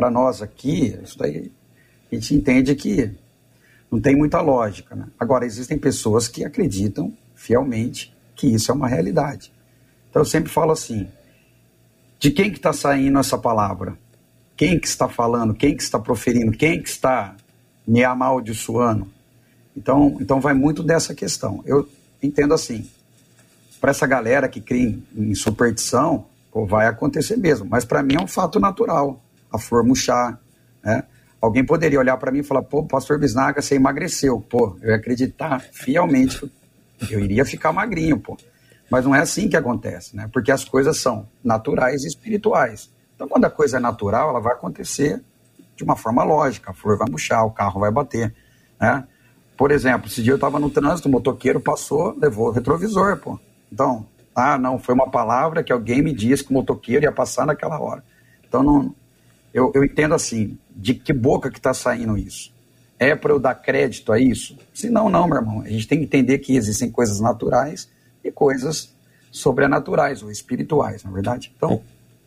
para 0.00 0.10
nós 0.10 0.40
aqui, 0.40 0.98
isso 1.04 1.18
daí 1.18 1.52
a 2.10 2.14
gente 2.14 2.34
entende 2.34 2.74
que 2.74 3.10
não 3.90 4.00
tem 4.00 4.16
muita 4.16 4.40
lógica. 4.40 4.96
Né? 4.96 5.04
Agora, 5.18 5.44
existem 5.44 5.76
pessoas 5.76 6.26
que 6.26 6.42
acreditam 6.42 7.12
fielmente 7.34 8.16
que 8.34 8.46
isso 8.46 8.72
é 8.72 8.74
uma 8.74 8.88
realidade. 8.88 9.52
Então 10.08 10.22
eu 10.22 10.26
sempre 10.26 10.50
falo 10.50 10.72
assim, 10.72 11.06
de 12.18 12.30
quem 12.30 12.50
que 12.50 12.56
está 12.56 12.72
saindo 12.72 13.18
essa 13.18 13.36
palavra? 13.36 13.98
Quem 14.56 14.80
que 14.80 14.86
está 14.86 15.06
falando? 15.06 15.52
Quem 15.52 15.76
que 15.76 15.82
está 15.82 15.98
proferindo? 15.98 16.52
Quem 16.52 16.80
que 16.82 16.88
está 16.88 17.36
me 17.86 18.02
amaldiçoando? 18.02 19.06
Então, 19.76 20.16
então 20.18 20.40
vai 20.40 20.54
muito 20.54 20.82
dessa 20.82 21.14
questão. 21.14 21.62
Eu 21.66 21.86
entendo 22.22 22.54
assim, 22.54 22.88
para 23.78 23.90
essa 23.90 24.06
galera 24.06 24.48
que 24.48 24.62
crê 24.62 24.98
em, 25.14 25.34
superstição, 25.34 26.24
pô, 26.50 26.64
vai 26.64 26.86
acontecer 26.86 27.36
mesmo. 27.36 27.66
Mas 27.68 27.84
para 27.84 28.02
mim 28.02 28.14
é 28.18 28.22
um 28.22 28.26
fato 28.26 28.58
natural 28.58 29.20
a 29.52 29.58
flor 29.58 29.84
murchar, 29.84 30.40
né? 30.82 31.04
Alguém 31.40 31.64
poderia 31.64 31.98
olhar 31.98 32.16
para 32.18 32.30
mim 32.30 32.40
e 32.40 32.42
falar, 32.42 32.62
pô, 32.62 32.84
pastor 32.84 33.18
Bisnaga, 33.18 33.62
você 33.62 33.74
emagreceu. 33.74 34.40
Pô, 34.40 34.76
eu 34.82 34.90
ia 34.90 34.96
acreditar 34.96 35.58
fielmente 35.58 36.50
eu 37.08 37.20
iria 37.20 37.44
ficar 37.44 37.72
magrinho, 37.72 38.18
pô. 38.18 38.36
Mas 38.90 39.04
não 39.04 39.14
é 39.14 39.20
assim 39.20 39.48
que 39.48 39.56
acontece, 39.56 40.16
né? 40.16 40.28
Porque 40.32 40.50
as 40.50 40.64
coisas 40.64 40.98
são 40.98 41.28
naturais 41.42 42.02
e 42.02 42.08
espirituais. 42.08 42.90
Então, 43.14 43.28
quando 43.28 43.44
a 43.44 43.50
coisa 43.50 43.76
é 43.76 43.80
natural, 43.80 44.30
ela 44.30 44.40
vai 44.40 44.52
acontecer 44.52 45.22
de 45.76 45.84
uma 45.84 45.96
forma 45.96 46.24
lógica. 46.24 46.72
A 46.72 46.74
flor 46.74 46.98
vai 46.98 47.08
murchar, 47.08 47.44
o 47.44 47.52
carro 47.52 47.80
vai 47.80 47.90
bater, 47.90 48.34
né? 48.78 49.06
Por 49.56 49.70
exemplo, 49.70 50.08
esse 50.08 50.22
dia 50.22 50.32
eu 50.32 50.36
estava 50.36 50.58
no 50.58 50.70
trânsito, 50.70 51.08
o 51.08 51.12
motoqueiro 51.12 51.60
passou, 51.60 52.16
levou 52.18 52.48
o 52.48 52.50
retrovisor, 52.50 53.18
pô. 53.18 53.38
Então, 53.70 54.06
ah, 54.34 54.58
não, 54.58 54.78
foi 54.78 54.94
uma 54.94 55.10
palavra 55.10 55.62
que 55.62 55.72
alguém 55.72 56.02
me 56.02 56.12
disse 56.12 56.42
que 56.42 56.50
o 56.50 56.54
motoqueiro 56.54 57.04
ia 57.04 57.12
passar 57.12 57.46
naquela 57.46 57.78
hora. 57.78 58.02
Então, 58.48 58.62
não, 58.62 58.94
eu, 59.52 59.72
eu 59.74 59.84
entendo 59.84 60.14
assim, 60.14 60.58
de 60.74 60.94
que 60.94 61.12
boca 61.12 61.50
que 61.50 61.58
está 61.58 61.74
saindo 61.74 62.16
isso? 62.16 62.52
É 62.98 63.14
para 63.14 63.32
eu 63.32 63.40
dar 63.40 63.54
crédito 63.54 64.12
a 64.12 64.20
isso? 64.20 64.56
Se 64.74 64.90
não, 64.90 65.08
não, 65.08 65.26
meu 65.26 65.38
irmão. 65.38 65.62
A 65.62 65.68
gente 65.68 65.88
tem 65.88 65.98
que 65.98 66.04
entender 66.04 66.38
que 66.38 66.54
existem 66.54 66.90
coisas 66.90 67.18
naturais 67.20 67.88
e 68.22 68.30
coisas 68.30 68.94
sobrenaturais 69.30 70.22
ou 70.22 70.30
espirituais, 70.30 71.02
na 71.02 71.10
é 71.10 71.14
verdade. 71.14 71.52
Então, 71.56 71.82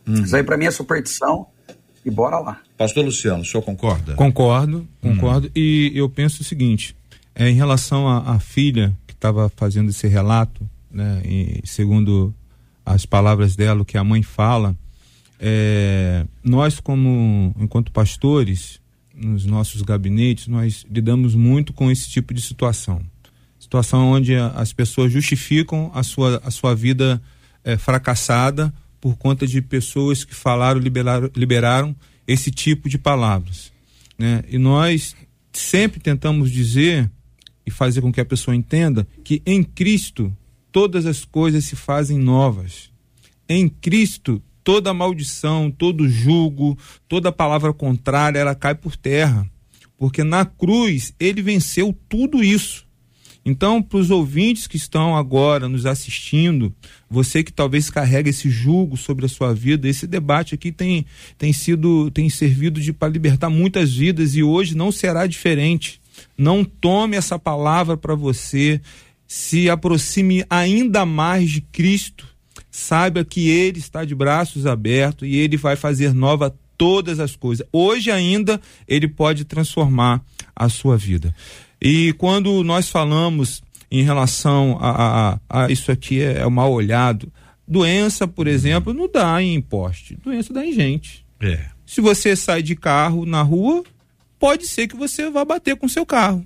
hum. 0.08 0.14
isso 0.14 0.36
aí 0.36 0.44
para 0.44 0.58
mim 0.58 0.66
é 0.66 0.72
superstição 0.72 1.48
e 2.04 2.10
bora 2.10 2.40
lá. 2.40 2.62
Pastor 2.78 3.06
Luciano, 3.06 3.44
o 3.44 3.46
senhor 3.46 3.64
concorda? 3.64 4.16
Concordo, 4.16 4.88
concordo. 5.02 5.48
Hum. 5.48 5.52
E 5.56 5.92
eu 5.94 6.10
penso 6.10 6.42
o 6.42 6.46
seguinte: 6.46 6.96
é, 7.36 7.48
em 7.50 7.56
relação 7.56 8.08
à 8.08 8.40
filha 8.40 8.98
que 9.06 9.14
estava 9.14 9.50
fazendo 9.50 9.90
esse 9.90 10.08
relato, 10.08 10.68
né, 10.90 11.22
e 11.24 11.62
segundo 11.66 12.34
as 12.86 13.06
palavras 13.06 13.56
dela, 13.56 13.82
o 13.82 13.86
que 13.86 13.98
a 13.98 14.04
mãe 14.04 14.24
fala, 14.24 14.76
é, 15.45 16.25
nós 16.41 16.79
como 16.79 17.53
enquanto 17.60 17.91
pastores 17.91 18.79
nos 19.13 19.45
nossos 19.45 19.82
gabinetes 19.82 20.47
nós 20.47 20.86
lidamos 20.89 21.36
muito 21.36 21.73
com 21.73 21.91
esse 21.91 22.10
tipo 22.10 22.34
de 22.34 22.41
situação 22.41 23.01
situação 23.60 24.08
onde 24.08 24.34
as 24.36 24.71
pessoas 24.71 25.12
justificam 25.12 25.91
a 25.93 26.01
sua, 26.01 26.41
a 26.45 26.49
sua 26.49 26.73
vida 26.73 27.21
é, 27.62 27.75
fracassada 27.77 28.73
por 29.01 29.17
conta 29.17 29.45
de 29.45 29.62
pessoas 29.62 30.23
que 30.23 30.34
falaram 30.34 30.79
liberaram, 30.79 31.29
liberaram 31.36 31.93
esse 32.25 32.49
tipo 32.49 32.88
de 32.88 32.97
palavras 32.97 33.69
né? 34.17 34.45
e 34.47 34.58
nós 34.58 35.13
sempre 35.51 35.99
tentamos 35.99 36.49
dizer 36.49 37.12
e 37.65 37.71
fazer 37.71 37.99
com 37.99 38.13
que 38.13 38.21
a 38.21 38.25
pessoa 38.25 38.56
entenda 38.56 39.06
que 39.25 39.41
em 39.45 39.62
Cristo 39.62 40.34
todas 40.71 41.06
as 41.06 41.25
coisas 41.25 41.65
se 41.65 41.75
fazem 41.75 42.17
novas 42.17 42.89
em 43.49 43.67
Cristo 43.67 44.41
toda 44.63 44.93
maldição, 44.93 45.69
todo 45.69 46.08
julgo, 46.08 46.78
toda 47.08 47.32
palavra 47.32 47.73
contrária, 47.73 48.39
ela 48.39 48.56
cai 48.56 48.73
por 48.76 48.95
terra. 48.95 49.47
Porque 49.97 50.23
na 50.23 50.45
cruz 50.45 51.13
ele 51.19 51.41
venceu 51.41 51.95
tudo 52.10 52.43
isso. 52.43 52.86
Então, 53.45 53.82
para 53.82 53.99
os 53.99 54.10
ouvintes 54.10 54.67
que 54.67 54.78
estão 54.78 55.17
agora 55.17 55.67
nos 55.67 55.86
assistindo, 55.86 56.73
você 57.10 57.43
que 57.43 57.52
talvez 57.52 57.89
carrega 57.89 58.30
esse 58.30 58.49
julgo 58.49 58.95
sobre 58.95 59.26
a 59.26 59.30
sua 59.30 59.54
vida, 59.54 59.88
esse 59.88 60.08
debate 60.08 60.56
aqui 60.56 60.71
tem, 60.71 61.06
tem 61.38 61.52
sido, 61.52 62.10
tem 62.12 62.30
servido 62.30 62.80
de 62.80 62.93
para 62.93 63.12
libertar 63.12 63.49
muitas 63.49 63.93
vidas 63.93 64.36
e 64.36 64.41
hoje 64.41 64.78
não 64.78 64.93
será 64.93 65.28
diferente. 65.28 65.99
Não 66.38 66.63
tome 66.63 67.17
essa 67.17 67.38
palavra 67.38 67.97
para 67.97 68.15
você, 68.15 68.80
se 69.28 69.69
aproxime 69.69 70.45
ainda 70.49 71.06
mais 71.06 71.49
de 71.49 71.60
Cristo 71.60 72.33
saiba 72.74 73.24
que 73.24 73.50
ele 73.50 73.78
está 73.78 74.04
de 74.04 74.16
braços 74.16 74.66
abertos 74.66 75.28
e 75.28 75.36
ele 75.36 75.56
vai 75.56 75.76
fazer 75.76 76.12
nova 76.12 76.54
todas 76.76 77.20
as 77.20 77.36
coisas. 77.36 77.66
Hoje 77.72 78.10
ainda 78.10 78.60
ele 78.88 79.08
pode 79.08 79.46
transformar 79.46 80.24
a 80.56 80.68
sua 80.70 80.98
vida. 80.98 81.36
E 81.80 82.14
quando 82.14 82.64
nós 82.64 82.90
falamos 82.90 83.62
em 83.92 84.02
relação 84.02 84.80
a, 84.82 85.38
a, 85.50 85.66
a 85.66 85.72
isso 85.72 85.92
aqui 85.92 86.20
é, 86.20 86.40
é 86.40 86.50
mal 86.50 86.74
olhado, 86.74 87.32
doença, 87.68 88.28
por 88.28 88.48
exemplo, 88.48 88.92
não 88.92 89.08
dá 89.08 89.40
em 89.40 89.62
poste, 89.62 90.18
doença 90.24 90.52
dá 90.52 90.66
em 90.66 90.74
gente. 90.74 91.24
É. 91.40 91.68
Se 91.86 92.02
você 92.02 92.36
sai 92.36 92.64
de 92.64 92.76
carro 92.76 93.24
na 93.24 93.44
rua, 93.44 93.84
pode 94.40 94.66
ser 94.66 94.88
que 94.88 94.96
você 94.96 95.30
vá 95.30 95.46
bater 95.46 95.76
com 95.76 95.88
seu 95.88 96.08
carro 96.08 96.44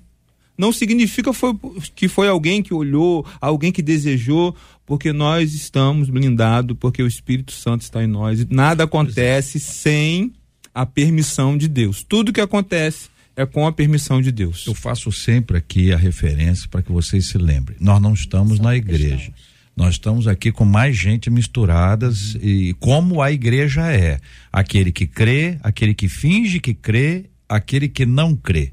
não 0.58 0.72
significa 0.72 1.32
foi, 1.32 1.56
que 1.94 2.08
foi 2.08 2.26
alguém 2.26 2.60
que 2.60 2.74
olhou, 2.74 3.24
alguém 3.40 3.70
que 3.70 3.80
desejou, 3.80 4.56
porque 4.88 5.12
nós 5.12 5.52
estamos 5.52 6.08
blindados, 6.08 6.74
porque 6.80 7.02
o 7.02 7.06
Espírito 7.06 7.52
Santo 7.52 7.82
está 7.82 8.02
em 8.02 8.06
nós. 8.06 8.46
Nada 8.48 8.84
acontece 8.84 9.60
sem 9.60 10.32
a 10.74 10.86
permissão 10.86 11.58
de 11.58 11.68
Deus. 11.68 12.02
Tudo 12.02 12.32
que 12.32 12.40
acontece 12.40 13.10
é 13.36 13.44
com 13.44 13.66
a 13.66 13.72
permissão 13.72 14.22
de 14.22 14.32
Deus. 14.32 14.66
Eu 14.66 14.74
faço 14.74 15.12
sempre 15.12 15.58
aqui 15.58 15.92
a 15.92 15.96
referência 15.98 16.66
para 16.70 16.80
que 16.80 16.90
vocês 16.90 17.26
se 17.26 17.36
lembrem. 17.36 17.76
Nós 17.78 18.00
não 18.00 18.14
estamos 18.14 18.58
na 18.58 18.74
igreja. 18.74 19.30
Nós 19.76 19.96
estamos 19.96 20.26
aqui 20.26 20.50
com 20.50 20.64
mais 20.64 20.96
gente 20.96 21.28
misturadas 21.28 22.34
e 22.40 22.74
como 22.80 23.20
a 23.20 23.30
igreja 23.30 23.92
é. 23.92 24.18
Aquele 24.50 24.90
que 24.90 25.06
crê, 25.06 25.58
aquele 25.62 25.92
que 25.92 26.08
finge 26.08 26.60
que 26.60 26.72
crê, 26.72 27.26
aquele 27.46 27.90
que 27.90 28.06
não 28.06 28.34
crê. 28.34 28.72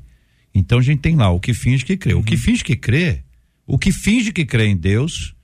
Então 0.53 0.79
a 0.79 0.81
gente 0.81 1.01
tem 1.01 1.17
lá 1.17 1.29
o 1.29 1.41
que 1.41 1.53
finge 1.53 1.83
que 1.83 1.97
crê. 1.97 2.13
Uhum. 2.13 2.21
O 2.21 2.23
que 2.23 2.35
uhum. 2.35 2.41
finge 2.41 2.63
que 2.63 2.77
crê, 2.77 3.21
o 3.67 3.77
que 3.77 3.91
finge 3.91 4.31
que 4.31 4.45
crê 4.45 4.67
em 4.67 4.77
Deus, 4.77 5.34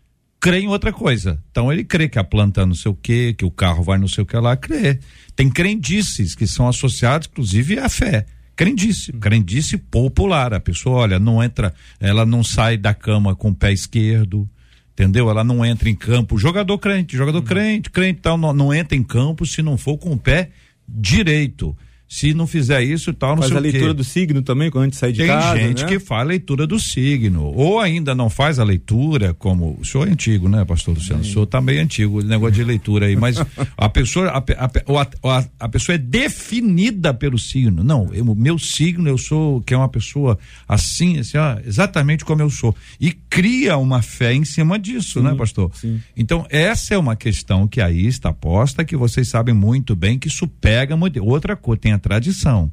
crê 0.41 0.61
em 0.61 0.67
outra 0.67 0.91
coisa. 0.91 1.39
Então 1.51 1.71
ele 1.71 1.83
crê 1.83 2.09
que 2.09 2.17
a 2.17 2.23
planta 2.23 2.65
não 2.65 2.73
sei 2.73 2.91
o 2.91 2.95
quê, 2.95 3.33
que 3.37 3.45
o 3.45 3.51
carro 3.51 3.83
vai 3.83 3.99
não 3.99 4.07
sei 4.07 4.23
o 4.23 4.25
que 4.25 4.35
lá, 4.35 4.57
crê. 4.57 4.99
Tem 5.35 5.49
crendices 5.49 6.33
que 6.33 6.47
são 6.47 6.67
associados, 6.67 7.29
inclusive, 7.31 7.77
à 7.77 7.87
fé. 7.87 8.25
Crendice, 8.55 9.11
uhum. 9.11 9.19
crendice 9.19 9.77
popular. 9.77 10.53
A 10.53 10.59
pessoa, 10.59 11.01
olha, 11.01 11.19
não 11.19 11.41
entra, 11.41 11.73
ela 11.99 12.25
não 12.25 12.43
sai 12.43 12.75
da 12.75 12.93
cama 12.93 13.35
com 13.35 13.49
o 13.49 13.55
pé 13.55 13.71
esquerdo, 13.71 14.49
entendeu? 14.91 15.29
Ela 15.29 15.43
não 15.43 15.63
entra 15.63 15.87
em 15.87 15.95
campo. 15.95 16.37
Jogador 16.37 16.77
crente, 16.79 17.15
jogador 17.15 17.39
uhum. 17.39 17.45
crente, 17.45 17.89
crente 17.91 18.21
tal, 18.21 18.37
não, 18.37 18.51
não 18.51 18.73
entra 18.73 18.97
em 18.97 19.03
campo 19.03 19.45
se 19.45 19.61
não 19.61 19.77
for 19.77 19.97
com 19.97 20.11
o 20.11 20.17
pé 20.17 20.49
direito 20.87 21.77
se 22.11 22.33
não 22.33 22.45
fizer 22.45 22.83
isso 22.83 23.13
tal, 23.13 23.37
não 23.37 23.37
faz 23.37 23.51
sei 23.51 23.57
a 23.57 23.61
leitura 23.61 23.93
do 23.93 24.03
signo 24.03 24.41
também 24.41 24.69
quando 24.69 24.81
a 24.81 24.87
gente 24.87 24.97
sai 24.97 25.13
de 25.13 25.19
Tem 25.19 25.27
casa. 25.27 25.53
Tem 25.53 25.67
gente 25.69 25.83
né? 25.83 25.87
que 25.87 25.97
faz 25.97 26.21
a 26.23 26.25
leitura 26.25 26.67
do 26.67 26.77
signo, 26.77 27.45
ou 27.55 27.79
ainda 27.79 28.13
não 28.13 28.29
faz 28.29 28.59
a 28.59 28.65
leitura, 28.65 29.33
como 29.33 29.77
o 29.79 29.85
senhor 29.85 30.09
é 30.09 30.11
antigo, 30.11 30.49
né, 30.49 30.65
pastor 30.65 30.95
Luciano? 30.95 31.21
O 31.21 31.25
senhor 31.25 31.45
tá 31.45 31.61
meio 31.61 31.81
antigo, 31.81 32.19
o 32.19 32.21
negócio 32.21 32.55
de 32.55 32.65
leitura 32.65 33.05
aí, 33.05 33.15
mas 33.15 33.37
a 33.77 33.87
pessoa, 33.87 34.27
a, 34.27 34.39
a, 34.39 35.37
a, 35.37 35.45
a, 35.57 35.69
pessoa 35.69 35.95
é 35.95 35.97
definida 35.97 37.13
pelo 37.13 37.39
signo. 37.39 37.81
Não, 37.81 38.03
o 38.03 38.35
meu 38.35 38.59
signo, 38.59 39.07
eu 39.07 39.17
sou, 39.17 39.61
que 39.61 39.73
é 39.73 39.77
uma 39.77 39.87
pessoa 39.87 40.37
assim, 40.67 41.17
assim, 41.17 41.37
ó, 41.37 41.59
exatamente 41.65 42.25
como 42.25 42.41
eu 42.41 42.49
sou. 42.49 42.75
E 42.99 43.13
cria 43.13 43.77
uma 43.77 44.01
fé 44.01 44.33
em 44.33 44.43
cima 44.43 44.77
disso, 44.77 45.21
né, 45.21 45.29
sim, 45.29 45.31
né, 45.31 45.39
pastor? 45.39 45.71
Sim. 45.73 46.01
Então, 46.17 46.45
essa 46.49 46.93
é 46.93 46.97
uma 46.97 47.15
questão 47.15 47.69
que 47.69 47.79
aí 47.79 48.05
está 48.05 48.33
posta, 48.33 48.83
que 48.83 48.97
vocês 48.97 49.29
sabem 49.29 49.55
muito 49.55 49.95
bem 49.95 50.19
que 50.19 50.27
isso 50.27 50.45
pega 50.45 50.97
muito. 50.97 51.23
Outra 51.23 51.55
coisa, 51.55 51.79
tem 51.79 51.93
a 51.93 52.00
tradição. 52.01 52.69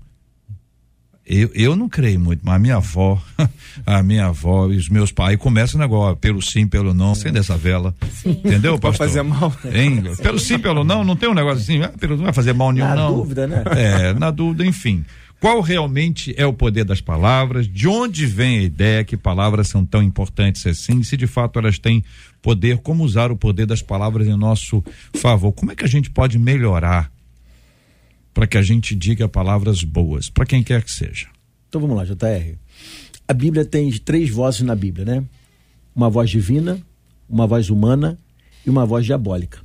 Eu, 1.30 1.50
eu 1.54 1.76
não 1.76 1.90
creio 1.90 2.18
muito, 2.18 2.40
mas 2.42 2.54
a 2.54 2.58
minha 2.58 2.76
avó, 2.76 3.22
a 3.84 4.02
minha 4.02 4.26
avó 4.26 4.70
e 4.70 4.76
os 4.78 4.88
meus 4.88 5.12
pais 5.12 5.36
começam 5.36 5.78
o 5.78 5.82
negócio, 5.82 6.16
pelo 6.16 6.40
sim, 6.40 6.66
pelo 6.66 6.94
não, 6.94 7.14
sem 7.14 7.30
dessa 7.30 7.54
vela. 7.54 7.94
Sim. 8.10 8.30
Entendeu, 8.30 8.78
pastor? 8.78 9.06
fazer 9.06 9.22
mal. 9.22 9.52
Hein? 9.70 10.02
Pelo 10.22 10.38
sim, 10.38 10.58
pelo 10.58 10.82
não, 10.84 11.04
não 11.04 11.14
tem 11.14 11.28
um 11.28 11.34
negócio 11.34 11.60
assim, 11.60 11.82
ah, 11.82 11.92
pelo, 12.00 12.16
não 12.16 12.24
vai 12.24 12.32
fazer 12.32 12.54
mal 12.54 12.72
nenhum, 12.72 12.88
na 12.88 12.96
não. 12.96 13.10
Na 13.10 13.16
dúvida, 13.16 13.46
né? 13.46 13.62
É, 13.76 14.14
na 14.14 14.30
dúvida, 14.30 14.64
enfim. 14.64 15.04
Qual 15.38 15.60
realmente 15.60 16.34
é 16.36 16.46
o 16.46 16.52
poder 16.52 16.84
das 16.84 17.02
palavras? 17.02 17.68
De 17.68 17.86
onde 17.86 18.24
vem 18.24 18.60
a 18.60 18.62
ideia 18.62 19.04
que 19.04 19.16
palavras 19.16 19.68
são 19.68 19.84
tão 19.84 20.02
importantes 20.02 20.66
assim? 20.66 21.02
Se 21.02 21.14
de 21.14 21.26
fato 21.26 21.58
elas 21.58 21.78
têm 21.78 22.02
poder, 22.40 22.78
como 22.78 23.04
usar 23.04 23.30
o 23.30 23.36
poder 23.36 23.66
das 23.66 23.82
palavras 23.82 24.26
em 24.26 24.36
nosso 24.36 24.82
favor? 25.14 25.52
Como 25.52 25.70
é 25.70 25.76
que 25.76 25.84
a 25.84 25.88
gente 25.88 26.10
pode 26.10 26.38
melhorar 26.38 27.12
para 28.38 28.46
que 28.46 28.56
a 28.56 28.62
gente 28.62 28.94
diga 28.94 29.28
palavras 29.28 29.82
boas, 29.82 30.30
para 30.30 30.46
quem 30.46 30.62
quer 30.62 30.84
que 30.84 30.92
seja. 30.92 31.26
Então 31.68 31.80
vamos 31.80 31.96
lá, 31.96 32.04
JR. 32.04 32.54
A 33.26 33.32
Bíblia 33.32 33.64
tem 33.64 33.90
três 33.90 34.30
vozes 34.30 34.60
na 34.60 34.76
Bíblia, 34.76 35.04
né? 35.04 35.24
Uma 35.92 36.08
voz 36.08 36.30
divina, 36.30 36.80
uma 37.28 37.48
voz 37.48 37.68
humana 37.68 38.16
e 38.64 38.70
uma 38.70 38.86
voz 38.86 39.04
diabólica. 39.04 39.58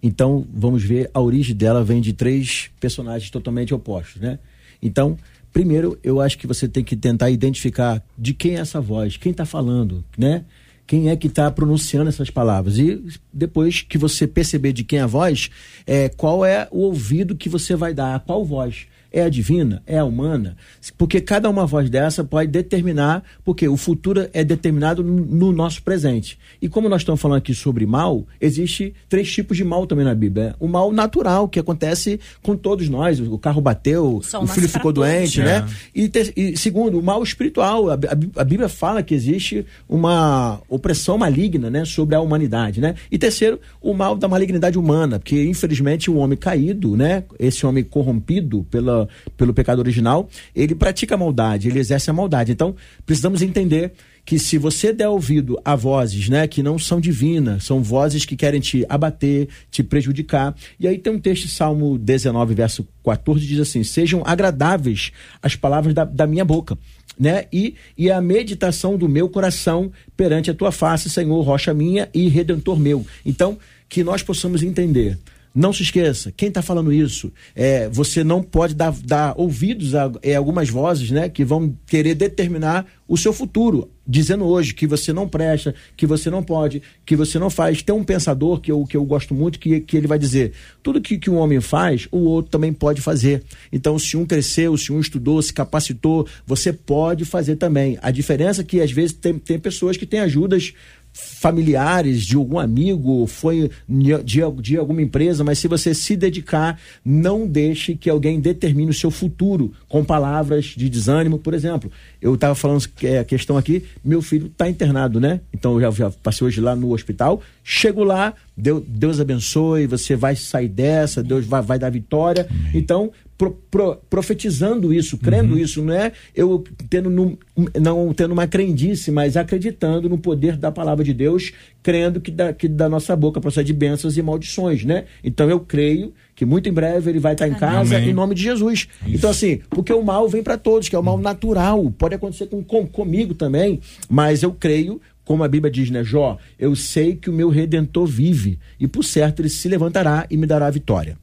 Então, 0.00 0.46
vamos 0.54 0.84
ver, 0.84 1.10
a 1.12 1.20
origem 1.20 1.56
dela 1.56 1.82
vem 1.82 2.00
de 2.00 2.12
três 2.12 2.70
personagens 2.78 3.32
totalmente 3.32 3.74
opostos, 3.74 4.22
né? 4.22 4.38
Então, 4.80 5.18
primeiro, 5.52 5.98
eu 6.04 6.20
acho 6.20 6.38
que 6.38 6.46
você 6.46 6.68
tem 6.68 6.84
que 6.84 6.94
tentar 6.94 7.30
identificar 7.30 8.00
de 8.16 8.32
quem 8.32 8.54
é 8.54 8.60
essa 8.60 8.80
voz, 8.80 9.16
quem 9.16 9.32
está 9.32 9.44
falando, 9.44 10.04
né? 10.16 10.44
Quem 10.88 11.10
é 11.10 11.16
que 11.16 11.26
está 11.26 11.50
pronunciando 11.50 12.08
essas 12.08 12.30
palavras. 12.30 12.78
E 12.78 13.04
depois 13.30 13.82
que 13.82 13.98
você 13.98 14.26
perceber 14.26 14.72
de 14.72 14.82
quem 14.82 14.98
é 14.98 15.02
a 15.02 15.06
voz, 15.06 15.50
é, 15.86 16.08
qual 16.08 16.46
é 16.46 16.66
o 16.70 16.80
ouvido 16.80 17.36
que 17.36 17.48
você 17.48 17.76
vai 17.76 17.92
dar, 17.92 18.14
a 18.14 18.18
qual 18.18 18.42
voz. 18.42 18.86
É 19.10 19.22
a 19.22 19.28
divina? 19.28 19.82
É 19.86 19.98
a 19.98 20.04
humana? 20.04 20.56
Porque 20.98 21.20
cada 21.20 21.48
uma 21.48 21.66
voz 21.66 21.88
dessa 21.88 22.22
pode 22.22 22.50
determinar, 22.50 23.22
porque 23.42 23.66
o 23.66 23.76
futuro 23.76 24.28
é 24.34 24.44
determinado 24.44 25.02
no 25.02 25.50
nosso 25.50 25.82
presente. 25.82 26.38
E 26.60 26.68
como 26.68 26.88
nós 26.88 27.00
estamos 27.00 27.20
falando 27.20 27.38
aqui 27.38 27.54
sobre 27.54 27.86
mal, 27.86 28.26
existe 28.40 28.94
três 29.08 29.30
tipos 29.32 29.56
de 29.56 29.64
mal 29.64 29.86
também 29.86 30.04
na 30.04 30.14
Bíblia. 30.14 30.54
O 30.60 30.68
mal 30.68 30.92
natural, 30.92 31.48
que 31.48 31.58
acontece 31.58 32.20
com 32.42 32.54
todos 32.54 32.88
nós. 32.88 33.18
O 33.18 33.38
carro 33.38 33.62
bateu, 33.62 34.16
o 34.16 34.46
filho 34.46 34.68
ficou 34.68 34.92
doente, 34.92 35.40
né? 35.40 35.66
E, 35.94 36.08
ter, 36.08 36.32
e, 36.36 36.56
segundo, 36.56 36.98
o 36.98 37.02
mal 37.02 37.22
espiritual. 37.22 37.90
A, 37.90 37.94
a, 37.94 38.40
a, 38.40 38.44
Bíblia 38.44 38.68
fala 38.68 39.02
que 39.02 39.14
existe 39.14 39.64
uma 39.88 40.60
opressão 40.68 41.16
maligna, 41.16 41.70
né? 41.70 41.84
Sobre 41.84 42.14
a 42.14 42.20
humanidade, 42.20 42.80
né? 42.80 42.94
E 43.10 43.18
terceiro, 43.18 43.58
o 43.80 43.94
mal 43.94 44.16
da 44.16 44.28
malignidade 44.28 44.78
humana, 44.78 45.18
porque 45.18 45.44
infelizmente 45.44 46.10
o 46.10 46.16
homem 46.16 46.36
caído, 46.36 46.96
né? 46.96 47.24
Esse 47.38 47.64
homem 47.64 47.84
corrompido 47.84 48.66
pela 48.70 48.97
pelo 49.36 49.52
pecado 49.52 49.80
original, 49.80 50.28
ele 50.54 50.74
pratica 50.74 51.14
a 51.14 51.18
maldade, 51.18 51.68
ele 51.68 51.78
exerce 51.78 52.08
a 52.08 52.12
maldade. 52.12 52.52
Então, 52.52 52.74
precisamos 53.04 53.42
entender 53.42 53.92
que 54.28 54.38
se 54.38 54.58
você 54.58 54.92
der 54.92 55.08
ouvido 55.08 55.58
a 55.64 55.74
vozes, 55.74 56.28
né, 56.28 56.46
que 56.46 56.62
não 56.62 56.78
são 56.78 57.00
divinas, 57.00 57.64
são 57.64 57.82
vozes 57.82 58.26
que 58.26 58.36
querem 58.36 58.60
te 58.60 58.84
abater, 58.86 59.48
te 59.70 59.82
prejudicar. 59.82 60.54
E 60.78 60.86
aí 60.86 60.98
tem 60.98 61.10
um 61.10 61.18
texto, 61.18 61.48
Salmo 61.48 61.96
19, 61.96 62.54
verso 62.54 62.86
14, 63.02 63.46
diz 63.46 63.58
assim: 63.58 63.82
Sejam 63.82 64.22
agradáveis 64.26 65.12
as 65.42 65.56
palavras 65.56 65.94
da, 65.94 66.04
da 66.04 66.26
minha 66.26 66.44
boca. 66.44 66.76
Né? 67.18 67.46
E, 67.50 67.74
e 67.96 68.10
a 68.10 68.20
meditação 68.20 68.98
do 68.98 69.08
meu 69.08 69.30
coração 69.30 69.90
perante 70.14 70.50
a 70.50 70.54
tua 70.54 70.70
face, 70.70 71.08
Senhor, 71.08 71.40
rocha 71.40 71.72
minha 71.72 72.10
e 72.12 72.28
redentor 72.28 72.78
meu. 72.78 73.06
Então, 73.24 73.58
que 73.88 74.04
nós 74.04 74.22
possamos 74.22 74.62
entender 74.62 75.18
não 75.54 75.72
se 75.72 75.82
esqueça, 75.82 76.32
quem 76.36 76.48
está 76.48 76.62
falando 76.62 76.92
isso, 76.92 77.32
é, 77.54 77.88
você 77.88 78.22
não 78.22 78.42
pode 78.42 78.74
dar, 78.74 78.92
dar 79.04 79.34
ouvidos 79.36 79.94
a 79.94 80.10
é, 80.22 80.36
algumas 80.36 80.68
vozes 80.68 81.10
né, 81.10 81.28
que 81.28 81.44
vão 81.44 81.74
querer 81.86 82.14
determinar 82.14 82.86
o 83.08 83.16
seu 83.16 83.32
futuro, 83.32 83.90
dizendo 84.06 84.44
hoje 84.44 84.74
que 84.74 84.86
você 84.86 85.14
não 85.14 85.26
presta, 85.26 85.74
que 85.96 86.06
você 86.06 86.28
não 86.28 86.42
pode, 86.42 86.82
que 87.06 87.16
você 87.16 87.38
não 87.38 87.48
faz. 87.48 87.82
Tem 87.82 87.94
um 87.94 88.04
pensador 88.04 88.60
que 88.60 88.70
eu, 88.70 88.84
que 88.84 88.96
eu 88.96 89.04
gosto 89.04 89.34
muito 89.34 89.58
que, 89.58 89.80
que 89.80 89.96
ele 89.96 90.06
vai 90.06 90.18
dizer: 90.18 90.52
tudo 90.82 91.00
que, 91.00 91.16
que 91.18 91.30
um 91.30 91.36
homem 91.36 91.60
faz, 91.60 92.06
o 92.12 92.18
outro 92.18 92.50
também 92.50 92.72
pode 92.72 93.00
fazer. 93.00 93.42
Então, 93.72 93.98
se 93.98 94.16
um 94.16 94.26
cresceu, 94.26 94.76
se 94.76 94.92
um 94.92 95.00
estudou, 95.00 95.40
se 95.40 95.52
capacitou, 95.52 96.26
você 96.46 96.70
pode 96.70 97.24
fazer 97.24 97.56
também. 97.56 97.98
A 98.02 98.10
diferença 98.10 98.60
é 98.60 98.64
que 98.64 98.80
às 98.82 98.92
vezes 98.92 99.14
tem, 99.14 99.38
tem 99.38 99.58
pessoas 99.58 99.96
que 99.96 100.06
têm 100.06 100.20
ajudas 100.20 100.74
familiares, 101.12 102.24
de 102.24 102.36
algum 102.36 102.58
amigo, 102.58 103.26
foi 103.26 103.70
de, 103.88 104.42
de, 104.60 104.76
alguma 104.76 105.02
empresa, 105.02 105.42
mas 105.42 105.58
se 105.58 105.68
você 105.68 105.94
se 105.94 106.16
dedicar, 106.16 106.78
não 107.04 107.46
deixe 107.46 107.94
que 107.94 108.08
alguém 108.08 108.40
determine 108.40 108.90
o 108.90 108.94
seu 108.94 109.10
futuro 109.10 109.72
com 109.88 110.04
palavras 110.04 110.66
de 110.66 110.88
desânimo. 110.88 111.38
Por 111.38 111.54
exemplo, 111.54 111.90
eu 112.20 112.34
estava 112.34 112.54
falando 112.54 112.88
que 112.88 113.06
é 113.06 113.18
a 113.18 113.24
questão 113.24 113.56
aqui, 113.56 113.84
meu 114.04 114.22
filho 114.22 114.46
está 114.46 114.68
internado, 114.68 115.20
né? 115.20 115.40
Então 115.52 115.74
eu 115.74 115.80
já, 115.80 115.90
já, 115.90 116.10
passei 116.10 116.46
hoje 116.46 116.60
lá 116.60 116.74
no 116.76 116.92
hospital, 116.92 117.42
chego 117.64 118.04
lá, 118.04 118.34
Deus, 118.56 118.82
Deus 118.86 119.20
abençoe, 119.20 119.86
você 119.86 120.16
vai 120.16 120.34
sair 120.36 120.68
dessa, 120.68 121.22
Deus 121.22 121.44
vai, 121.44 121.62
vai 121.62 121.78
dar 121.78 121.90
vitória. 121.90 122.48
Então, 122.74 123.10
pro, 123.38 123.52
pro, 123.70 123.96
profetizando 124.10 124.92
isso, 124.92 125.16
crendo 125.16 125.54
uhum. 125.54 125.60
isso, 125.60 125.80
não 125.82 125.94
é 125.94 126.12
eu 126.34 126.64
tendo 126.90 127.08
num, 127.08 127.38
não 127.80 128.12
tendo 128.12 128.32
uma 128.32 128.48
crendice, 128.48 129.12
mas 129.12 129.36
acreditando 129.36 130.08
no 130.08 130.18
poder 130.18 130.56
da 130.56 130.72
palavra 130.72 131.04
de 131.04 131.14
Deus, 131.14 131.52
crendo 131.80 132.20
que 132.20 132.32
da, 132.32 132.52
que 132.52 132.66
da 132.66 132.88
nossa 132.88 133.14
boca 133.14 133.40
procede 133.40 133.72
bênçãos 133.72 134.18
e 134.18 134.22
maldições, 134.22 134.84
né? 134.84 135.04
Então 135.22 135.48
eu 135.48 135.60
creio 135.60 136.12
que 136.34 136.44
muito 136.44 136.68
em 136.68 136.72
breve 136.72 137.08
ele 137.08 137.20
vai 137.20 137.34
estar 137.34 137.46
em 137.46 137.54
casa 137.54 137.96
Amém. 137.96 138.10
em 138.10 138.12
nome 138.12 138.34
de 138.34 138.42
Jesus. 138.42 138.88
Isso. 139.06 139.16
Então 139.16 139.30
assim, 139.30 139.60
porque 139.70 139.92
o 139.92 140.02
mal 140.02 140.28
vem 140.28 140.42
para 140.42 140.58
todos, 140.58 140.88
que 140.88 140.96
é 140.96 140.98
o 140.98 141.02
mal 141.02 141.16
natural, 141.16 141.88
pode 141.92 142.16
acontecer 142.16 142.46
com, 142.46 142.62
com, 142.62 142.86
comigo 142.86 143.34
também, 143.34 143.80
mas 144.10 144.42
eu 144.42 144.52
creio 144.52 145.00
como 145.24 145.44
a 145.44 145.48
Bíblia 145.48 145.70
diz, 145.70 145.90
né, 145.90 146.02
Jó, 146.02 146.38
eu 146.58 146.74
sei 146.74 147.14
que 147.14 147.28
o 147.28 147.32
meu 147.32 147.50
redentor 147.50 148.06
vive 148.06 148.58
e 148.80 148.88
por 148.88 149.04
certo 149.04 149.42
ele 149.42 149.50
se 149.50 149.68
levantará 149.68 150.26
e 150.30 150.38
me 150.38 150.46
dará 150.46 150.66
a 150.66 150.70
vitória. 150.70 151.18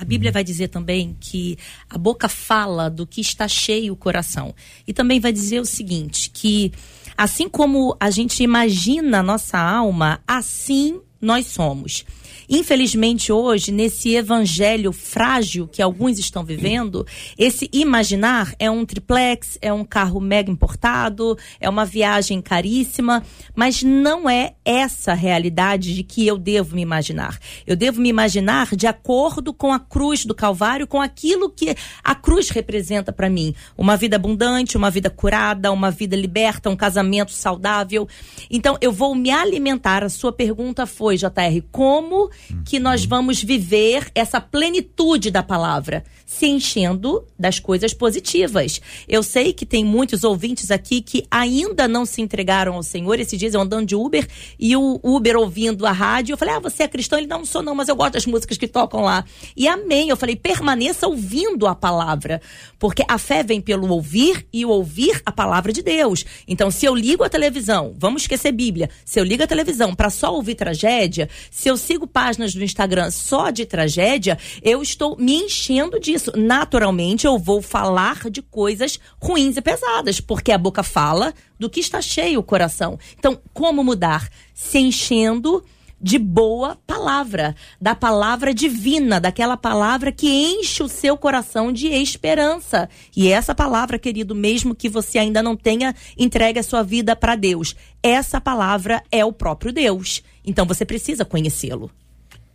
A 0.00 0.04
Bíblia 0.04 0.30
vai 0.30 0.44
dizer 0.44 0.68
também 0.68 1.16
que 1.20 1.58
a 1.90 1.98
boca 1.98 2.28
fala 2.28 2.88
do 2.88 3.04
que 3.04 3.20
está 3.20 3.48
cheio 3.48 3.92
o 3.92 3.96
coração. 3.96 4.54
E 4.86 4.92
também 4.92 5.18
vai 5.18 5.32
dizer 5.32 5.60
o 5.60 5.64
seguinte, 5.64 6.30
que 6.30 6.72
assim 7.16 7.48
como 7.48 7.96
a 7.98 8.08
gente 8.08 8.40
imagina 8.44 9.18
a 9.18 9.22
nossa 9.24 9.58
alma, 9.58 10.20
assim 10.24 11.00
nós 11.20 11.46
somos. 11.46 12.04
Infelizmente, 12.48 13.32
hoje, 13.32 13.72
nesse 13.72 14.14
evangelho 14.14 14.92
frágil 14.92 15.66
que 15.66 15.82
alguns 15.82 16.18
estão 16.18 16.44
vivendo, 16.44 17.06
esse 17.36 17.68
imaginar 17.72 18.54
é 18.58 18.70
um 18.70 18.84
triplex, 18.84 19.58
é 19.60 19.72
um 19.72 19.84
carro 19.84 20.20
mega 20.20 20.50
importado, 20.50 21.36
é 21.60 21.68
uma 21.68 21.84
viagem 21.84 22.40
caríssima, 22.40 23.22
mas 23.54 23.82
não 23.82 24.28
é 24.28 24.54
essa 24.64 25.14
realidade 25.14 25.94
de 25.94 26.02
que 26.02 26.26
eu 26.26 26.36
devo 26.36 26.74
me 26.74 26.82
imaginar. 26.82 27.38
Eu 27.66 27.76
devo 27.76 28.00
me 28.00 28.08
imaginar 28.08 28.74
de 28.74 28.86
acordo 28.86 29.52
com 29.52 29.72
a 29.72 29.78
cruz 29.78 30.24
do 30.24 30.34
Calvário, 30.34 30.86
com 30.86 31.00
aquilo 31.00 31.50
que 31.50 31.74
a 32.02 32.14
cruz 32.14 32.50
representa 32.50 33.12
para 33.12 33.30
mim. 33.30 33.54
Uma 33.76 33.96
vida 33.96 34.16
abundante, 34.16 34.76
uma 34.76 34.90
vida 34.90 35.10
curada, 35.10 35.72
uma 35.72 35.90
vida 35.90 36.16
liberta, 36.16 36.70
um 36.70 36.76
casamento 36.76 37.32
saudável. 37.32 38.08
Então, 38.50 38.76
eu 38.80 38.92
vou 38.92 39.14
me 39.14 39.30
alimentar. 39.30 40.04
A 40.04 40.08
sua 40.08 40.32
pergunta 40.32 40.86
foi, 40.86 41.16
JR, 41.16 41.62
como 41.70 42.27
que 42.64 42.78
nós 42.78 43.04
vamos 43.04 43.42
viver 43.42 44.10
essa 44.14 44.40
plenitude 44.40 45.30
da 45.30 45.42
palavra, 45.42 46.04
se 46.26 46.46
enchendo 46.46 47.24
das 47.38 47.58
coisas 47.58 47.94
positivas. 47.94 48.80
Eu 49.08 49.22
sei 49.22 49.52
que 49.52 49.64
tem 49.64 49.84
muitos 49.84 50.24
ouvintes 50.24 50.70
aqui 50.70 51.00
que 51.00 51.24
ainda 51.30 51.88
não 51.88 52.04
se 52.04 52.20
entregaram 52.20 52.74
ao 52.74 52.82
Senhor. 52.82 53.18
Esses 53.18 53.38
dias 53.38 53.54
eu 53.54 53.60
andando 53.60 53.86
de 53.86 53.96
Uber 53.96 54.26
e 54.58 54.76
o 54.76 55.00
Uber 55.02 55.36
ouvindo 55.36 55.86
a 55.86 55.92
rádio, 55.92 56.32
eu 56.32 56.38
falei: 56.38 56.54
"Ah, 56.54 56.60
você 56.60 56.84
é 56.84 56.88
cristão?" 56.88 57.18
Ele 57.18 57.26
não, 57.26 57.38
não 57.38 57.44
sou 57.44 57.62
não, 57.62 57.74
mas 57.74 57.88
eu 57.88 57.96
gosto 57.96 58.14
das 58.14 58.26
músicas 58.26 58.58
que 58.58 58.66
tocam 58.66 59.02
lá. 59.02 59.24
E 59.56 59.68
amém. 59.68 60.08
Eu 60.08 60.16
falei: 60.16 60.36
"Permaneça 60.36 61.06
ouvindo 61.06 61.66
a 61.66 61.74
palavra, 61.74 62.40
porque 62.78 63.04
a 63.08 63.18
fé 63.18 63.42
vem 63.42 63.60
pelo 63.60 63.88
ouvir 63.88 64.46
e 64.52 64.64
o 64.64 64.70
ouvir 64.70 65.20
a 65.24 65.32
palavra 65.32 65.72
de 65.72 65.82
Deus. 65.82 66.24
Então, 66.46 66.70
se 66.70 66.86
eu 66.86 66.94
ligo 66.94 67.22
a 67.22 67.28
televisão, 67.28 67.94
vamos 67.96 68.22
esquecer 68.22 68.52
Bíblia. 68.52 68.90
Se 69.04 69.20
eu 69.20 69.24
ligo 69.24 69.42
a 69.42 69.46
televisão 69.46 69.94
para 69.94 70.10
só 70.10 70.34
ouvir 70.34 70.54
tragédia, 70.54 71.28
se 71.50 71.68
eu 71.68 71.76
sigo 71.76 72.06
páginas 72.08 72.54
do 72.54 72.64
Instagram 72.64 73.10
só 73.10 73.50
de 73.50 73.64
tragédia, 73.64 74.38
eu 74.62 74.82
estou 74.82 75.16
me 75.16 75.34
enchendo 75.34 76.00
disso. 76.00 76.32
Naturalmente, 76.36 77.26
eu 77.26 77.38
vou 77.38 77.62
falar 77.62 78.28
de 78.30 78.42
coisas 78.42 78.98
ruins 79.20 79.56
e 79.56 79.62
pesadas, 79.62 80.20
porque 80.20 80.50
a 80.50 80.58
boca 80.58 80.82
fala 80.82 81.32
do 81.58 81.70
que 81.70 81.80
está 81.80 82.00
cheio 82.00 82.40
o 82.40 82.42
coração. 82.42 82.98
Então, 83.18 83.40
como 83.52 83.84
mudar? 83.84 84.28
Se 84.54 84.78
enchendo 84.78 85.62
de 86.00 86.18
boa 86.18 86.78
palavra, 86.86 87.56
da 87.80 87.94
palavra 87.94 88.54
divina, 88.54 89.20
daquela 89.20 89.56
palavra 89.56 90.12
que 90.12 90.28
enche 90.28 90.82
o 90.82 90.88
seu 90.88 91.16
coração 91.16 91.72
de 91.72 91.88
esperança. 91.88 92.88
E 93.16 93.28
essa 93.28 93.54
palavra, 93.54 93.98
querido, 93.98 94.34
mesmo 94.34 94.74
que 94.74 94.88
você 94.88 95.18
ainda 95.18 95.42
não 95.42 95.56
tenha 95.56 95.94
entregue 96.16 96.60
a 96.60 96.62
sua 96.62 96.82
vida 96.82 97.16
para 97.16 97.34
Deus, 97.34 97.74
essa 98.02 98.40
palavra 98.40 99.02
é 99.10 99.24
o 99.24 99.32
próprio 99.32 99.72
Deus. 99.72 100.22
Então 100.48 100.64
você 100.64 100.84
precisa 100.84 101.26
conhecê-lo. 101.26 101.90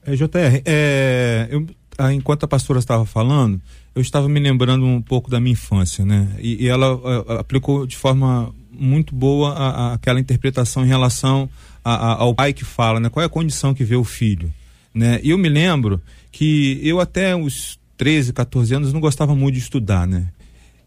É, 0.03 0.15
JR, 0.15 0.61
é, 0.65 1.47
eu, 1.51 1.67
enquanto 2.11 2.43
a 2.43 2.47
pastora 2.47 2.79
estava 2.79 3.05
falando, 3.05 3.61
eu 3.93 4.01
estava 4.01 4.27
me 4.27 4.39
lembrando 4.39 4.83
um 4.83 5.01
pouco 5.01 5.29
da 5.29 5.39
minha 5.39 5.53
infância, 5.53 6.03
né? 6.03 6.27
E, 6.39 6.63
e 6.63 6.67
ela 6.67 6.99
a, 7.27 7.39
aplicou 7.39 7.85
de 7.85 7.95
forma 7.95 8.53
muito 8.71 9.13
boa 9.13 9.53
a, 9.53 9.69
a, 9.69 9.93
aquela 9.93 10.19
interpretação 10.19 10.83
em 10.83 10.87
relação 10.87 11.47
ao 11.83 12.33
pai 12.33 12.51
que 12.51 12.65
fala, 12.65 12.99
né? 12.99 13.09
Qual 13.09 13.21
é 13.21 13.27
a 13.27 13.29
condição 13.29 13.73
que 13.73 13.83
vê 13.83 13.95
o 13.95 14.03
filho, 14.03 14.51
né? 14.93 15.19
E 15.21 15.29
eu 15.29 15.37
me 15.37 15.47
lembro 15.47 16.01
que 16.31 16.79
eu 16.81 16.99
até 16.99 17.35
os 17.35 17.77
13, 17.95 18.33
14 18.33 18.73
anos 18.73 18.91
não 18.91 18.99
gostava 18.99 19.35
muito 19.35 19.53
de 19.53 19.61
estudar, 19.61 20.07
né? 20.07 20.29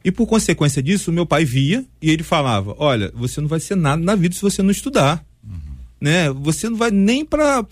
E 0.05 0.11
por 0.11 0.27
consequência 0.27 0.83
disso, 0.83 1.13
meu 1.13 1.27
pai 1.27 1.45
via 1.45 1.85
e 2.03 2.11
ele 2.11 2.25
falava: 2.25 2.75
Olha, 2.79 3.13
você 3.15 3.41
não 3.41 3.49
vai 3.49 3.61
ser 3.61 3.77
nada 3.77 4.03
na 4.03 4.17
vida 4.17 4.35
se 4.35 4.43
você 4.43 4.61
não 4.63 4.71
estudar 4.71 5.25
né? 6.01 6.31
Você 6.31 6.69
não 6.69 6.77
vai 6.77 6.91
nem 6.91 7.25
para 7.25 7.65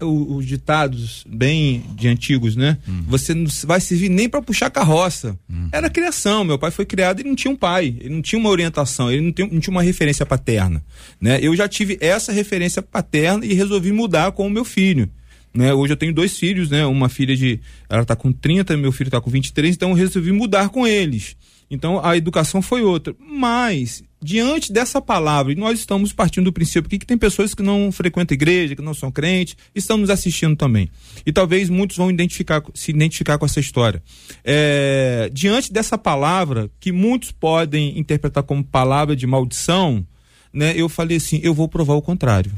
os 0.00 0.46
ditados 0.46 1.24
bem 1.28 1.82
de 1.94 2.08
antigos, 2.08 2.54
né? 2.54 2.78
Uhum. 2.86 3.04
Você 3.08 3.34
não 3.34 3.46
vai 3.64 3.80
servir 3.80 4.08
nem 4.08 4.28
para 4.28 4.40
puxar 4.40 4.70
carroça. 4.70 5.38
Uhum. 5.48 5.68
Era 5.72 5.90
criação. 5.90 6.44
Meu 6.44 6.58
pai 6.58 6.70
foi 6.70 6.86
criado 6.86 7.20
e 7.20 7.24
não 7.24 7.34
tinha 7.34 7.52
um 7.52 7.56
pai, 7.56 7.96
ele 8.00 8.14
não 8.14 8.22
tinha 8.22 8.38
uma 8.38 8.50
orientação, 8.50 9.10
ele 9.10 9.22
não, 9.22 9.32
tem, 9.32 9.48
não 9.50 9.60
tinha 9.60 9.72
uma 9.72 9.82
referência 9.82 10.24
paterna, 10.24 10.84
né? 11.20 11.38
Eu 11.42 11.56
já 11.56 11.68
tive 11.68 11.98
essa 12.00 12.32
referência 12.32 12.80
paterna 12.80 13.44
e 13.44 13.52
resolvi 13.54 13.92
mudar 13.92 14.32
com 14.32 14.46
o 14.46 14.50
meu 14.50 14.64
filho. 14.64 15.08
Né? 15.56 15.72
Hoje 15.72 15.94
eu 15.94 15.96
tenho 15.96 16.12
dois 16.12 16.38
filhos, 16.38 16.68
né? 16.68 16.84
Uma 16.84 17.08
filha 17.08 17.34
de. 17.34 17.58
Ela 17.88 18.02
está 18.02 18.14
com 18.14 18.30
30, 18.30 18.76
meu 18.76 18.92
filho 18.92 19.08
está 19.08 19.20
com 19.20 19.30
23, 19.30 19.74
então 19.74 19.90
eu 19.90 19.96
resolvi 19.96 20.30
mudar 20.30 20.68
com 20.68 20.86
eles. 20.86 21.34
Então 21.70 22.04
a 22.04 22.16
educação 22.16 22.60
foi 22.60 22.82
outra. 22.82 23.14
Mas, 23.18 24.04
diante 24.20 24.72
dessa 24.72 25.00
palavra, 25.00 25.52
e 25.52 25.56
nós 25.56 25.78
estamos 25.78 26.12
partindo 26.12 26.44
do 26.44 26.52
princípio 26.52 26.88
que, 26.88 26.98
que 26.98 27.06
tem 27.06 27.18
pessoas 27.18 27.54
que 27.54 27.62
não 27.62 27.92
frequentam 27.92 28.34
igreja, 28.34 28.74
que 28.74 28.82
não 28.82 28.94
são 28.94 29.10
crentes, 29.10 29.56
estão 29.74 29.96
nos 29.96 30.10
assistindo 30.10 30.56
também. 30.56 30.88
E 31.24 31.32
talvez 31.32 31.68
muitos 31.68 31.96
vão 31.96 32.10
identificar, 32.10 32.62
se 32.74 32.90
identificar 32.90 33.38
com 33.38 33.44
essa 33.44 33.60
história. 33.60 34.02
É, 34.44 35.30
diante 35.32 35.72
dessa 35.72 35.98
palavra, 35.98 36.70
que 36.80 36.92
muitos 36.92 37.30
podem 37.30 37.98
interpretar 37.98 38.42
como 38.42 38.64
palavra 38.64 39.14
de 39.14 39.26
maldição, 39.26 40.06
né, 40.52 40.72
eu 40.74 40.88
falei 40.88 41.18
assim: 41.18 41.40
eu 41.42 41.52
vou 41.52 41.68
provar 41.68 41.94
o 41.94 42.02
contrário. 42.02 42.52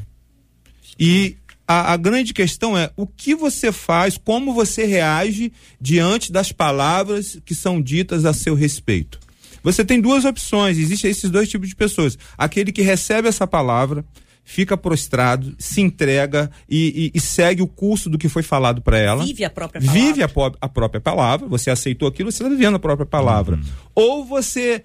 E 0.98 1.36
a, 1.66 1.92
a, 1.92 1.96
grande 1.96 2.32
questão 2.32 2.78
é 2.78 2.90
o 2.96 3.06
que 3.06 3.34
você 3.34 3.70
faz, 3.70 4.16
como 4.16 4.54
você 4.54 4.84
reage 4.84 5.52
diante 5.80 6.32
das 6.32 6.50
palavras 6.50 7.38
que 7.44 7.54
são 7.54 7.82
ditas 7.82 8.24
a 8.24 8.32
seu 8.32 8.54
respeito. 8.54 9.20
Você 9.62 9.84
tem 9.84 10.00
duas 10.00 10.24
opções, 10.24 10.78
existem 10.78 11.11
esses 11.11 11.30
dois 11.30 11.48
tipos 11.48 11.68
de 11.68 11.76
pessoas. 11.76 12.18
Aquele 12.36 12.72
que 12.72 12.82
recebe 12.82 13.28
essa 13.28 13.46
palavra, 13.46 14.04
fica 14.48 14.78
prostrado, 14.78 15.54
se 15.59 15.82
entrega 15.82 16.50
e, 16.68 17.11
e, 17.14 17.18
e, 17.18 17.20
segue 17.20 17.61
o 17.61 17.66
curso 17.66 18.09
do 18.09 18.16
que 18.16 18.30
foi 18.30 18.42
falado 18.42 18.80
para 18.80 18.98
ela. 18.98 19.22
Vive 19.22 19.44
a 19.44 19.50
própria 19.50 19.78
palavra. 19.78 20.02
Vive 20.02 20.22
a, 20.22 20.30
a, 20.61 20.68
própria 20.68 21.00
palavra. 21.00 21.46
Você 21.48 21.70
aceitou 21.70 22.09
aquilo, 22.09 22.32
você 22.32 22.42
está 22.42 22.48
vivendo 22.48 22.76
a 22.76 22.78
própria 22.78 23.04
palavra. 23.04 23.56
Uhum. 23.56 23.62
Ou 23.94 24.24
você 24.24 24.82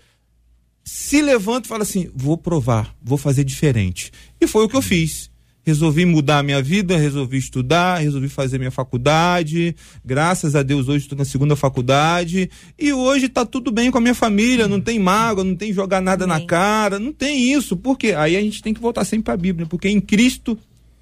se 0.83 1.21
levanta 1.21 1.65
e 1.65 1.69
fala 1.69 1.83
assim: 1.83 2.11
vou 2.13 2.37
provar, 2.37 2.93
vou 3.01 3.17
fazer 3.17 3.45
diferente. 3.45 4.11
E 4.39 4.47
foi 4.47 4.65
o 4.65 4.69
que 4.69 4.75
eu 4.75 4.81
fiz 4.81 5.31
resolvi 5.63 6.05
mudar 6.05 6.39
a 6.39 6.43
minha 6.43 6.61
vida, 6.61 6.97
resolvi 6.97 7.37
estudar, 7.37 7.97
resolvi 7.97 8.29
fazer 8.29 8.57
minha 8.57 8.71
faculdade. 8.71 9.75
Graças 10.03 10.55
a 10.55 10.61
Deus 10.61 10.87
hoje 10.87 11.05
estou 11.05 11.17
na 11.17 11.25
segunda 11.25 11.55
faculdade 11.55 12.49
e 12.77 12.93
hoje 12.93 13.25
está 13.25 13.45
tudo 13.45 13.71
bem 13.71 13.89
com 13.89 13.97
a 13.97 14.01
minha 14.01 14.13
família, 14.13 14.67
não 14.67 14.81
tem 14.81 14.99
mágoa, 14.99 15.43
não 15.43 15.55
tem 15.55 15.73
jogar 15.73 16.01
nada 16.01 16.27
na 16.27 16.45
cara, 16.45 16.99
não 16.99 17.13
tem 17.13 17.51
isso. 17.53 17.77
Porque 17.77 18.11
aí 18.11 18.35
a 18.35 18.41
gente 18.41 18.61
tem 18.61 18.73
que 18.73 18.81
voltar 18.81 19.05
sempre 19.05 19.25
para 19.25 19.33
a 19.33 19.37
Bíblia, 19.37 19.65
porque 19.65 19.89
em 19.89 20.01
Cristo 20.01 20.57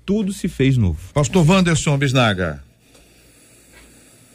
tudo 0.06 0.32
se 0.32 0.48
fez 0.48 0.78
novo. 0.78 1.00
Pastor 1.14 1.48
Wanderson 1.48 1.98
Bisnaga. 1.98 2.64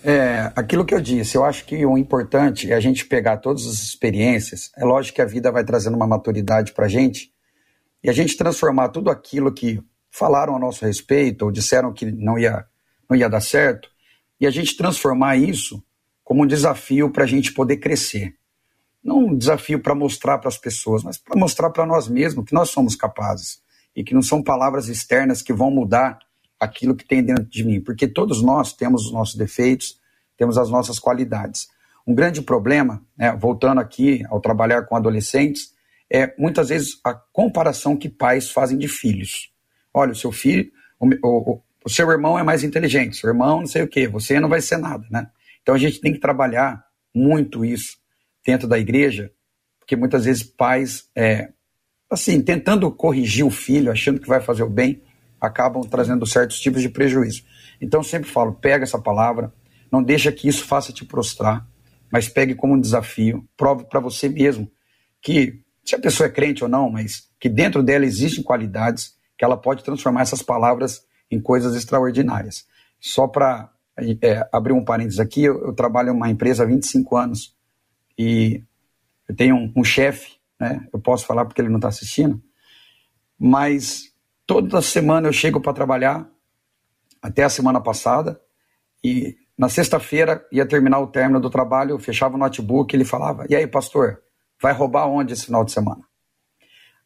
É, 0.08 0.52
aquilo 0.54 0.84
que 0.84 0.94
eu 0.94 1.00
disse, 1.00 1.36
eu 1.36 1.44
acho 1.44 1.64
que 1.64 1.84
o 1.84 1.98
importante 1.98 2.70
é 2.70 2.76
a 2.76 2.80
gente 2.80 3.04
pegar 3.04 3.38
todas 3.38 3.66
as 3.66 3.82
experiências. 3.82 4.70
É 4.76 4.84
lógico 4.84 5.16
que 5.16 5.22
a 5.22 5.26
vida 5.26 5.50
vai 5.50 5.64
trazendo 5.64 5.96
uma 5.96 6.06
maturidade 6.06 6.72
para 6.72 6.86
a 6.86 6.88
gente 6.88 7.32
e 8.04 8.08
a 8.08 8.12
gente 8.12 8.36
transformar 8.36 8.90
tudo 8.90 9.10
aquilo 9.10 9.52
que 9.52 9.80
falaram 10.16 10.56
a 10.56 10.58
nosso 10.58 10.84
respeito 10.84 11.44
ou 11.44 11.50
disseram 11.52 11.92
que 11.92 12.10
não 12.10 12.38
ia, 12.38 12.64
não 13.08 13.16
ia 13.16 13.28
dar 13.28 13.42
certo, 13.42 13.90
e 14.40 14.46
a 14.46 14.50
gente 14.50 14.76
transformar 14.76 15.36
isso 15.36 15.82
como 16.24 16.42
um 16.42 16.46
desafio 16.46 17.10
para 17.10 17.24
a 17.24 17.26
gente 17.26 17.52
poder 17.52 17.76
crescer. 17.76 18.34
Não 19.04 19.18
um 19.18 19.36
desafio 19.36 19.78
para 19.78 19.94
mostrar 19.94 20.38
para 20.38 20.48
as 20.48 20.56
pessoas, 20.56 21.04
mas 21.04 21.18
para 21.18 21.38
mostrar 21.38 21.70
para 21.70 21.84
nós 21.84 22.08
mesmos 22.08 22.46
que 22.46 22.54
nós 22.54 22.70
somos 22.70 22.96
capazes 22.96 23.60
e 23.94 24.02
que 24.02 24.14
não 24.14 24.22
são 24.22 24.42
palavras 24.42 24.88
externas 24.88 25.42
que 25.42 25.52
vão 25.52 25.70
mudar 25.70 26.18
aquilo 26.58 26.96
que 26.96 27.06
tem 27.06 27.22
dentro 27.22 27.44
de 27.44 27.62
mim, 27.62 27.80
porque 27.80 28.08
todos 28.08 28.42
nós 28.42 28.72
temos 28.72 29.06
os 29.06 29.12
nossos 29.12 29.34
defeitos, 29.34 30.00
temos 30.36 30.56
as 30.56 30.70
nossas 30.70 30.98
qualidades. 30.98 31.68
Um 32.06 32.14
grande 32.14 32.40
problema, 32.40 33.04
né, 33.16 33.36
voltando 33.36 33.80
aqui 33.80 34.24
ao 34.30 34.40
trabalhar 34.40 34.82
com 34.82 34.96
adolescentes, 34.96 35.74
é 36.10 36.34
muitas 36.38 36.70
vezes 36.70 36.98
a 37.04 37.12
comparação 37.12 37.96
que 37.96 38.08
pais 38.08 38.50
fazem 38.50 38.78
de 38.78 38.88
filhos. 38.88 39.54
Olha, 39.98 40.12
o 40.12 40.14
seu 40.14 40.30
filho, 40.30 40.70
o, 41.00 41.08
o, 41.26 41.62
o 41.82 41.88
seu 41.88 42.10
irmão 42.10 42.38
é 42.38 42.42
mais 42.42 42.62
inteligente, 42.62 43.16
seu 43.16 43.30
irmão 43.30 43.60
não 43.60 43.66
sei 43.66 43.82
o 43.82 43.88
quê, 43.88 44.06
você 44.06 44.38
não 44.38 44.46
vai 44.46 44.60
ser 44.60 44.76
nada, 44.76 45.06
né? 45.10 45.26
Então 45.62 45.74
a 45.74 45.78
gente 45.78 46.02
tem 46.02 46.12
que 46.12 46.18
trabalhar 46.18 46.84
muito 47.14 47.64
isso 47.64 47.96
dentro 48.44 48.68
da 48.68 48.78
igreja, 48.78 49.32
porque 49.78 49.96
muitas 49.96 50.26
vezes 50.26 50.42
pais, 50.42 51.08
é, 51.16 51.48
assim, 52.10 52.42
tentando 52.42 52.90
corrigir 52.90 53.46
o 53.46 53.50
filho, 53.50 53.90
achando 53.90 54.20
que 54.20 54.28
vai 54.28 54.38
fazer 54.38 54.64
o 54.64 54.68
bem, 54.68 55.02
acabam 55.40 55.82
trazendo 55.82 56.26
certos 56.26 56.60
tipos 56.60 56.82
de 56.82 56.90
prejuízo. 56.90 57.42
Então 57.80 58.02
sempre 58.02 58.28
falo, 58.28 58.52
pega 58.52 58.84
essa 58.84 58.98
palavra, 58.98 59.50
não 59.90 60.02
deixa 60.02 60.30
que 60.30 60.46
isso 60.46 60.66
faça 60.66 60.92
te 60.92 61.06
prostrar, 61.06 61.66
mas 62.12 62.28
pegue 62.28 62.54
como 62.54 62.74
um 62.74 62.80
desafio, 62.80 63.48
prove 63.56 63.84
para 63.84 63.98
você 63.98 64.28
mesmo 64.28 64.70
que, 65.22 65.62
se 65.82 65.94
a 65.94 65.98
pessoa 65.98 66.26
é 66.26 66.30
crente 66.30 66.62
ou 66.62 66.68
não, 66.68 66.90
mas 66.90 67.30
que 67.40 67.48
dentro 67.48 67.82
dela 67.82 68.04
existem 68.04 68.44
qualidades 68.44 69.15
que 69.36 69.44
ela 69.44 69.56
pode 69.56 69.84
transformar 69.84 70.22
essas 70.22 70.42
palavras 70.42 71.04
em 71.30 71.40
coisas 71.40 71.74
extraordinárias. 71.74 72.66
Só 73.00 73.26
para 73.26 73.70
é, 74.22 74.48
abrir 74.52 74.72
um 74.72 74.84
parênteses 74.84 75.20
aqui, 75.20 75.44
eu, 75.44 75.66
eu, 75.66 75.72
trabalho 75.72 76.10
em 76.10 76.16
uma 76.16 76.30
empresa 76.30 76.62
há 76.62 76.66
25 76.66 77.16
anos 77.16 77.56
e 78.18 78.62
eu 79.28 79.34
tenho 79.34 79.56
um, 79.56 79.72
um 79.76 79.84
chefe, 79.84 80.36
né? 80.58 80.86
Eu 80.92 80.98
posso 80.98 81.26
falar 81.26 81.44
porque 81.44 81.60
ele 81.60 81.68
não 81.68 81.76
está 81.76 81.88
assistindo, 81.88 82.42
mas 83.38 84.12
toda 84.46 84.80
semana 84.80 85.28
eu 85.28 85.32
chego 85.32 85.60
para 85.60 85.72
trabalhar, 85.72 86.28
até 87.20 87.42
a 87.44 87.48
semana 87.48 87.80
passada, 87.80 88.40
e 89.02 89.36
na 89.58 89.68
sexta-feira 89.68 90.46
ia 90.52 90.66
terminar 90.66 91.00
o 91.00 91.06
término 91.06 91.40
do 91.40 91.50
trabalho, 91.50 91.92
eu 91.92 91.98
fechava 91.98 92.36
o 92.36 92.38
notebook, 92.38 92.94
ele 92.94 93.04
falava: 93.04 93.46
E 93.48 93.56
aí, 93.56 93.66
pastor, 93.66 94.22
vai 94.60 94.72
roubar 94.72 95.06
onde 95.06 95.32
esse 95.32 95.46
final 95.46 95.64
de 95.64 95.72
semana? 95.72 96.02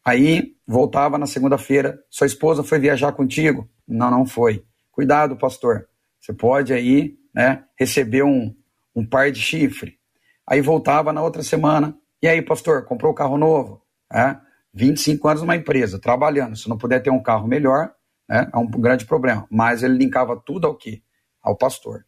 Aí 0.05 0.57
voltava 0.71 1.19
na 1.19 1.27
segunda-feira, 1.27 2.01
sua 2.09 2.29
esposa 2.29 2.63
foi 2.63 2.79
viajar 2.79 3.11
contigo? 3.11 3.69
Não, 3.89 4.09
não 4.09 4.25
foi. 4.25 4.65
Cuidado, 4.93 5.37
pastor. 5.37 5.89
Você 6.21 6.33
pode 6.33 6.73
aí, 6.73 7.19
né, 7.35 7.65
receber 7.77 8.23
um, 8.23 8.55
um 8.95 9.05
par 9.05 9.33
de 9.33 9.41
chifre. 9.41 9.99
Aí 10.47 10.61
voltava 10.61 11.13
na 11.13 11.23
outra 11.23 11.43
semana. 11.43 11.97
E 12.23 12.29
aí, 12.29 12.41
pastor, 12.41 12.85
comprou 12.85 13.11
um 13.11 13.15
carro 13.15 13.37
novo? 13.37 13.83
É, 14.13 14.37
25 14.73 15.27
anos 15.27 15.43
numa 15.43 15.57
empresa, 15.57 15.99
trabalhando. 15.99 16.57
Se 16.57 16.69
não 16.69 16.79
puder 16.79 17.03
ter 17.03 17.11
um 17.11 17.21
carro 17.21 17.49
melhor, 17.49 17.91
né, 18.29 18.49
é 18.55 18.57
um 18.57 18.71
grande 18.71 19.05
problema. 19.07 19.49
Mas 19.51 19.83
ele 19.83 19.99
linkava 19.99 20.37
tudo 20.37 20.69
ao 20.69 20.77
quê? 20.77 21.03
Ao 21.43 21.57
pastor. 21.57 22.07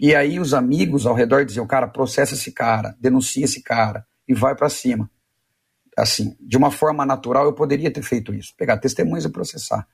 E 0.00 0.14
aí 0.14 0.40
os 0.40 0.54
amigos 0.54 1.04
ao 1.04 1.14
redor 1.14 1.44
diziam, 1.44 1.66
cara, 1.66 1.86
processa 1.86 2.32
esse 2.32 2.52
cara, 2.52 2.96
denuncia 2.98 3.44
esse 3.44 3.62
cara 3.62 4.06
e 4.26 4.32
vai 4.32 4.54
para 4.54 4.70
cima 4.70 5.10
assim, 5.98 6.36
de 6.40 6.56
uma 6.56 6.70
forma 6.70 7.04
natural 7.04 7.44
eu 7.46 7.52
poderia 7.52 7.90
ter 7.90 8.02
feito 8.02 8.32
isso, 8.32 8.54
pegar 8.56 8.78
testemunhas 8.78 9.24
e 9.24 9.28
processar. 9.28 9.86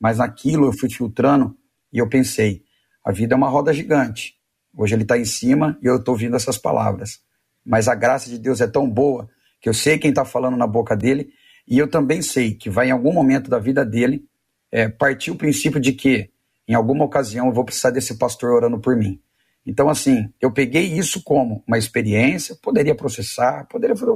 Mas 0.00 0.18
naquilo 0.18 0.66
eu 0.66 0.72
fui 0.72 0.90
filtrando 0.90 1.56
e 1.92 1.98
eu 1.98 2.08
pensei, 2.08 2.64
a 3.04 3.12
vida 3.12 3.34
é 3.34 3.36
uma 3.36 3.48
roda 3.48 3.72
gigante. 3.72 4.34
Hoje 4.76 4.94
ele 4.94 5.02
está 5.02 5.18
em 5.18 5.24
cima 5.24 5.78
e 5.82 5.86
eu 5.86 5.96
estou 5.96 6.14
ouvindo 6.14 6.34
essas 6.34 6.56
palavras. 6.56 7.20
Mas 7.64 7.86
a 7.86 7.94
graça 7.94 8.28
de 8.30 8.38
Deus 8.38 8.60
é 8.60 8.66
tão 8.66 8.88
boa 8.88 9.28
que 9.60 9.68
eu 9.68 9.74
sei 9.74 9.98
quem 9.98 10.10
está 10.10 10.24
falando 10.24 10.56
na 10.56 10.66
boca 10.66 10.96
dele 10.96 11.32
e 11.68 11.78
eu 11.78 11.88
também 11.88 12.22
sei 12.22 12.54
que 12.54 12.70
vai 12.70 12.88
em 12.88 12.90
algum 12.90 13.12
momento 13.12 13.48
da 13.50 13.58
vida 13.58 13.84
dele 13.84 14.24
é, 14.70 14.88
partir 14.88 15.30
o 15.30 15.36
princípio 15.36 15.78
de 15.78 15.92
que 15.92 16.30
em 16.66 16.74
alguma 16.74 17.04
ocasião 17.04 17.46
eu 17.46 17.52
vou 17.52 17.64
precisar 17.64 17.90
desse 17.90 18.16
pastor 18.16 18.52
orando 18.52 18.80
por 18.80 18.96
mim. 18.96 19.20
Então, 19.64 19.88
assim, 19.88 20.32
eu 20.40 20.50
peguei 20.50 20.84
isso 20.84 21.22
como 21.22 21.62
uma 21.66 21.78
experiência, 21.78 22.56
poderia 22.60 22.94
processar, 22.94 23.66
poderia 23.68 23.94
fazer 23.94 24.10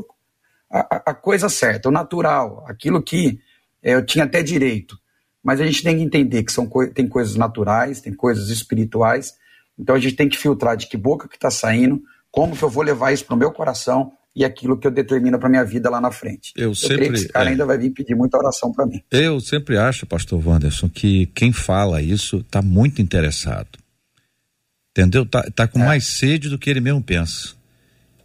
a, 0.70 1.10
a 1.10 1.14
coisa 1.14 1.48
certa, 1.48 1.88
o 1.88 1.92
natural, 1.92 2.64
aquilo 2.66 3.02
que 3.02 3.38
é, 3.82 3.94
eu 3.94 4.04
tinha 4.04 4.24
até 4.24 4.42
direito. 4.42 4.98
Mas 5.42 5.60
a 5.60 5.66
gente 5.66 5.82
tem 5.82 5.96
que 5.96 6.02
entender 6.02 6.42
que 6.42 6.52
são 6.52 6.68
tem 6.92 7.06
coisas 7.06 7.36
naturais, 7.36 8.00
tem 8.00 8.12
coisas 8.12 8.50
espirituais. 8.50 9.34
Então 9.78 9.94
a 9.94 9.98
gente 9.98 10.16
tem 10.16 10.28
que 10.28 10.36
filtrar 10.36 10.76
de 10.76 10.88
que 10.88 10.96
boca 10.96 11.28
que 11.28 11.36
está 11.36 11.50
saindo, 11.50 12.02
como 12.30 12.56
que 12.56 12.64
eu 12.64 12.68
vou 12.68 12.82
levar 12.82 13.12
isso 13.12 13.24
para 13.24 13.36
o 13.36 13.38
meu 13.38 13.52
coração 13.52 14.12
e 14.34 14.44
aquilo 14.44 14.76
que 14.76 14.86
eu 14.86 14.90
determino 14.90 15.38
para 15.38 15.48
minha 15.48 15.64
vida 15.64 15.88
lá 15.88 16.00
na 16.00 16.10
frente. 16.10 16.52
Eu, 16.56 16.70
eu 16.70 16.74
sempre. 16.74 17.06
esse 17.08 17.28
cara 17.28 17.46
é, 17.46 17.52
ainda 17.52 17.64
vai 17.64 17.78
vir 17.78 17.90
pedir 17.90 18.14
muita 18.14 18.36
oração 18.36 18.72
para 18.72 18.84
mim. 18.84 19.00
Eu 19.10 19.40
sempre 19.40 19.78
acho, 19.78 20.04
Pastor 20.04 20.46
Wanderson, 20.46 20.88
que 20.88 21.26
quem 21.26 21.52
fala 21.52 22.02
isso 22.02 22.38
está 22.38 22.60
muito 22.60 23.00
interessado. 23.00 23.78
Entendeu? 24.90 25.24
Tá, 25.24 25.48
tá 25.54 25.68
com 25.68 25.80
é. 25.80 25.86
mais 25.86 26.06
sede 26.06 26.48
do 26.48 26.58
que 26.58 26.68
ele 26.68 26.80
mesmo 26.80 27.02
pensa. 27.02 27.54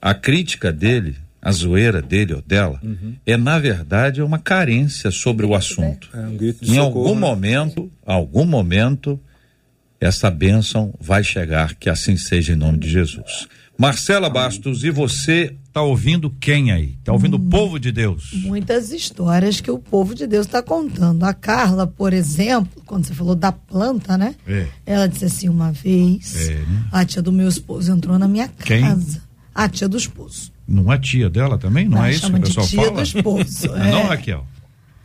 A 0.02 0.14
crítica 0.14 0.72
dele 0.74 1.16
a 1.42 1.52
zoeira 1.52 2.02
dele 2.02 2.36
ou 2.36 2.42
dela, 2.42 2.80
uhum. 2.84 3.16
é 3.26 3.36
na 3.36 3.58
verdade 3.58 4.22
uma 4.22 4.38
carência 4.38 5.10
sobre 5.10 5.46
o 5.46 5.56
assunto. 5.56 6.10
É 6.14 6.20
um 6.20 6.38
grito 6.38 6.64
de 6.64 6.72
em 6.72 6.76
socorro, 6.76 7.00
algum 7.00 7.16
né? 7.16 7.20
momento, 7.20 7.92
algum 8.06 8.46
momento, 8.46 9.20
essa 10.00 10.30
bênção 10.30 10.94
vai 11.00 11.24
chegar, 11.24 11.74
que 11.76 11.90
assim 11.90 12.16
seja 12.16 12.54
em 12.54 12.56
nome 12.56 12.78
de 12.78 12.90
Jesus. 12.90 13.48
Marcela 13.78 14.30
Bastos, 14.30 14.84
e 14.84 14.92
você 14.92 15.56
está 15.68 15.82
ouvindo 15.82 16.30
quem 16.30 16.72
aí? 16.72 16.98
Está 17.00 17.12
ouvindo 17.14 17.38
hum, 17.38 17.48
o 17.48 17.50
povo 17.50 17.80
de 17.80 17.92
Deus? 17.92 18.32
Muitas 18.34 18.92
histórias 18.92 19.60
que 19.60 19.72
o 19.72 19.80
povo 19.80 20.14
de 20.14 20.28
Deus 20.28 20.46
está 20.46 20.62
contando. 20.62 21.24
A 21.24 21.34
Carla, 21.34 21.88
por 21.88 22.14
exemplo, 22.14 22.84
quando 22.86 23.06
você 23.06 23.16
falou 23.16 23.34
da 23.34 23.52
planta, 23.52 24.16
né? 24.20 24.36
É. 24.46 24.68
Ela 24.86 25.08
disse 25.08 25.26
assim: 25.26 25.50
uma 25.50 25.72
vez, 25.72 26.48
é, 26.48 26.56
né? 26.58 26.86
a 26.92 27.04
tia 27.04 27.24
do 27.24 27.32
meu 27.32 27.48
esposo 27.48 27.92
entrou 27.92 28.20
na 28.20 28.28
minha 28.28 28.50
casa. 28.50 28.64
Quem? 28.68 29.22
A 29.56 29.68
tia 29.68 29.90
do 29.90 29.98
esposo. 29.98 30.52
Não 30.72 30.92
é 30.92 30.98
tia 30.98 31.30
dela 31.30 31.58
também? 31.58 31.86
Não, 31.88 31.98
não 31.98 32.06
é 32.06 32.12
isso 32.12 32.32
que 32.32 32.38
o 32.38 32.42
pessoal 32.42 32.68
tia 32.68 32.84
fala? 32.84 32.96
Do 32.96 33.02
esposo, 33.02 33.68
é. 33.76 33.92
Não, 33.92 34.04
Raquel. 34.08 34.48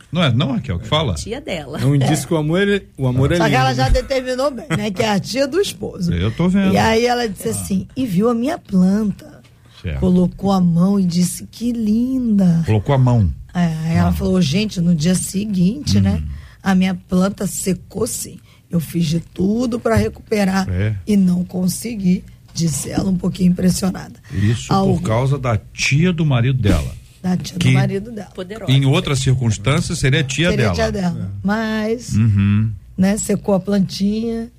Não 0.09 0.23
é, 0.23 0.31
não, 0.31 0.53
Raquel, 0.53 0.79
que 0.79 0.87
fala? 0.87 1.15
Tia 1.15 1.41
dela. 1.41 1.81
É 1.81 1.85
um 1.85 1.93
indício 1.93 2.25
que 2.25 2.33
o 2.33 2.37
amor, 2.37 2.67
é, 2.67 2.81
o 2.97 3.07
amor 3.07 3.31
é 3.33 3.35
Só 3.35 3.43
lindo. 3.43 3.55
que 3.55 3.61
ela 3.61 3.73
já 3.73 3.89
determinou 3.89 4.49
bem, 4.49 4.65
né? 4.69 4.89
Que 4.89 5.03
é 5.03 5.09
a 5.09 5.19
tia 5.19 5.45
do 5.45 5.59
esposo. 5.59 6.13
Eu 6.13 6.31
tô 6.31 6.47
vendo. 6.47 6.73
E 6.73 6.77
aí 6.77 7.05
ela 7.05 7.27
disse 7.27 7.49
assim, 7.49 7.87
e 7.95 8.05
viu 8.05 8.29
a 8.29 8.33
minha 8.33 8.57
planta. 8.57 9.41
Certo. 9.81 9.99
Colocou 9.99 10.53
a 10.53 10.61
mão 10.61 10.97
e 10.97 11.03
disse, 11.03 11.45
que 11.51 11.73
linda. 11.73 12.63
Colocou 12.65 12.95
a 12.95 12.97
mão. 12.97 13.29
É, 13.53 13.59
aí 13.59 13.91
ah. 13.91 13.99
ela 13.99 14.13
falou, 14.13 14.41
gente, 14.41 14.79
no 14.79 14.95
dia 14.95 15.13
seguinte, 15.13 15.99
né, 15.99 16.11
hum. 16.11 16.13
né? 16.13 16.23
A 16.63 16.73
minha 16.73 16.95
planta 16.95 17.45
secou 17.45 18.07
sim. 18.07 18.39
Eu 18.69 18.79
fiz 18.79 19.05
de 19.05 19.19
tudo 19.19 19.79
para 19.79 19.95
recuperar 19.95 20.67
é. 20.69 20.95
e 21.05 21.15
não 21.15 21.43
consegui 21.43 22.23
disse 22.57 22.89
ela, 22.89 23.09
um 23.09 23.15
pouquinho 23.15 23.51
impressionada. 23.51 24.19
Isso 24.33 24.67
por 24.67 25.01
causa 25.01 25.37
da 25.37 25.57
tia 25.57 26.11
do 26.11 26.25
marido 26.25 26.59
dela. 26.59 26.95
Da 27.21 27.37
tia 27.37 27.57
do 27.57 27.71
marido 27.71 28.11
dela. 28.11 28.31
Poderosa. 28.31 28.71
Em 28.71 28.85
outras 28.85 29.19
circunstâncias 29.19 29.99
seria 29.99 30.23
tia 30.23 30.49
seria 30.49 30.65
dela. 30.65 30.75
tia 30.75 30.91
dela. 30.91 31.31
É. 31.33 31.39
Mas, 31.43 32.13
uhum. 32.13 32.71
né, 32.97 33.17
secou 33.17 33.53
a 33.53 33.59
plantinha. 33.59 34.49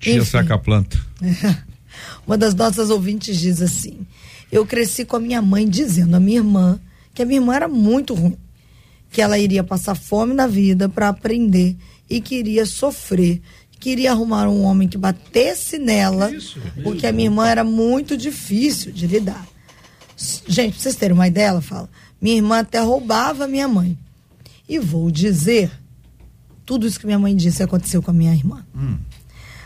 Tia 0.00 0.16
Enfim. 0.16 0.24
saca 0.24 0.54
a 0.54 0.58
planta. 0.58 0.98
Uma 2.26 2.36
das 2.36 2.54
nossas 2.54 2.90
ouvintes 2.90 3.38
diz 3.38 3.62
assim: 3.62 4.00
Eu 4.50 4.66
cresci 4.66 5.04
com 5.04 5.16
a 5.16 5.20
minha 5.20 5.40
mãe 5.40 5.68
dizendo 5.68 6.16
a 6.16 6.20
minha 6.20 6.38
irmã 6.38 6.78
que 7.14 7.22
a 7.22 7.24
minha 7.24 7.38
irmã 7.38 7.54
era 7.54 7.68
muito 7.68 8.14
ruim. 8.14 8.36
que 9.12 9.22
ela 9.22 9.38
iria 9.38 9.62
passar 9.62 9.94
fome 9.94 10.34
na 10.34 10.48
vida 10.48 10.88
para 10.88 11.08
aprender 11.08 11.76
e 12.10 12.20
queria 12.20 12.66
sofrer. 12.66 13.40
Queria 13.78 14.12
arrumar 14.12 14.48
um 14.48 14.62
homem 14.62 14.88
que 14.88 14.96
batesse 14.96 15.78
nela, 15.78 16.30
isso, 16.32 16.58
porque 16.82 17.06
a 17.06 17.12
minha 17.12 17.26
irmã 17.26 17.46
era 17.46 17.62
muito 17.62 18.16
difícil 18.16 18.92
de 18.92 19.06
lidar. 19.06 19.46
Gente, 20.46 20.74
pra 20.74 20.82
vocês 20.82 20.96
terem 20.96 21.14
uma 21.14 21.28
ideia, 21.28 21.48
ela 21.48 21.60
fala: 21.60 21.88
minha 22.20 22.36
irmã 22.36 22.60
até 22.60 22.80
roubava 22.80 23.46
minha 23.46 23.68
mãe. 23.68 23.98
E 24.68 24.78
vou 24.78 25.10
dizer, 25.10 25.70
tudo 26.64 26.86
isso 26.86 26.98
que 26.98 27.06
minha 27.06 27.18
mãe 27.18 27.36
disse 27.36 27.62
aconteceu 27.62 28.02
com 28.02 28.10
a 28.10 28.14
minha 28.14 28.32
irmã. 28.32 28.64
Hum. 28.74 28.96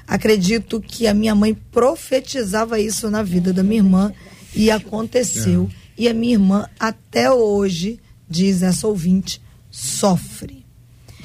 Acredito 0.06 0.80
que 0.80 1.06
a 1.06 1.14
minha 1.14 1.34
mãe 1.34 1.54
profetizava 1.54 2.80
isso 2.80 3.10
na 3.10 3.22
vida 3.22 3.52
da 3.52 3.62
minha 3.62 3.80
irmã 3.80 4.12
e 4.54 4.70
aconteceu. 4.70 5.68
É. 5.70 5.88
E 5.98 6.08
a 6.08 6.14
minha 6.14 6.34
irmã, 6.34 6.66
até 6.80 7.30
hoje, 7.30 8.00
diz 8.28 8.62
essa 8.62 8.86
ouvinte, 8.86 9.40
sofre. 9.70 10.57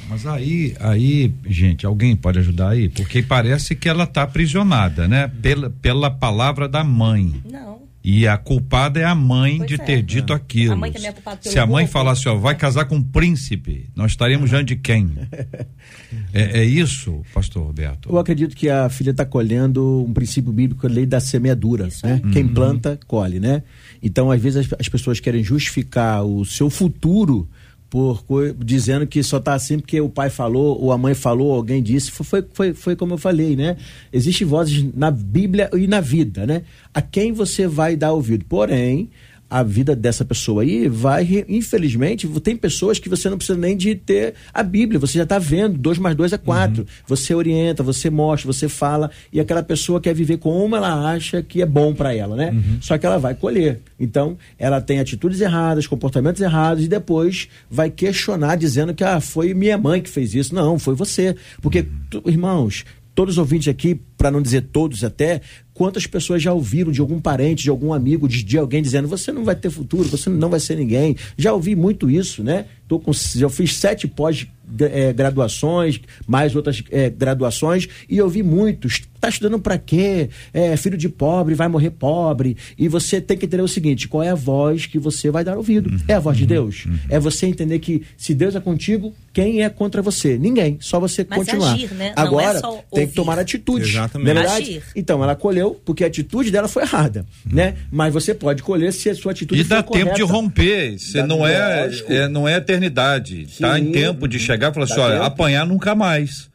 Mas 0.09 0.25
aí, 0.25 0.75
aí, 0.79 1.33
gente, 1.47 1.85
alguém 1.85 2.15
pode 2.15 2.39
ajudar 2.39 2.69
aí? 2.69 2.89
Porque 2.89 3.21
parece 3.21 3.75
que 3.75 3.87
ela 3.87 4.03
está 4.03 4.23
aprisionada, 4.23 5.07
né? 5.07 5.27
Pela, 5.41 5.69
pela 5.69 6.11
palavra 6.11 6.67
da 6.67 6.83
mãe. 6.83 7.41
Não. 7.49 7.83
E 8.03 8.27
a 8.27 8.37
culpada 8.37 8.99
é 8.99 9.05
a 9.05 9.15
mãe 9.15 9.59
pois 9.59 9.69
de 9.69 9.75
é. 9.75 9.77
ter 9.77 10.03
dito 10.03 10.33
aquilo. 10.33 10.73
A 10.73 10.75
mãe 10.75 10.91
também 10.91 11.07
é 11.07 11.13
culpada 11.13 11.37
pelo 11.37 11.53
Se 11.53 11.57
a 11.57 11.65
mãe 11.65 11.87
falasse, 11.87 12.27
ó, 12.27 12.35
vai 12.35 12.53
casar 12.53 12.83
com 12.83 12.97
um 12.97 13.01
príncipe, 13.01 13.89
nós 13.95 14.11
estaremos 14.11 14.49
diante 14.49 14.75
de 14.75 14.81
quem? 14.81 15.09
é, 16.33 16.59
é, 16.59 16.65
isso, 16.65 17.21
pastor 17.33 17.65
Roberto? 17.65 18.09
Eu 18.09 18.17
acredito 18.17 18.57
que 18.57 18.69
a 18.69 18.89
filha 18.89 19.11
está 19.11 19.25
colhendo 19.25 20.03
um 20.05 20.11
princípio 20.11 20.51
bíblico, 20.51 20.85
a 20.85 20.89
lei 20.89 21.05
da 21.05 21.21
semeadura. 21.21 21.87
Né? 22.03 22.21
Quem 22.33 22.43
uhum. 22.43 22.53
planta, 22.53 22.99
colhe, 23.07 23.39
né? 23.39 23.63
Então, 24.01 24.29
às 24.29 24.41
vezes, 24.41 24.65
as, 24.65 24.79
as 24.81 24.89
pessoas 24.89 25.21
querem 25.21 25.41
justificar 25.41 26.25
o 26.25 26.43
seu 26.43 26.69
futuro 26.69 27.47
por 27.93 28.25
dizendo 28.57 29.05
que 29.05 29.21
só 29.21 29.37
está 29.37 29.53
assim 29.53 29.77
porque 29.77 30.01
o 30.01 30.09
pai 30.09 30.27
falou, 30.27 30.81
ou 30.81 30.91
a 30.91 30.97
mãe 30.97 31.13
falou, 31.13 31.49
ou 31.49 31.53
alguém 31.53 31.83
disse. 31.83 32.09
Foi, 32.09 32.43
foi, 32.51 32.73
foi 32.73 32.95
como 32.95 33.13
eu 33.13 33.17
falei, 33.19 33.55
né? 33.55 33.77
Existem 34.11 34.47
vozes 34.47 34.83
na 34.95 35.11
Bíblia 35.11 35.69
e 35.73 35.85
na 35.85 36.01
vida, 36.01 36.47
né? 36.47 36.63
A 36.91 37.03
quem 37.03 37.31
você 37.31 37.67
vai 37.67 37.95
dar 37.95 38.11
ouvido. 38.13 38.45
Porém, 38.49 39.11
a 39.53 39.61
vida 39.61 39.95
dessa 39.95 40.25
pessoa 40.25 40.63
aí 40.63 40.87
vai, 40.87 41.45
infelizmente, 41.47 42.27
tem 42.41 42.57
pessoas 42.57 42.97
que 42.97 43.07
você 43.07 43.29
não 43.29 43.37
precisa 43.37 43.55
nem 43.55 43.77
de 43.77 43.93
ter 43.93 44.33
a 44.51 44.63
Bíblia, 44.63 44.99
você 44.99 45.19
já 45.19 45.25
está 45.25 45.37
vendo, 45.37 45.77
dois 45.77 45.99
mais 45.99 46.15
dois 46.15 46.33
é 46.33 46.39
quatro. 46.39 46.81
Uhum. 46.81 46.87
Você 47.05 47.35
orienta, 47.35 47.83
você 47.83 48.09
mostra, 48.09 48.51
você 48.51 48.67
fala, 48.67 49.11
e 49.31 49.39
aquela 49.39 49.61
pessoa 49.61 50.01
quer 50.01 50.15
viver 50.15 50.37
como 50.37 50.75
ela 50.75 51.07
acha 51.07 51.43
que 51.43 51.61
é 51.61 51.67
bom 51.67 51.93
para 51.93 52.15
ela, 52.15 52.35
né? 52.35 52.49
Uhum. 52.49 52.79
Só 52.81 52.97
que 52.97 53.05
ela 53.05 53.19
vai 53.19 53.35
colher. 53.35 53.79
Então, 53.99 54.35
ela 54.57 54.81
tem 54.81 54.99
atitudes 54.99 55.39
erradas, 55.39 55.85
comportamentos 55.85 56.41
errados, 56.41 56.83
e 56.83 56.87
depois 56.87 57.47
vai 57.69 57.91
questionar, 57.91 58.55
dizendo 58.55 58.91
que 58.91 59.03
ah, 59.03 59.21
foi 59.21 59.53
minha 59.53 59.77
mãe 59.77 60.01
que 60.01 60.09
fez 60.09 60.33
isso. 60.33 60.55
Não, 60.55 60.79
foi 60.79 60.95
você. 60.95 61.35
Porque, 61.61 61.85
uhum. 62.11 62.21
irmãos, 62.25 62.85
todos 63.13 63.35
os 63.35 63.37
ouvintes 63.37 63.67
aqui, 63.67 64.01
para 64.23 64.31
não 64.31 64.41
dizer 64.41 64.61
todos 64.71 65.03
até, 65.03 65.41
quantas 65.73 66.07
pessoas 66.07 66.41
já 66.41 66.53
ouviram 66.53 66.93
de 66.93 67.01
algum 67.01 67.19
parente, 67.19 67.63
de 67.63 67.69
algum 67.69 67.91
amigo, 67.91 68.25
de, 68.25 68.41
de, 68.41 68.57
alguém 68.57 68.81
dizendo: 68.81 69.05
você 69.05 69.33
não 69.33 69.43
vai 69.43 69.53
ter 69.53 69.69
futuro, 69.69 70.07
você 70.07 70.29
não 70.29 70.49
vai 70.49 70.61
ser 70.61 70.77
ninguém. 70.77 71.17
Já 71.37 71.51
ouvi 71.51 71.75
muito 71.75 72.09
isso, 72.09 72.41
né? 72.41 72.65
Tô 72.87 72.99
com, 72.99 73.11
eu 73.37 73.49
fiz 73.49 73.75
sete 73.75 74.07
pós 74.07 74.47
é, 74.79 75.13
graduações, 75.13 75.99
mais 76.27 76.55
outras 76.55 76.83
é, 76.91 77.09
graduações, 77.09 77.87
e 78.09 78.17
eu 78.17 78.29
vi 78.29 78.43
muitos. 78.43 79.01
Tá 79.19 79.29
estudando 79.29 79.57
para 79.57 79.77
quê? 79.77 80.29
É, 80.53 80.75
filho 80.75 80.97
de 80.97 81.07
pobre 81.07 81.55
vai 81.55 81.69
morrer 81.69 81.91
pobre. 81.91 82.57
E 82.77 82.89
você 82.89 83.21
tem 83.21 83.37
que 83.37 83.45
entender 83.45 83.63
o 83.63 83.67
seguinte: 83.67 84.07
qual 84.07 84.21
é 84.21 84.29
a 84.29 84.35
voz 84.35 84.85
que 84.85 84.99
você 84.99 85.31
vai 85.31 85.43
dar 85.43 85.57
ouvido? 85.57 85.89
Uhum, 85.89 85.99
é 86.07 86.13
a 86.13 86.19
voz 86.19 86.37
de 86.37 86.45
Deus? 86.45 86.85
Uhum. 86.85 86.97
É 87.09 87.19
você 87.19 87.45
entender 87.45 87.79
que 87.79 88.03
se 88.17 88.33
Deus 88.33 88.55
é 88.55 88.59
contigo, 88.59 89.13
quem 89.31 89.63
é 89.63 89.69
contra 89.69 90.01
você? 90.01 90.37
Ninguém. 90.37 90.77
Só 90.81 90.99
você 90.99 91.25
Mas 91.27 91.39
continuar. 91.39 91.73
Agir, 91.73 91.93
né? 91.93 92.13
É 92.15 92.19
Agora, 92.19 92.59
é 92.59 92.95
tem 92.95 93.07
que 93.07 93.13
tomar 93.13 93.39
atitude. 93.39 93.85
É 94.15 94.23
verdade? 94.23 94.49
Agir. 94.49 94.83
Então, 94.95 95.23
ela 95.23 95.35
colheu 95.35 95.79
porque 95.85 96.03
a 96.03 96.07
atitude 96.07 96.51
dela 96.51 96.67
foi 96.67 96.83
errada, 96.83 97.25
uhum. 97.45 97.55
né? 97.55 97.75
Mas 97.91 98.13
você 98.13 98.33
pode 98.33 98.63
colher 98.63 98.91
se 98.93 99.09
a 99.09 99.15
sua 99.15 99.31
atitude 99.31 99.61
e 99.61 99.63
for 99.63 99.73
E 99.73 99.77
dá 99.77 99.83
tempo 99.83 100.13
de 100.15 100.23
romper. 100.23 100.97
Você 100.99 101.23
não 101.23 101.45
é, 101.45 101.89
é, 102.07 102.27
não 102.27 102.47
é 102.47 102.55
eternidade. 102.57 103.47
Sim. 103.47 103.61
Tá 103.63 103.79
em 103.79 103.91
tempo 103.91 104.27
de 104.27 104.39
chegar 104.39 104.71
e 104.71 104.73
falar 104.73 104.85
assim, 104.85 104.99
olha, 104.99 105.21
apanhar 105.23 105.65
nunca 105.65 105.95
mais. 105.95 106.49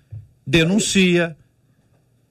Denuncia. 0.47 1.37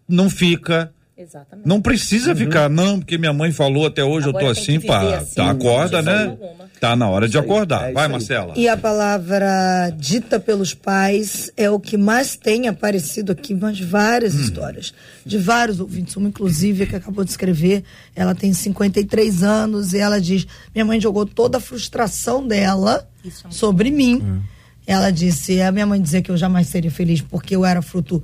Não 0.08 0.30
fica. 0.30 0.92
Exatamente. 1.18 1.68
Não 1.68 1.82
precisa 1.82 2.32
uhum. 2.32 2.38
ficar, 2.38 2.70
não, 2.70 3.00
porque 3.00 3.18
minha 3.18 3.34
mãe 3.34 3.52
falou 3.52 3.88
até 3.88 4.04
hoje, 4.04 4.30
Agora 4.30 4.46
eu 4.46 4.54
tô 4.54 4.60
assim, 4.60 4.80
pá. 4.80 5.18
Assim, 5.18 5.36
tá, 5.36 5.50
acorda, 5.50 6.02
né? 6.02 6.38
Tá 6.80 6.96
na 6.96 7.10
hora 7.10 7.28
de 7.28 7.38
acordar. 7.38 7.90
É 7.90 7.94
Vai, 7.94 8.08
Marcela. 8.08 8.54
E 8.56 8.68
a 8.68 8.78
palavra 8.78 9.90
dita 9.98 10.40
pelos 10.40 10.74
pais 10.74 11.52
é 11.58 11.70
o 11.70 11.80
que 11.80 11.98
mais 11.98 12.36
tem 12.36 12.68
aparecido 12.68 13.32
aqui, 13.32 13.54
mas 13.54 13.80
várias 13.80 14.36
hum. 14.36 14.42
histórias. 14.42 14.94
De 15.26 15.38
vários 15.38 15.80
ouvintes, 15.80 16.16
uma 16.16 16.30
inclusive 16.30 16.86
que 16.86 16.96
acabou 16.96 17.24
de 17.24 17.32
escrever, 17.32 17.84
ela 18.16 18.36
tem 18.36 18.54
53 18.54 19.44
anos 19.44 19.94
e 19.94 19.98
ela 19.98 20.22
diz: 20.22 20.46
minha 20.74 20.86
mãe 20.86 21.02
jogou 21.02 21.26
toda 21.26 21.58
a 21.58 21.62
frustração 21.62 22.46
dela 22.46 23.08
é 23.26 23.30
sobre 23.50 23.90
mim. 23.90 24.22
Hum. 24.24 24.42
Ela 24.86 25.12
disse: 25.12 25.62
a 25.62 25.72
minha 25.72 25.86
mãe 25.86 26.02
dizia 26.02 26.22
que 26.22 26.32
eu 26.32 26.38
jamais 26.38 26.68
seria 26.68 26.92
feliz 26.92 27.22
porque 27.22 27.56
eu 27.56 27.66
era 27.66 27.82
fruto 27.82 28.24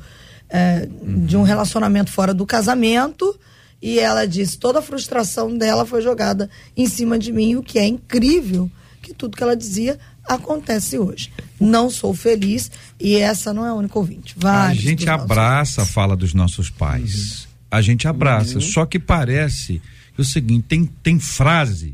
é, 0.49 0.87
uhum. 1.01 1.25
de 1.25 1.35
um 1.35 1.41
relacionamento 1.41 2.11
fora 2.11 2.33
do 2.33 2.45
casamento. 2.45 3.37
E 3.83 3.99
ela 3.99 4.25
disse: 4.25 4.57
toda 4.57 4.79
a 4.79 4.81
frustração 4.81 5.55
dela 5.57 5.85
foi 5.85 6.01
jogada 6.01 6.49
em 6.75 6.87
cima 6.87 7.19
de 7.19 7.33
mim, 7.33 7.55
o 7.55 7.61
que 7.61 7.77
é 7.77 7.85
incrível 7.85 8.71
que 9.01 9.13
tudo 9.13 9.35
que 9.35 9.43
ela 9.43 9.57
dizia 9.57 9.99
acontece 10.23 10.97
hoje. 10.97 11.29
Não 11.59 11.89
sou 11.89 12.13
feliz 12.13 12.71
e 12.97 13.17
essa 13.17 13.53
não 13.53 13.65
é 13.65 13.69
a 13.69 13.73
única 13.73 13.99
ouvinte. 13.99 14.35
Vários 14.37 14.85
a 14.85 14.89
gente 14.89 15.09
abraça 15.09 15.81
a 15.81 15.85
fala 15.85 16.15
dos 16.15 16.33
nossos 16.33 16.69
pais. 16.69 17.41
Uhum. 17.41 17.47
A 17.71 17.81
gente 17.81 18.07
abraça. 18.07 18.55
Uhum. 18.55 18.61
Só 18.61 18.85
que 18.85 18.97
parece 18.97 19.81
que 20.15 20.21
o 20.21 20.25
seguinte: 20.25 20.63
tem, 20.69 20.85
tem 20.85 21.19
frase 21.19 21.93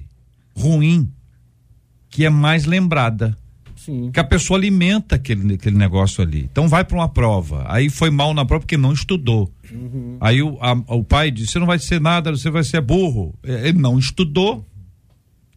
ruim 0.55 1.11
que 2.11 2.23
é 2.23 2.29
mais 2.29 2.65
lembrada. 2.65 3.35
Sim. 3.89 4.11
Que 4.11 4.19
a 4.19 4.23
pessoa 4.23 4.59
alimenta 4.59 5.15
aquele, 5.15 5.55
aquele 5.55 5.75
negócio 5.75 6.23
ali. 6.23 6.47
Então 6.51 6.67
vai 6.67 6.83
para 6.83 6.95
uma 6.95 7.09
prova. 7.09 7.65
Aí 7.67 7.89
foi 7.89 8.11
mal 8.11 8.33
na 8.35 8.45
prova 8.45 8.61
porque 8.61 8.77
não 8.77 8.93
estudou. 8.93 9.51
Uhum. 9.71 10.17
Aí 10.21 10.43
o, 10.43 10.57
a, 10.61 10.73
o 10.95 11.03
pai 11.03 11.31
disse: 11.31 11.53
você 11.53 11.59
não 11.59 11.65
vai 11.65 11.79
ser 11.79 11.99
nada, 11.99 12.31
você 12.31 12.51
vai 12.51 12.63
ser 12.63 12.81
burro. 12.81 13.33
É, 13.43 13.69
ele 13.69 13.79
não 13.79 13.97
estudou, 13.97 14.63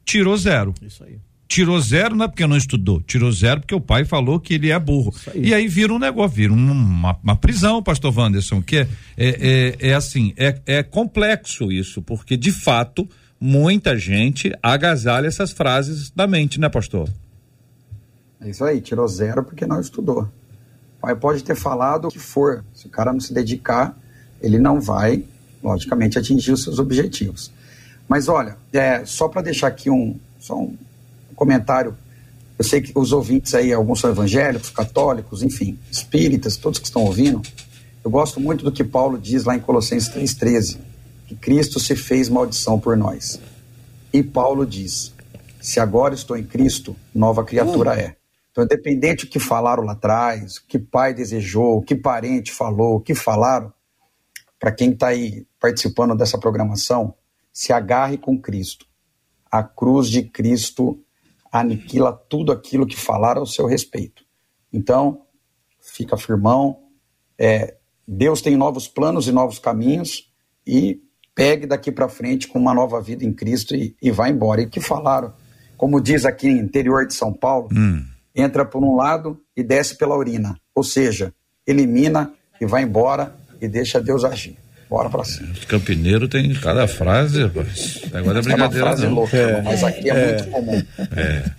tirou 0.05 0.37
zero. 0.37 0.73
Isso 0.81 1.05
aí. 1.05 1.19
Tirou 1.47 1.79
zero 1.83 2.17
não 2.17 2.25
é 2.25 2.29
porque 2.29 2.47
não 2.47 2.57
estudou, 2.57 3.03
tirou 3.03 3.31
zero 3.31 3.61
porque 3.61 3.75
o 3.75 3.81
pai 3.81 4.07
falou 4.07 4.41
que 4.41 4.55
ele 4.55 4.71
é 4.71 4.79
burro. 4.79 5.13
Aí. 5.35 5.49
E 5.49 5.55
aí 5.55 5.69
vira 5.69 5.93
um 5.93 5.99
negócio, 5.99 6.35
vira 6.35 6.51
uma, 6.51 7.19
uma 7.23 7.37
prisão, 7.37 7.83
pastor 7.83 8.17
Wanderson, 8.17 8.63
que 8.63 8.79
é, 8.79 8.89
é, 9.19 9.77
é, 9.79 9.89
é 9.91 9.95
assim, 9.95 10.33
é, 10.39 10.59
é 10.65 10.83
complexo 10.83 11.71
isso, 11.71 12.01
porque 12.01 12.39
de 12.39 12.51
fato 12.51 13.07
muita 13.39 13.99
gente 13.99 14.51
agasalha 14.63 15.27
essas 15.27 15.53
frases 15.53 16.11
da 16.11 16.27
mente, 16.27 16.59
né, 16.59 16.71
pastor? 16.71 17.07
É 18.45 18.51
isso 18.51 18.65
aí, 18.65 18.81
tirou 18.81 19.07
zero 19.07 19.45
porque 19.45 19.67
não 19.67 19.81
estudou. 19.81 20.23
O 20.23 21.01
pai 21.01 21.15
pode 21.15 21.45
ter 21.45 21.55
falado 21.55 22.09
o 22.09 22.11
que 22.11 22.19
for, 22.19 22.65
se 22.75 22.87
o 22.87 22.91
cara 22.91 23.13
não 23.13 23.21
se 23.21 23.33
dedicar, 23.33 23.97
ele 24.41 24.59
não 24.59 24.81
vai, 24.81 25.25
logicamente, 25.63 26.19
atingir 26.19 26.53
os 26.53 26.65
seus 26.65 26.79
objetivos. 26.79 27.53
Mas 28.09 28.29
olha, 28.29 28.57
é, 28.73 29.05
só 29.05 29.29
para 29.29 29.43
deixar 29.43 29.69
aqui 29.69 29.89
um, 29.89 30.19
só 30.39 30.59
um 30.59 30.77
comentário, 31.37 31.97
eu 32.59 32.65
sei 32.65 32.81
que 32.81 32.93
os 32.95 33.13
ouvintes 33.13 33.55
aí, 33.55 33.73
alguns 33.73 34.01
são 34.01 34.11
evangélicos, 34.11 34.71
católicos, 34.71 35.43
enfim, 35.43 35.79
espíritas, 35.91 36.57
todos 36.57 36.79
que 36.79 36.87
estão 36.87 37.03
ouvindo, 37.05 37.41
eu 38.05 38.11
gosto 38.11 38.41
muito 38.41 38.65
do 38.65 38.73
que 38.73 38.83
Paulo 38.83 39.19
diz 39.19 39.45
lá 39.45 39.55
em 39.55 39.61
Colossenses 39.61 40.09
3,13, 40.09 40.79
que 41.29 41.37
Cristo 41.37 41.79
se 41.79 41.95
fez 41.95 42.29
maldição 42.29 42.79
por 42.79 42.97
nós. 42.97 43.41
E 44.13 44.23
Paulo 44.23 44.67
diz: 44.67 45.13
se 45.61 45.79
agora 45.79 46.15
estou 46.15 46.37
em 46.37 46.43
Cristo, 46.43 46.97
nova 47.15 47.45
criatura 47.45 47.93
uh. 47.93 47.99
é. 48.01 48.17
Então, 48.53 48.65
independente 48.65 49.25
do 49.25 49.31
que 49.33 49.41
falaram 49.41 49.83
lá 49.83 49.93
atrás, 49.93 50.59
o 50.59 50.67
que 50.67 50.79
pai 50.79 51.15
desejou, 51.15 51.79
o 51.79 51.83
que 51.83 51.97
parente 51.97 52.53
falou, 52.53 52.97
o 52.97 53.01
que 53.01 53.15
falaram, 53.15 53.73
para 54.61 54.71
quem 54.71 54.91
está 54.93 55.09
aí 55.09 55.47
participando 55.59 56.15
dessa 56.15 56.39
programação, 56.39 57.15
se 57.51 57.73
agarre 57.73 58.19
com 58.19 58.39
Cristo. 58.39 58.87
A 59.51 59.63
cruz 59.63 60.09
de 60.09 60.23
Cristo 60.23 61.03
aniquila 61.51 62.13
tudo 62.13 62.53
aquilo 62.53 62.87
que 62.87 62.97
falaram 62.97 63.41
ao 63.41 63.47
seu 63.47 63.67
respeito. 63.67 64.23
Então, 64.71 65.23
fica 65.81 66.17
firmão. 66.19 66.83
É, 67.39 67.77
Deus 68.07 68.43
tem 68.43 68.55
novos 68.55 68.87
planos 68.87 69.27
e 69.27 69.33
novos 69.33 69.59
caminhos 69.59 70.31
e 70.67 71.03
pegue 71.35 71.67
daqui 71.67 71.91
para 71.91 72.09
frente 72.09 72.49
com 72.49 72.59
uma 72.59 72.75
nova 72.75 73.01
vida 73.01 73.25
em 73.25 73.33
Cristo 73.33 73.75
e, 73.75 73.97
e 74.01 74.11
vá 74.11 74.29
embora. 74.29 74.61
E 74.61 74.69
que 74.69 74.81
falaram, 74.81 75.33
como 75.75 76.03
diz 76.03 76.27
aqui 76.27 76.51
no 76.51 76.61
interior 76.61 77.07
de 77.07 77.15
São 77.15 77.33
Paulo, 77.33 77.69
hum 77.73 78.12
entra 78.35 78.65
por 78.65 78.83
um 78.83 78.97
lado 78.97 79.41
e 79.57 79.63
desce 79.63 79.97
pela 79.97 80.17
urina. 80.17 80.57
Ou 80.75 80.83
seja, 80.83 81.33
elimina 81.67 82.33
e 82.61 82.67
vai 82.67 82.83
embora 82.83 83.35
e 83.61 83.69
deixa 83.69 84.01
Deus 84.01 84.25
agir. 84.25 84.57
Bora 84.93 85.09
pra 85.09 85.25
cima. 85.25 85.55
Campineiro 85.67 86.29
tem 86.29 86.53
cada 86.53 86.87
frase, 86.87 87.45
rapaz. 87.45 88.03
Agora 88.13 88.41
é 88.41 88.43
brincadeira, 88.43 88.53
é 88.53 88.67
uma 88.67 88.71
frase 88.71 89.07
não. 89.07 89.15
Louca, 89.15 89.37
é, 89.39 89.63
mas 89.63 89.83
aqui 89.83 90.11
é, 90.11 90.15
é, 90.15 90.27
muito 90.27 90.51
comum. 90.51 90.83
É. 91.17 91.51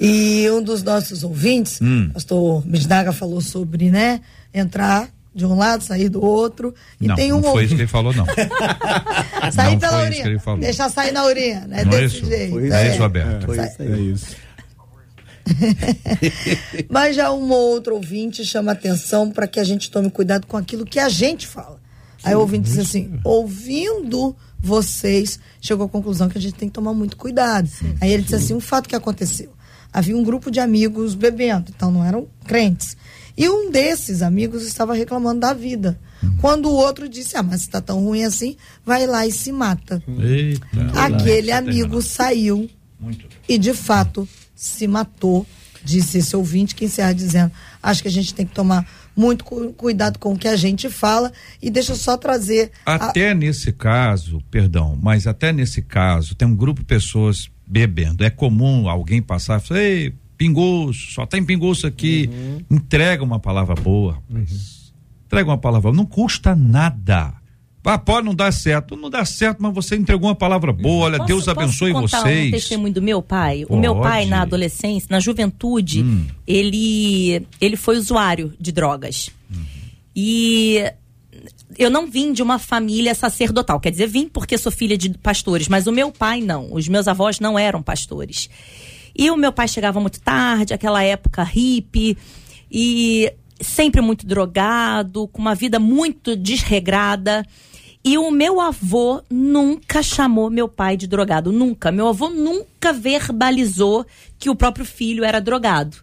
E 0.00 0.50
um 0.50 0.60
dos 0.60 0.82
nossos 0.82 1.22
ouvintes, 1.22 1.80
hum. 1.80 2.10
pastor 2.12 2.60
Bisnaga 2.66 3.12
falou 3.12 3.40
sobre, 3.40 3.88
né, 3.88 4.20
entrar 4.52 5.10
de 5.32 5.46
um 5.46 5.56
lado, 5.56 5.84
sair 5.84 6.08
do 6.08 6.24
outro. 6.24 6.74
E 7.00 7.06
não, 7.06 7.14
tem 7.14 7.32
um 7.32 7.40
não 7.40 7.52
foi 7.52 7.64
isso 7.64 7.76
que 7.76 7.82
ele 7.82 7.88
falou, 7.88 8.12
não. 8.12 8.26
sair 9.52 9.72
não 9.72 9.78
pela 9.78 10.02
urina. 10.02 10.56
Deixar 10.58 10.88
sair 10.88 11.12
na 11.12 11.24
urina, 11.24 11.66
né? 11.68 11.84
Não 11.84 11.92
é 11.92 12.00
Desse 12.00 12.16
é 12.16 12.18
isso? 12.18 12.26
jeito. 12.26 12.50
Foi 12.50 12.64
isso, 12.66 12.74
é, 12.74 12.82
é 12.82 12.90
isso. 12.90 13.46
Foi 13.46 13.58
aí. 13.58 13.70
É 13.78 13.96
isso. 14.00 14.36
Mas 16.88 17.16
já 17.16 17.32
um 17.32 17.50
outro 17.50 17.94
ouvinte 17.94 18.44
chama 18.44 18.72
atenção 18.72 19.30
para 19.30 19.46
que 19.46 19.60
a 19.60 19.64
gente 19.64 19.90
tome 19.90 20.10
cuidado 20.10 20.46
com 20.46 20.56
aquilo 20.56 20.84
que 20.84 20.98
a 20.98 21.08
gente 21.08 21.46
fala. 21.46 21.80
Aí 22.24 22.34
o 22.34 22.40
ouvinte 22.40 22.70
diz 22.70 22.78
assim: 22.78 23.18
ouvindo 23.24 24.36
vocês, 24.60 25.40
chegou 25.60 25.86
à 25.86 25.88
conclusão 25.88 26.28
que 26.28 26.38
a 26.38 26.40
gente 26.40 26.54
tem 26.54 26.68
que 26.68 26.74
tomar 26.74 26.94
muito 26.94 27.16
cuidado. 27.16 27.68
Sim, 27.68 27.94
Aí 28.00 28.12
ele 28.12 28.22
disse 28.22 28.36
assim: 28.36 28.54
um 28.54 28.60
fato 28.60 28.88
que 28.88 28.96
aconteceu. 28.96 29.52
Havia 29.92 30.16
um 30.16 30.22
grupo 30.22 30.50
de 30.50 30.58
amigos 30.58 31.14
bebendo, 31.14 31.70
então 31.74 31.90
não 31.90 32.04
eram 32.04 32.26
crentes. 32.46 32.96
E 33.36 33.48
um 33.48 33.70
desses 33.70 34.22
amigos 34.22 34.66
estava 34.66 34.94
reclamando 34.94 35.40
da 35.40 35.52
vida. 35.52 35.98
Hum. 36.22 36.36
Quando 36.40 36.66
o 36.66 36.74
outro 36.74 37.08
disse: 37.08 37.36
Ah, 37.36 37.42
mas 37.42 37.62
está 37.62 37.80
tão 37.80 38.04
ruim 38.04 38.24
assim, 38.24 38.56
vai 38.84 39.06
lá 39.06 39.26
e 39.26 39.32
se 39.32 39.50
mata. 39.50 40.02
Eita, 40.06 40.92
Aquele 40.94 41.50
amigo 41.50 42.00
saiu 42.00 42.70
e, 43.48 43.58
de 43.58 43.74
fato, 43.74 44.28
se 44.54 44.86
matou, 44.86 45.46
disse 45.84 46.18
esse 46.18 46.36
ouvinte, 46.36 46.74
que 46.74 46.84
encerra 46.84 47.12
dizendo: 47.12 47.52
Acho 47.82 48.02
que 48.02 48.08
a 48.08 48.12
gente 48.12 48.34
tem 48.34 48.46
que 48.46 48.54
tomar 48.54 48.86
muito 49.14 49.44
cuidado 49.44 50.18
com 50.18 50.32
o 50.32 50.38
que 50.38 50.48
a 50.48 50.56
gente 50.56 50.88
fala 50.88 51.32
e 51.60 51.70
deixa 51.70 51.92
eu 51.92 51.96
só 51.96 52.16
trazer. 52.16 52.70
Até 52.86 53.30
a... 53.30 53.34
nesse 53.34 53.72
caso, 53.72 54.42
perdão, 54.50 54.98
mas 55.00 55.26
até 55.26 55.52
nesse 55.52 55.82
caso, 55.82 56.34
tem 56.34 56.48
um 56.48 56.56
grupo 56.56 56.80
de 56.80 56.86
pessoas 56.86 57.50
bebendo. 57.66 58.24
É 58.24 58.30
comum 58.30 58.88
alguém 58.88 59.22
passar 59.22 59.60
e 59.60 59.66
falar, 59.66 59.80
ei, 59.80 60.14
pingoço, 60.36 61.12
só 61.12 61.26
tem 61.26 61.44
pingoço 61.44 61.86
aqui. 61.86 62.28
Uhum. 62.32 62.76
Entrega 62.76 63.22
uma 63.22 63.38
palavra 63.38 63.74
boa, 63.74 64.22
Uhum. 64.30 64.44
Entrega 65.26 65.48
uma 65.48 65.56
palavra, 65.56 65.90
não 65.92 66.04
custa 66.04 66.54
nada. 66.54 67.32
Ah, 67.84 67.98
pode 67.98 68.26
não 68.26 68.34
dar 68.34 68.52
certo. 68.52 68.96
Não 68.96 69.10
dá 69.10 69.24
certo, 69.24 69.60
mas 69.60 69.74
você 69.74 69.96
entregou 69.96 70.28
uma 70.28 70.34
palavra 70.34 70.72
boa. 70.72 71.06
Olha, 71.06 71.18
posso, 71.18 71.28
Deus 71.28 71.48
abençoe 71.48 71.92
posso 71.92 72.04
contar 72.04 72.20
vocês. 72.20 72.48
Um 72.48 72.50
testemunho 72.52 72.94
do 72.94 73.02
meu 73.02 73.20
pai. 73.20 73.64
Pode. 73.66 73.72
O 73.72 73.80
meu 73.80 74.00
pai, 74.00 74.26
na 74.26 74.42
adolescência, 74.42 75.08
na 75.10 75.18
juventude, 75.18 76.02
hum. 76.02 76.26
ele, 76.46 77.44
ele 77.60 77.76
foi 77.76 77.96
usuário 77.96 78.52
de 78.58 78.70
drogas. 78.70 79.30
Hum. 79.50 79.64
E 80.14 80.84
eu 81.78 81.90
não 81.90 82.08
vim 82.08 82.32
de 82.32 82.42
uma 82.42 82.58
família 82.58 83.14
sacerdotal. 83.14 83.80
Quer 83.80 83.90
dizer, 83.90 84.06
vim 84.06 84.28
porque 84.28 84.56
sou 84.58 84.70
filha 84.70 84.96
de 84.96 85.10
pastores, 85.18 85.68
mas 85.68 85.86
o 85.86 85.92
meu 85.92 86.12
pai 86.12 86.40
não. 86.40 86.72
Os 86.72 86.86
meus 86.88 87.08
avós 87.08 87.40
não 87.40 87.58
eram 87.58 87.82
pastores. 87.82 88.48
E 89.16 89.30
o 89.30 89.36
meu 89.36 89.52
pai 89.52 89.68
chegava 89.68 90.00
muito 90.00 90.20
tarde, 90.20 90.72
aquela 90.72 91.02
época 91.02 91.42
hippie, 91.42 92.16
e 92.70 93.32
sempre 93.60 94.00
muito 94.00 94.26
drogado, 94.26 95.28
com 95.28 95.40
uma 95.40 95.54
vida 95.54 95.78
muito 95.78 96.36
desregrada. 96.36 97.44
E 98.04 98.18
o 98.18 98.30
meu 98.30 98.60
avô 98.60 99.22
nunca 99.30 100.02
chamou 100.02 100.50
meu 100.50 100.68
pai 100.68 100.96
de 100.96 101.06
drogado, 101.06 101.52
nunca. 101.52 101.92
Meu 101.92 102.08
avô 102.08 102.28
nunca 102.28 102.92
verbalizou 102.92 104.04
que 104.38 104.50
o 104.50 104.56
próprio 104.56 104.84
filho 104.84 105.24
era 105.24 105.40
drogado. 105.40 105.98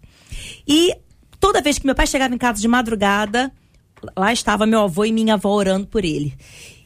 E 0.67 0.95
toda 1.39 1.61
vez 1.61 1.77
que 1.77 1.85
meu 1.85 1.95
pai 1.95 2.07
chegava 2.07 2.33
em 2.33 2.37
casa 2.37 2.61
de 2.61 2.67
madrugada, 2.67 3.51
lá 4.15 4.31
estava 4.31 4.65
meu 4.65 4.81
avô 4.81 5.03
e 5.03 5.11
minha 5.11 5.33
avó 5.33 5.49
orando 5.49 5.87
por 5.87 6.05
ele. 6.05 6.33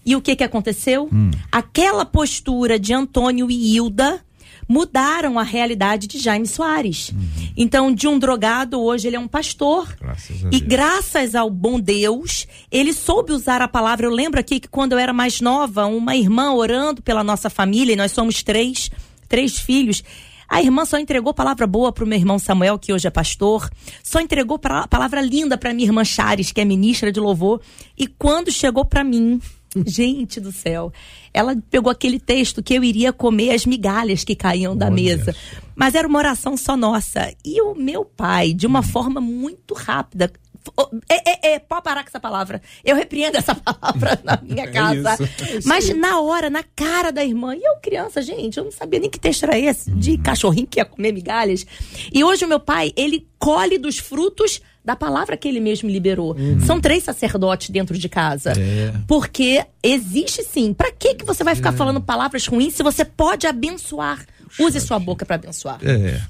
E 0.06 0.16
o 0.16 0.22
que 0.22 0.36
que 0.36 0.44
aconteceu? 0.44 1.08
Hum. 1.14 1.30
Aquela 1.52 2.06
postura 2.06 2.80
de 2.80 2.94
Antônio 2.94 3.50
e 3.50 3.76
Hilda 3.76 4.20
mudaram 4.68 5.38
a 5.38 5.44
realidade 5.44 6.08
de 6.08 6.20
Jaime 6.20 6.48
Soares. 6.48 7.10
Uhum. 7.10 7.48
Então, 7.56 7.94
de 7.94 8.08
um 8.08 8.18
drogado, 8.18 8.82
hoje 8.82 9.08
ele 9.08 9.16
é 9.16 9.20
um 9.20 9.28
pastor. 9.28 9.96
Graças 10.00 10.42
e 10.42 10.44
Deus. 10.44 10.62
graças 10.62 11.36
ao 11.36 11.50
bom 11.50 11.80
Deus, 11.80 12.48
ele 12.72 12.94
soube 12.94 13.32
usar 13.32 13.62
a 13.62 13.68
palavra. 13.68 14.06
Eu 14.06 14.12
lembro 14.12 14.40
aqui 14.40 14.60
que 14.60 14.68
quando 14.68 14.94
eu 14.94 15.00
era 15.00 15.14
mais 15.14 15.42
nova, 15.42 15.86
uma 15.86 16.16
irmã 16.16 16.52
orando 16.54 17.02
pela 17.02 17.24
nossa 17.24 17.50
família, 17.50 17.94
e 17.94 17.98
nós 17.98 18.12
somos 18.12 18.44
três, 18.44 18.90
três 19.28 19.58
filhos. 19.60 20.04
A 20.48 20.62
irmã 20.62 20.86
só 20.86 21.00
entregou 21.00 21.34
palavra 21.34 21.66
boa 21.66 21.92
para 21.92 22.04
o 22.04 22.08
meu 22.08 22.18
irmão 22.18 22.38
Samuel, 22.38 22.78
que 22.78 22.94
hoje 22.94 23.08
é 23.08 23.10
pastor. 23.10 23.70
Só 24.04 24.20
entregou 24.20 24.60
palavra 24.60 25.20
linda 25.20 25.58
para 25.58 25.74
minha 25.74 25.88
irmã 25.88 26.04
Chares, 26.04 26.52
que 26.52 26.62
é 26.62 26.66
ministra 26.66 27.12
de 27.12 27.20
louvor. 27.20 27.60
E 27.98 28.06
quando 28.06 28.52
chegou 28.52 28.86
para 28.86 29.04
mim, 29.04 29.42
Gente 29.86 30.40
do 30.40 30.52
céu. 30.52 30.92
Ela 31.34 31.56
pegou 31.70 31.92
aquele 31.92 32.20
texto 32.20 32.62
que 32.62 32.74
eu 32.74 32.84
iria 32.84 33.12
comer 33.12 33.52
as 33.52 33.66
migalhas 33.66 34.24
que 34.24 34.36
caíam 34.36 34.76
da 34.76 34.86
Olha 34.86 34.96
mesa. 34.96 35.36
Mas 35.76 35.96
era 35.96 36.08
uma 36.08 36.20
oração 36.20 36.56
só 36.56 36.78
nossa. 36.78 37.34
E 37.44 37.62
o 37.62 37.74
meu 37.74 38.06
pai, 38.06 38.54
de 38.54 38.68
uma 38.68 38.80
hum. 38.80 38.84
forma 38.84 39.20
muito 39.20 39.74
rápida, 39.74 40.32
é, 41.10 41.50
é, 41.50 41.54
é, 41.54 41.60
pode 41.60 41.84
parar 41.84 42.04
com 42.04 42.10
essa 42.10 42.20
palavra. 42.20 42.62
Eu 42.84 42.96
repreendo 42.96 43.38
essa 43.38 43.54
palavra 43.56 44.20
na 44.24 44.40
minha 44.42 44.64
é 44.70 44.72
casa. 44.72 45.14
É 45.14 45.60
Mas 45.66 45.90
na 45.96 46.20
hora, 46.22 46.50
na 46.50 46.64
cara 46.76 47.12
da 47.12 47.24
irmã, 47.24 47.56
e 47.56 47.64
eu 47.64 47.76
criança, 47.82 48.22
gente, 48.22 48.58
eu 48.58 48.64
não 48.64 48.72
sabia 48.72 49.00
nem 49.00 49.10
que 49.10 49.20
texto 49.20 49.44
era 49.44 49.58
esse, 49.58 49.92
de 49.92 50.12
uhum. 50.12 50.24
cachorrinho 50.24 50.68
que 50.68 50.80
ia 50.80 50.86
comer 50.86 51.12
migalhas. 51.12 51.66
E 52.14 52.24
hoje 52.24 52.46
o 52.46 52.48
meu 52.48 52.60
pai, 52.60 52.94
ele 52.96 53.28
colhe 53.38 53.78
dos 53.78 53.98
frutos 53.98 54.62
da 54.84 54.96
palavra 54.96 55.38
que 55.38 55.48
ele 55.48 55.60
mesmo 55.60 55.90
liberou. 55.90 56.36
Uhum. 56.36 56.60
São 56.62 56.80
três 56.80 57.04
sacerdotes 57.04 57.70
dentro 57.70 57.98
de 57.98 58.10
casa. 58.10 58.52
É. 58.52 58.94
Porque 59.08 59.66
existe 59.82 60.44
sim. 60.44 60.74
Para 60.74 60.92
que 60.92 61.16
que 61.16 61.26
você 61.26 61.44
vai 61.44 61.56
ficar 61.56 61.74
é. 61.74 61.78
falando 61.78 62.02
palavras 62.02 62.46
ruins 62.48 62.74
se 62.74 62.84
você 62.84 63.06
pode 63.06 63.48
abençoar? 63.48 64.26
Use 64.60 64.80
sua 64.82 65.00
boca 65.00 65.26
para 65.26 65.36
abençoar. 65.36 65.80
É. 65.84 66.22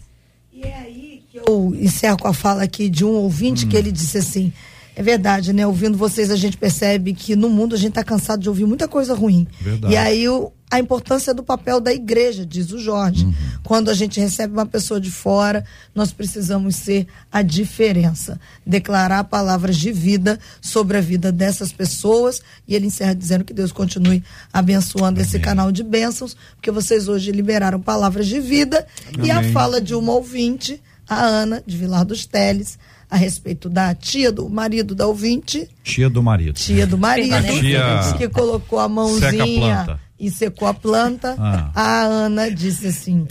E 0.54 0.62
é 0.62 0.76
aí 0.76 1.24
que 1.32 1.39
eu 1.39 1.76
encerro 1.76 2.18
com 2.18 2.28
a 2.28 2.34
fala 2.34 2.64
aqui 2.64 2.89
de 2.89 3.04
um 3.04 3.12
ouvinte 3.12 3.66
hum. 3.66 3.70
que 3.70 3.76
ele 3.76 3.91
disse 3.91 4.20
assim: 4.20 4.54
é 4.96 5.02
verdade, 5.02 5.54
né? 5.54 5.66
Ouvindo 5.66 5.98
vocês, 5.98 6.30
a 6.30 6.36
gente 6.36 6.56
percebe 6.56 7.14
que 7.14 7.36
no 7.36 7.50
mundo 7.50 7.74
a 7.74 7.78
gente 7.78 7.89
está 7.89 8.04
cansado 8.04 8.41
de 8.41 8.50
ouvir 8.50 8.66
muita 8.66 8.88
coisa 8.88 9.16
ruim. 9.16 9.48
Verdade. 9.60 9.94
E 9.94 9.98
aí 9.98 10.30
o, 10.30 10.52
a 10.70 10.80
importância 10.80 11.34
do 11.34 11.41
papel 11.41 11.80
da 11.80 11.91
igreja, 11.91 12.46
diz 12.46 12.72
o 12.72 12.78
Jorge. 12.78 13.26
Uhum. 13.26 13.34
Quando 13.64 13.89
a 13.89 13.94
gente 13.96 14.20
recebe 14.20 14.54
uma 14.54 14.68
pessoa 14.68 15.02
de 15.02 15.10
fora, 15.10 15.66
nós 15.96 16.12
precisamos 16.12 16.76
ser 16.76 17.08
a 17.32 17.41
diferença. 17.41 18.39
Declarar 18.64 19.24
palavras 19.24 19.78
de 19.78 19.91
vida 19.91 20.39
sobre 20.62 20.98
a 20.98 21.02
vida 21.02 21.32
dessas 21.32 21.72
pessoas. 21.72 22.39
E 22.68 22.76
ele 22.76 22.86
encerra 22.86 23.16
dizendo 23.16 23.44
que 23.44 23.54
Deus 23.54 23.72
continue 23.72 24.24
abençoando 24.52 25.20
Amém. 25.20 25.24
esse 25.24 25.39
canal 25.39 25.72
de 25.72 25.82
bênçãos, 25.82 26.38
porque 26.56 26.70
vocês 26.70 27.08
hoje 27.08 27.32
liberaram 27.32 27.82
palavras 27.82 28.28
de 28.28 28.39
vida. 28.39 28.86
Amém. 29.12 29.28
E 29.28 29.32
a 29.32 29.52
fala 29.52 29.82
de 29.82 29.96
uma 29.96 30.14
ouvinte, 30.14 30.80
a 31.10 31.20
Ana, 31.20 31.64
de 31.66 31.76
Vilar 31.78 32.06
dos 32.06 32.28
Teles 32.28 32.78
a 33.14 33.16
respeito 33.16 33.70
da 33.70 33.93
tia 33.93 34.32
do 34.32 34.49
marido 34.49 34.95
da 34.95 35.05
ouvinte. 35.05 35.70
Tia 35.84 36.09
do 36.09 36.24
marido. 36.24 36.55
Tia 36.55 36.88
do 36.88 36.97
marido. 36.97 37.59
Tia... 37.59 38.16
Que 38.18 38.28
colocou 38.28 38.80
a 38.80 38.89
mãozinha 38.89 39.82
a 39.82 39.99
e 40.20 40.32
secou 40.32 40.68
a 40.68 40.74
planta. 40.74 41.36
Ah. 41.38 41.70
A 41.76 42.01
Ana 42.05 42.49
disse 42.49 42.88
assim: 42.88 43.28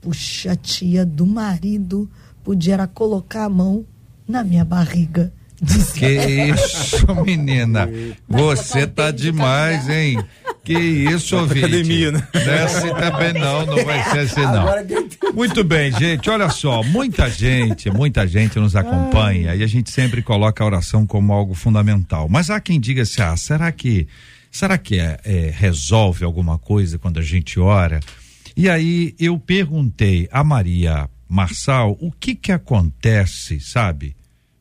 Puxa, 0.00 0.52
a 0.52 0.56
tia 0.56 1.04
do 1.04 1.26
marido 1.26 2.08
podia 2.44 2.86
colocar 2.86 3.46
a 3.46 3.48
mão 3.48 3.84
na 4.28 4.44
minha 4.44 4.64
barriga. 4.64 5.32
Disse 5.60 5.98
que 5.98 6.06
isso, 6.06 7.04
menina. 7.26 7.88
Você 8.28 8.86
tá 8.86 9.10
demais, 9.10 9.88
hein? 9.88 10.24
Que 10.64 10.72
isso, 10.72 11.36
ouvinte. 11.36 11.66
Academia, 11.66 12.10
né? 12.10 12.26
Desce 12.32 12.88
também 12.94 13.34
não, 13.34 13.66
não 13.66 13.84
vai 13.84 14.02
ser 14.04 14.20
assim 14.20 14.40
não. 14.40 15.34
Muito 15.34 15.62
bem, 15.62 15.92
gente, 15.92 16.30
olha 16.30 16.48
só, 16.48 16.82
muita 16.82 17.28
gente, 17.28 17.90
muita 17.90 18.26
gente 18.26 18.58
nos 18.58 18.74
acompanha 18.74 19.54
e 19.54 19.62
a 19.62 19.66
gente 19.66 19.90
sempre 19.90 20.22
coloca 20.22 20.64
a 20.64 20.66
oração 20.66 21.06
como 21.06 21.34
algo 21.34 21.52
fundamental. 21.52 22.28
Mas 22.30 22.48
há 22.48 22.58
quem 22.60 22.80
diga 22.80 23.02
assim, 23.02 23.20
ah, 23.20 23.36
será 23.36 23.70
que, 23.70 24.08
será 24.50 24.78
que 24.78 24.98
é, 24.98 25.18
é, 25.22 25.52
resolve 25.54 26.24
alguma 26.24 26.56
coisa 26.56 26.98
quando 26.98 27.18
a 27.18 27.22
gente 27.22 27.60
ora? 27.60 28.00
E 28.56 28.70
aí 28.70 29.14
eu 29.18 29.38
perguntei 29.38 30.28
a 30.32 30.42
Maria 30.42 31.10
Marçal 31.28 31.94
o 32.00 32.10
que 32.10 32.34
que 32.34 32.52
acontece, 32.52 33.60
sabe? 33.60 34.16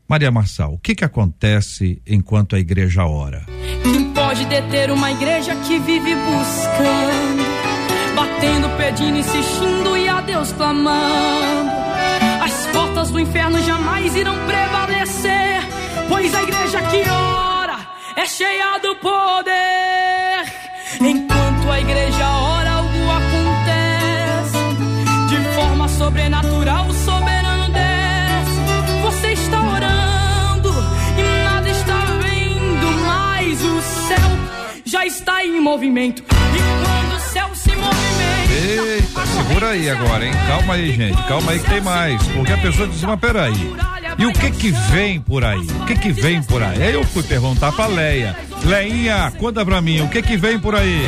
Maria 0.05 0.31
Marçal, 0.31 0.73
o 0.73 0.77
que 0.77 0.95
que 0.95 1.05
acontece 1.05 2.01
enquanto 2.05 2.57
a 2.57 2.59
igreja 2.59 3.05
ora? 3.05 3.45
Pode 4.43 4.61
deter 4.61 4.91
uma 4.91 5.09
igreja 5.09 5.55
que 5.55 5.79
vive 5.79 6.15
buscando, 6.15 7.43
batendo, 8.13 8.69
pedindo, 8.77 9.17
insistindo 9.17 9.95
e 9.95 10.09
a 10.09 10.19
Deus 10.19 10.51
clamando? 10.51 11.71
As 12.43 12.65
portas 12.73 13.09
do 13.09 13.21
inferno 13.21 13.61
jamais 13.63 14.13
irão 14.13 14.35
prevalecer, 14.45 15.61
pois 16.09 16.35
a 16.35 16.43
igreja 16.43 16.81
que 16.81 17.09
ora 17.09 17.79
é 18.17 18.25
cheia 18.25 18.77
do 18.79 18.93
poder. 18.97 20.43
Enquanto 20.99 21.71
a 21.71 21.79
igreja 21.79 22.29
ora, 22.29 22.71
algo 22.71 23.11
acontece 23.11 24.57
de 25.29 25.55
forma 25.55 25.87
sobrenatural, 25.87 26.91
está 35.05 35.43
em 35.45 35.59
movimento. 35.59 36.23
E 36.23 36.85
quando 36.85 37.17
o 37.17 37.19
céu 37.19 37.49
se 37.53 37.75
movimenta. 37.75 38.53
Eita, 38.53 39.25
segura 39.25 39.69
aí 39.69 39.89
agora, 39.89 40.25
hein? 40.25 40.33
Calma 40.47 40.73
aí, 40.75 40.91
gente. 40.91 41.21
Calma 41.23 41.51
aí 41.51 41.59
que 41.59 41.69
tem 41.69 41.81
mais. 41.81 42.21
Porque 42.27 42.53
a 42.53 42.57
pessoa 42.57 42.87
diz, 42.87 43.01
mas 43.03 43.19
peraí. 43.19 43.73
E 44.17 44.25
o 44.25 44.31
que 44.31 44.51
que 44.51 44.71
vem 44.71 45.19
por 45.19 45.43
aí? 45.43 45.59
O 45.59 45.85
que 45.85 45.95
que 45.95 46.11
vem 46.11 46.41
por 46.43 46.61
aí? 46.61 46.81
Aí 46.81 46.93
eu 46.93 47.03
fui 47.03 47.23
perguntar 47.23 47.71
pra 47.71 47.87
Leia. 47.87 48.35
Leinha, 48.63 49.31
conta 49.39 49.65
pra 49.65 49.81
mim, 49.81 50.01
o 50.01 50.07
que 50.07 50.21
que 50.21 50.37
vem 50.37 50.57
por 50.59 50.75
aí? 50.75 51.01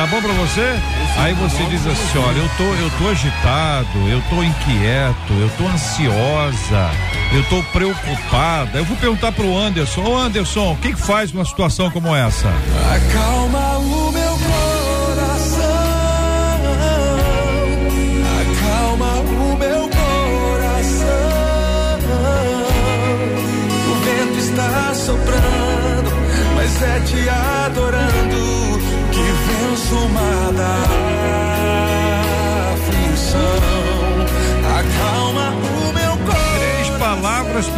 Tá 0.00 0.06
bom 0.06 0.22
pra 0.22 0.32
você? 0.32 0.80
Aí 1.18 1.34
você 1.34 1.62
diz 1.64 1.86
assim, 1.86 2.18
olha, 2.18 2.38
eu 2.38 2.50
tô, 2.56 2.64
eu 2.64 2.90
tô 2.98 3.08
agitado, 3.08 4.08
eu 4.08 4.22
tô 4.30 4.42
inquieto, 4.42 5.32
eu 5.38 5.50
tô 5.58 5.66
ansiosa, 5.66 6.90
eu 7.34 7.44
tô 7.50 7.62
preocupada. 7.64 8.78
Eu 8.78 8.86
vou 8.86 8.96
perguntar 8.96 9.30
pro 9.32 9.54
Anderson, 9.54 10.00
ô 10.00 10.16
Anderson, 10.16 10.72
o 10.72 10.76
que 10.76 10.94
que 10.94 11.00
faz 11.02 11.34
numa 11.34 11.44
situação 11.44 11.90
como 11.90 12.16
essa? 12.16 12.48
Acalma 12.94 13.76
o 13.76 14.09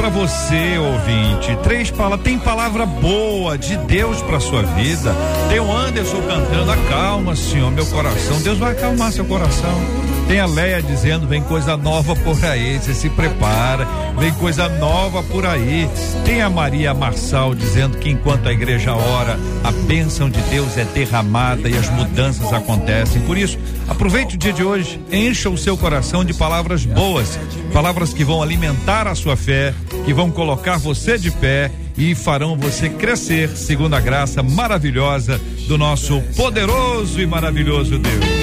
pra 0.02 0.08
você, 0.08 0.78
ouvinte. 0.78 1.56
Três 1.62 1.88
palavras. 1.88 2.22
Tem 2.22 2.36
palavra 2.36 2.84
boa 2.84 3.56
de 3.56 3.76
Deus 3.76 4.20
pra 4.22 4.40
sua 4.40 4.62
vida. 4.62 5.14
Tem 5.48 5.60
o 5.60 5.72
Anderson 5.72 6.20
cantando, 6.22 6.72
acalma, 6.72 7.36
Senhor, 7.36 7.70
meu 7.70 7.86
coração. 7.86 8.40
Deus 8.40 8.58
vai 8.58 8.72
acalmar 8.72 9.12
seu 9.12 9.24
coração. 9.24 9.80
Tem 10.26 10.40
a 10.40 10.46
Leia 10.46 10.82
dizendo, 10.82 11.28
vem 11.28 11.40
coisa 11.42 11.76
nova 11.76 12.16
por 12.16 12.44
aí, 12.44 12.80
você 12.80 12.94
se 12.94 13.10
prepara, 13.10 13.86
vem 14.18 14.32
coisa 14.34 14.68
nova 14.68 15.22
por 15.22 15.46
aí. 15.46 15.88
Tem 16.24 16.42
a 16.42 16.50
Maria 16.50 16.94
Marçal 16.94 17.54
dizendo 17.54 17.98
que 17.98 18.10
enquanto 18.10 18.48
a 18.48 18.52
igreja 18.52 18.94
ora, 18.94 19.38
a 19.64 19.70
bênção 19.70 20.28
de 20.28 20.40
Deus 20.42 20.76
é 20.76 20.84
derramada 20.84 21.68
e 21.68 21.76
as 21.76 21.88
mudanças 21.90 22.52
acontecem. 22.52 23.22
Por 23.22 23.36
isso, 23.36 23.58
aproveite 23.88 24.34
o 24.34 24.38
dia 24.38 24.52
de 24.52 24.62
hoje, 24.62 25.00
encha 25.10 25.50
o 25.50 25.58
seu 25.58 25.76
coração 25.76 26.24
de 26.24 26.34
palavras 26.34 26.84
boas, 26.84 27.38
palavras 27.72 28.12
que 28.12 28.24
vão 28.24 28.42
alimentar 28.42 29.06
a 29.06 29.14
sua 29.14 29.36
fé, 29.36 29.74
que 30.04 30.12
vão 30.12 30.30
colocar 30.30 30.78
você 30.78 31.18
de 31.18 31.30
pé 31.30 31.70
e 31.96 32.14
farão 32.14 32.56
você 32.56 32.88
crescer 32.88 33.50
segundo 33.50 33.94
a 33.94 34.00
graça 34.00 34.42
maravilhosa 34.42 35.40
do 35.68 35.76
nosso 35.76 36.20
poderoso 36.36 37.20
e 37.20 37.26
maravilhoso 37.26 37.98
Deus. 37.98 38.41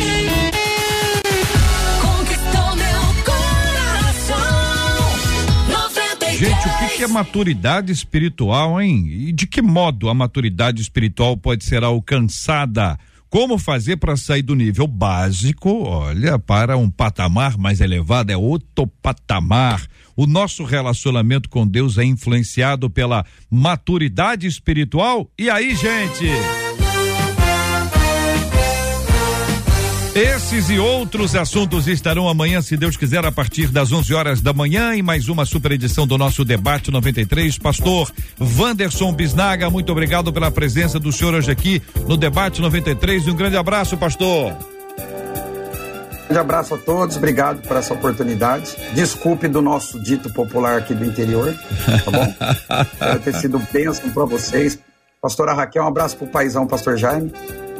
Gente, 6.40 6.70
o 6.70 6.78
que, 6.78 6.96
que 6.96 7.04
é 7.04 7.08
maturidade 7.10 7.92
espiritual, 7.92 8.82
hein? 8.82 9.10
E 9.10 9.34
de 9.34 9.46
que 9.46 9.62
modo 9.62 10.08
a 10.08 10.14
maturidade 10.14 10.82
espiritual 10.82 11.36
pode 11.36 11.66
ser 11.66 11.84
alcançada? 11.84 12.98
Como 13.30 13.58
fazer 13.58 13.98
para 13.98 14.16
sair 14.16 14.42
do 14.42 14.56
nível 14.56 14.88
básico, 14.88 15.84
olha, 15.84 16.40
para 16.40 16.78
um 16.78 16.90
patamar 16.90 17.58
mais 17.58 17.82
elevado, 17.82 18.32
é 18.32 18.38
outro 18.38 18.88
patamar. 19.02 19.86
O 20.16 20.26
nosso 20.26 20.64
relacionamento 20.64 21.50
com 21.50 21.68
Deus 21.68 21.98
é 21.98 22.06
influenciado 22.06 22.90
pela 22.90 23.26
maturidade 23.52 24.48
espiritual. 24.48 25.30
E 25.38 25.50
aí, 25.50 25.76
gente? 25.76 26.69
Esses 30.20 30.70
e 30.70 30.78
outros 30.78 31.34
assuntos 31.34 31.88
estarão 31.88 32.28
amanhã, 32.28 32.62
se 32.62 32.76
Deus 32.76 32.98
quiser, 32.98 33.26
a 33.26 33.32
partir 33.32 33.68
das 33.68 33.90
11 33.90 34.14
horas 34.14 34.42
da 34.42 34.52
manhã, 34.52 34.94
em 34.94 35.02
mais 35.02 35.30
uma 35.30 35.46
super 35.46 35.72
edição 35.72 36.06
do 36.06 36.18
nosso 36.18 36.44
Debate 36.44 36.92
93. 36.92 37.58
Pastor 37.58 38.12
Wanderson 38.38 39.14
Bisnaga, 39.14 39.70
muito 39.70 39.94
obrigado 39.94 40.34
pela 40.34 40.52
presença 40.52 41.00
do 41.00 41.10
senhor 41.10 41.36
hoje 41.36 41.50
aqui 41.50 41.82
no 42.06 42.18
Debate 42.18 42.60
93. 42.60 43.30
Um 43.30 43.34
grande 43.34 43.56
abraço, 43.56 43.96
pastor. 43.96 44.52
Um 44.52 44.58
grande 46.28 46.40
abraço 46.42 46.76
a 46.76 46.78
todos, 46.78 47.16
obrigado 47.16 47.66
por 47.66 47.78
essa 47.78 47.94
oportunidade. 47.94 48.76
Desculpe 48.94 49.48
do 49.48 49.62
nosso 49.62 50.04
dito 50.04 50.30
popular 50.34 50.80
aqui 50.80 50.94
do 50.94 51.06
interior, 51.06 51.56
tá 52.04 52.12
bom? 52.12 52.36
Espero 52.92 53.20
ter 53.22 53.36
sido 53.36 53.58
bênção 53.72 54.10
para 54.10 54.26
vocês. 54.26 54.80
Pastora 55.22 55.54
Raquel, 55.54 55.86
um 55.86 55.88
abraço 55.88 56.18
pro 56.18 56.28
paizão, 56.28 56.68
pastor 56.68 56.98
Jaime. 56.98 57.32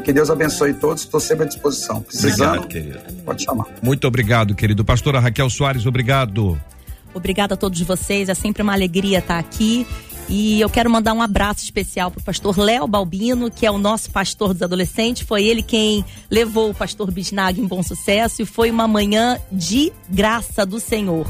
Que 0.04 0.14
Deus 0.14 0.30
abençoe 0.30 0.74
todos, 0.74 1.04
estou 1.04 1.20
sempre 1.20 1.46
à 1.46 1.48
disposição. 1.48 2.02
Precisando, 2.02 2.64
Obrigado, 2.64 2.68
querido. 2.68 3.24
pode 3.24 3.44
chamar. 3.44 3.66
Muito 3.82 4.08
obrigado, 4.08 4.56
querido. 4.56 4.84
Pastora 4.84 5.20
Raquel 5.20 5.50
Soares, 5.50 5.86
obrigado. 5.86 6.60
Obrigada 7.14 7.54
a 7.56 7.58
todos 7.58 7.80
vocês, 7.82 8.30
é 8.30 8.34
sempre 8.34 8.62
uma 8.62 8.74
alegria 8.74 9.20
estar 9.20 9.40
aqui. 9.40 9.86
E 10.28 10.62
eu 10.62 10.70
quero 10.70 10.90
mandar 10.92 11.14
um 11.14 11.24
abraço 11.24 11.64
especial 11.64 12.12
para 12.12 12.22
o 12.22 12.24
pastor 12.24 12.56
Léo 12.60 12.88
Balbino, 12.88 13.50
que 13.50 13.66
é 13.66 13.72
o 13.72 13.80
nosso 13.80 14.12
pastor 14.12 14.54
dos 14.54 14.62
adolescentes. 14.62 15.24
Foi 15.24 15.44
ele 15.44 15.64
quem 15.64 16.06
levou 16.30 16.70
o 16.70 16.74
pastor 16.74 17.10
Bisnag 17.10 17.60
em 17.60 17.66
bom 17.66 17.82
sucesso 17.82 18.44
e 18.44 18.46
foi 18.46 18.70
uma 18.70 18.88
manhã 18.88 19.40
de 19.52 19.92
graça 20.08 20.68
do 20.68 20.80
Senhor. 20.80 21.28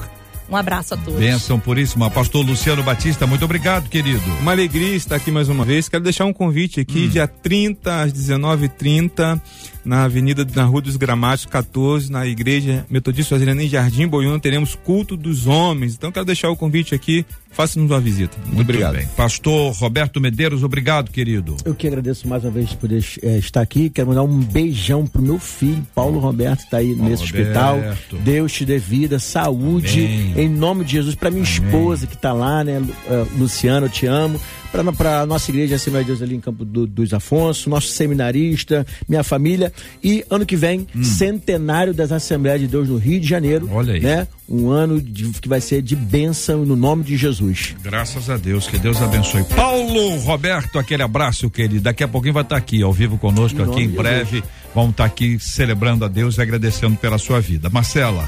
Um 0.51 0.55
abraço 0.55 0.95
a 0.95 0.97
todos. 0.97 1.19
Bênção 1.19 1.59
puríssima. 1.59 2.09
Pastor 2.09 2.43
Luciano 2.45 2.81
Batista, 2.81 3.27
muito 3.27 3.45
obrigado, 3.45 3.87
querido. 3.87 4.21
Uma 4.41 4.51
alegria 4.51 4.95
estar 4.95 5.15
aqui 5.17 5.29
mais 5.29 5.47
uma 5.47 5.63
vez. 5.63 5.87
Quero 5.87 6.03
deixar 6.03 6.25
um 6.25 6.33
convite 6.33 6.79
aqui, 6.79 7.05
Hum. 7.05 7.09
dia 7.09 7.27
30 7.27 8.01
às 8.01 8.11
19h30, 8.11 9.39
na 9.85 10.03
Avenida 10.03 10.45
na 10.55 10.63
Rua 10.63 10.81
dos 10.81 10.95
Gramados 10.97 11.45
14, 11.45 12.11
na 12.11 12.25
Igreja 12.27 12.85
Metodista 12.89 13.35
Fazenda 13.35 13.63
em 13.63 13.67
Jardim 13.69 14.07
Boiúna, 14.07 14.39
teremos 14.39 14.75
culto 14.75 15.15
dos 15.17 15.47
homens. 15.47 15.95
Então 15.95 16.11
quero 16.11 16.25
deixar 16.25 16.49
o 16.49 16.55
convite 16.55 16.93
aqui, 16.93 17.25
faça-nos 17.51 17.89
uma 17.89 17.99
visita. 17.99 18.37
Muito, 18.45 18.61
obrigado. 18.61 18.95
bem. 18.95 19.07
Pastor 19.15 19.73
Roberto 19.73 20.19
Medeiros, 20.21 20.63
obrigado, 20.63 21.11
querido. 21.11 21.55
Eu 21.65 21.73
que 21.73 21.87
agradeço 21.87 22.27
mais 22.27 22.43
uma 22.43 22.51
vez 22.51 22.69
de 22.69 22.77
poder 22.77 23.03
eh, 23.23 23.37
estar 23.37 23.61
aqui. 23.61 23.89
Quero 23.89 24.09
mandar 24.09 24.23
um 24.23 24.39
beijão 24.39 25.05
pro 25.07 25.21
meu 25.21 25.39
filho, 25.39 25.85
Paulo 25.95 26.19
Roberto, 26.19 26.59
que 26.59 26.65
está 26.65 26.77
aí 26.77 26.93
Paulo 26.95 27.09
nesse 27.09 27.25
Roberto. 27.25 27.41
hospital. 27.47 28.19
Deus 28.23 28.51
te 28.53 28.65
dê 28.65 28.77
vida, 28.77 29.19
saúde, 29.19 30.05
Amém. 30.05 30.33
em 30.45 30.49
nome 30.49 30.83
de 30.83 30.91
Jesus. 30.93 31.15
Para 31.15 31.31
minha 31.31 31.43
esposa 31.43 32.05
que 32.05 32.15
está 32.15 32.33
lá, 32.33 32.63
né, 32.63 32.81
eh, 33.07 33.25
Luciano, 33.37 33.85
eu 33.85 33.89
te 33.89 34.05
amo. 34.05 34.39
Para 34.71 35.25
nossa 35.25 35.49
igreja 35.51 35.75
Assembleia 35.75 36.03
de 36.05 36.11
Deus 36.11 36.21
ali 36.21 36.35
em 36.35 36.39
Campo 36.39 36.63
do- 36.63 36.85
dos 36.85 37.13
Afonso, 37.13 37.69
nosso 37.69 37.87
seminarista, 37.87 38.85
minha 39.07 39.23
família. 39.23 39.73
E 40.03 40.23
ano 40.29 40.45
que 40.45 40.55
vem, 40.55 40.85
centenário 41.01 41.93
das 41.93 42.11
Assembleias 42.11 42.61
de 42.61 42.67
Deus 42.67 42.87
no 42.87 42.97
Rio 42.97 43.19
de 43.19 43.27
Janeiro. 43.27 43.65
Hum. 43.65 43.73
Olha 43.73 43.93
aí. 43.93 43.99
Né? 43.99 44.27
Um 44.47 44.69
ano 44.69 45.01
de- 45.01 45.29
que 45.39 45.47
vai 45.49 45.61
ser 45.61 45.81
de 45.81 45.95
bênção 45.95 46.65
no 46.65 46.75
nome 46.75 47.03
de 47.03 47.17
Jesus. 47.17 47.75
Graças 47.83 48.29
a 48.29 48.37
Deus, 48.37 48.67
que 48.67 48.77
Deus 48.79 49.01
abençoe. 49.01 49.43
Paulo 49.43 50.15
Roberto, 50.17 50.79
aquele 50.79 51.03
abraço, 51.03 51.49
querido. 51.49 51.81
Daqui 51.81 52.03
a 52.03 52.07
pouquinho 52.07 52.33
vai 52.33 52.43
estar 52.43 52.55
aqui, 52.57 52.81
ao 52.81 52.93
vivo 52.93 53.17
conosco, 53.17 53.61
aqui 53.61 53.81
em 53.81 53.89
breve. 53.89 54.43
Vamos 54.73 54.91
estar 54.91 55.05
aqui 55.05 55.37
celebrando 55.39 56.05
a 56.05 56.07
Deus 56.07 56.37
e 56.37 56.41
agradecendo 56.41 56.95
pela 56.95 57.17
sua 57.17 57.39
vida. 57.39 57.69
Marcela. 57.69 58.27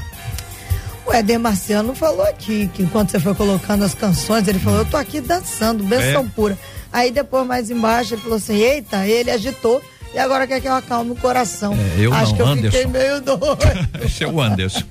O 1.12 1.14
Éder 1.14 1.38
Marciano 1.38 1.94
falou 1.94 2.22
aqui 2.22 2.70
que 2.72 2.82
enquanto 2.82 3.10
você 3.10 3.20
foi 3.20 3.34
colocando 3.34 3.84
as 3.84 3.94
canções, 3.94 4.48
ele 4.48 4.58
falou: 4.58 4.78
Eu 4.80 4.86
tô 4.86 4.96
aqui 4.96 5.20
dançando, 5.20 5.84
benção 5.84 6.22
É? 6.24 6.28
pura. 6.34 6.58
Aí 6.90 7.10
depois, 7.10 7.46
mais 7.46 7.70
embaixo, 7.70 8.14
ele 8.14 8.22
falou 8.22 8.36
assim: 8.38 8.54
Eita, 8.56 9.06
ele 9.06 9.30
agitou 9.30 9.82
e 10.14 10.18
agora 10.18 10.46
quer 10.46 10.60
que 10.60 10.68
eu 10.68 10.72
acalme 10.74 11.10
o 11.10 11.14
coração. 11.16 11.74
É, 11.74 12.00
eu 12.06 12.12
Acho 12.14 12.30
não, 12.30 12.36
que 12.36 12.42
eu 12.42 12.46
Anderson. 12.46 12.76
fiquei 12.78 12.86
meio 12.90 13.20
doido. 13.22 13.58
Esse 14.02 14.24
é 14.24 14.28
o 14.28 14.40
Anderson. 14.40 14.82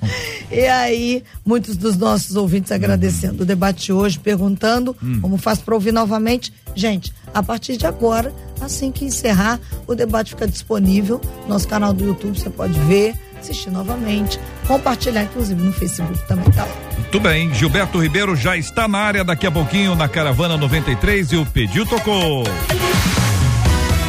E 0.50 0.60
aí, 0.66 1.24
muitos 1.44 1.76
dos 1.76 1.96
nossos 1.96 2.36
ouvintes 2.36 2.70
agradecendo 2.70 3.42
o 3.42 3.46
debate 3.46 3.86
de 3.86 3.92
hoje, 3.92 4.18
perguntando 4.20 4.96
Hum. 5.02 5.18
como 5.20 5.36
faz 5.36 5.58
para 5.58 5.74
ouvir 5.74 5.92
novamente. 5.92 6.52
Gente, 6.74 7.12
a 7.34 7.42
partir 7.42 7.76
de 7.76 7.86
agora, 7.86 8.32
assim 8.60 8.92
que 8.92 9.04
encerrar, 9.04 9.58
o 9.88 9.94
debate 9.94 10.30
fica 10.30 10.46
disponível 10.46 11.20
no 11.42 11.48
nosso 11.48 11.66
canal 11.66 11.92
do 11.92 12.04
YouTube, 12.04 12.38
você 12.38 12.48
pode 12.50 12.78
ver, 12.80 13.14
assistir 13.42 13.70
novamente, 13.70 14.40
compartilhar, 14.66 15.24
inclusive 15.24 15.60
no 15.60 15.72
Facebook 15.72 16.18
também, 16.26 16.50
tá 16.52 16.64
lá. 16.64 16.72
Muito 16.96 17.20
bem, 17.20 17.52
Gilberto 17.52 17.98
Ribeiro 17.98 18.34
já 18.34 18.56
está 18.56 18.88
na 18.88 18.98
área 18.98 19.22
daqui 19.22 19.46
a 19.46 19.50
pouquinho 19.50 19.94
na 19.94 20.08
Caravana 20.08 20.56
93 20.56 21.32
e 21.32 21.36
o 21.36 21.44
pediu 21.44 21.84
tocou. 21.84 22.44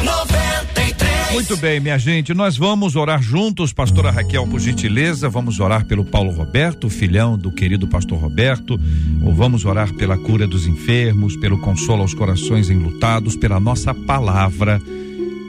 93. 0.02 1.32
Muito 1.32 1.56
bem, 1.56 1.80
minha 1.80 1.98
gente, 1.98 2.32
nós 2.32 2.56
vamos 2.56 2.96
orar 2.96 3.20
juntos, 3.20 3.72
pastora 3.72 4.10
Raquel, 4.10 4.46
por 4.46 4.60
gentileza, 4.60 5.28
vamos 5.28 5.58
orar 5.60 5.84
pelo 5.84 6.04
Paulo 6.04 6.30
Roberto, 6.30 6.88
filhão 6.88 7.36
do 7.36 7.50
querido 7.50 7.88
pastor 7.88 8.18
Roberto, 8.18 8.80
ou 9.22 9.34
vamos 9.34 9.64
orar 9.64 9.92
pela 9.94 10.16
cura 10.16 10.46
dos 10.46 10.66
enfermos, 10.66 11.36
pelo 11.36 11.58
consolo 11.58 12.02
aos 12.02 12.14
corações 12.14 12.70
enlutados, 12.70 13.36
pela 13.36 13.58
nossa 13.58 13.92
palavra, 13.92 14.80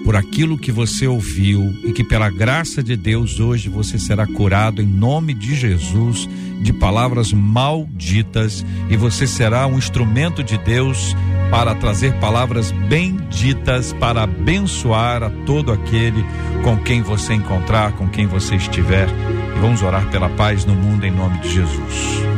por 0.06 0.16
aquilo 0.16 0.56
que 0.56 0.72
você 0.72 1.08
ouviu 1.08 1.76
e 1.84 1.92
que 1.92 2.04
pela 2.04 2.30
graça 2.30 2.84
de 2.84 2.96
Deus 2.96 3.40
hoje 3.40 3.68
você 3.68 3.98
será 3.98 4.28
curado 4.28 4.80
em 4.80 4.86
nome 4.86 5.34
de 5.34 5.56
Jesus 5.56 6.30
de 6.62 6.72
palavras 6.72 7.34
malditas 7.34 8.64
e 8.88 8.96
você 8.96 9.26
será 9.26 9.66
um 9.66 9.80
instrumento 9.80 10.44
de 10.44 10.60
Deus 10.60 11.16
para 11.50 11.74
trazer 11.74 12.14
palavras 12.20 12.72
benditas 12.88 13.94
para 13.94 14.24
abençoar 14.24 15.24
a 15.24 15.30
todo 15.46 15.72
aquele 15.72 16.24
com 16.64 16.78
quem 16.78 17.02
você 17.02 17.34
encontrar, 17.34 17.94
com 17.94 18.08
quem 18.08 18.28
você 18.28 18.56
estiver. 18.56 19.08
E 19.56 19.60
vamos 19.60 19.82
orar 19.82 20.10
pela 20.12 20.30
paz 20.30 20.66
no 20.66 20.76
mundo 20.76 21.06
em 21.06 21.12
nome 21.12 21.40
de 21.40 21.52
Jesus. 21.52 22.35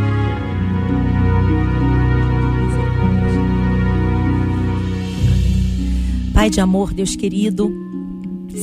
Pai 6.38 6.52
de 6.52 6.62
amor, 6.62 6.94
Deus 6.94 7.16
querido, 7.16 7.74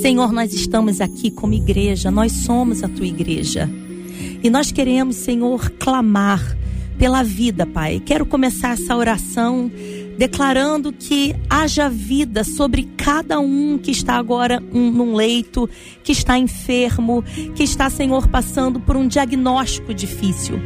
Senhor, 0.01 0.33
nós 0.33 0.55
estamos 0.55 1.01
aqui 1.01 1.29
como 1.29 1.55
igreja, 1.55 2.09
nós 2.09 2.31
somos 2.31 2.85
a 2.85 2.89
tua 2.89 3.05
igreja. 3.05 3.69
E 4.45 4.49
nós 4.49 4.71
queremos, 4.71 5.17
Senhor, 5.17 5.71
clamar 5.71 6.57
pela 6.97 7.25
vida, 7.25 7.67
Pai. 7.67 7.99
Quero 7.99 8.25
começar 8.25 8.75
essa 8.75 8.95
oração 8.95 9.73
declarando 10.17 10.93
que 10.93 11.35
haja 11.51 11.89
vida 11.89 12.45
sobre 12.45 12.85
cada 12.97 13.41
um 13.41 13.77
que 13.77 13.91
está 13.91 14.15
agora 14.15 14.63
um, 14.73 14.93
num 14.93 15.17
leito, 15.17 15.69
que 16.05 16.13
está 16.13 16.39
enfermo, 16.39 17.25
que 17.57 17.65
está, 17.65 17.91
Senhor, 17.91 18.29
passando 18.29 18.79
por 18.79 18.97
um 18.97 19.09
diagnóstico 19.09 19.93
difícil. 19.93 20.61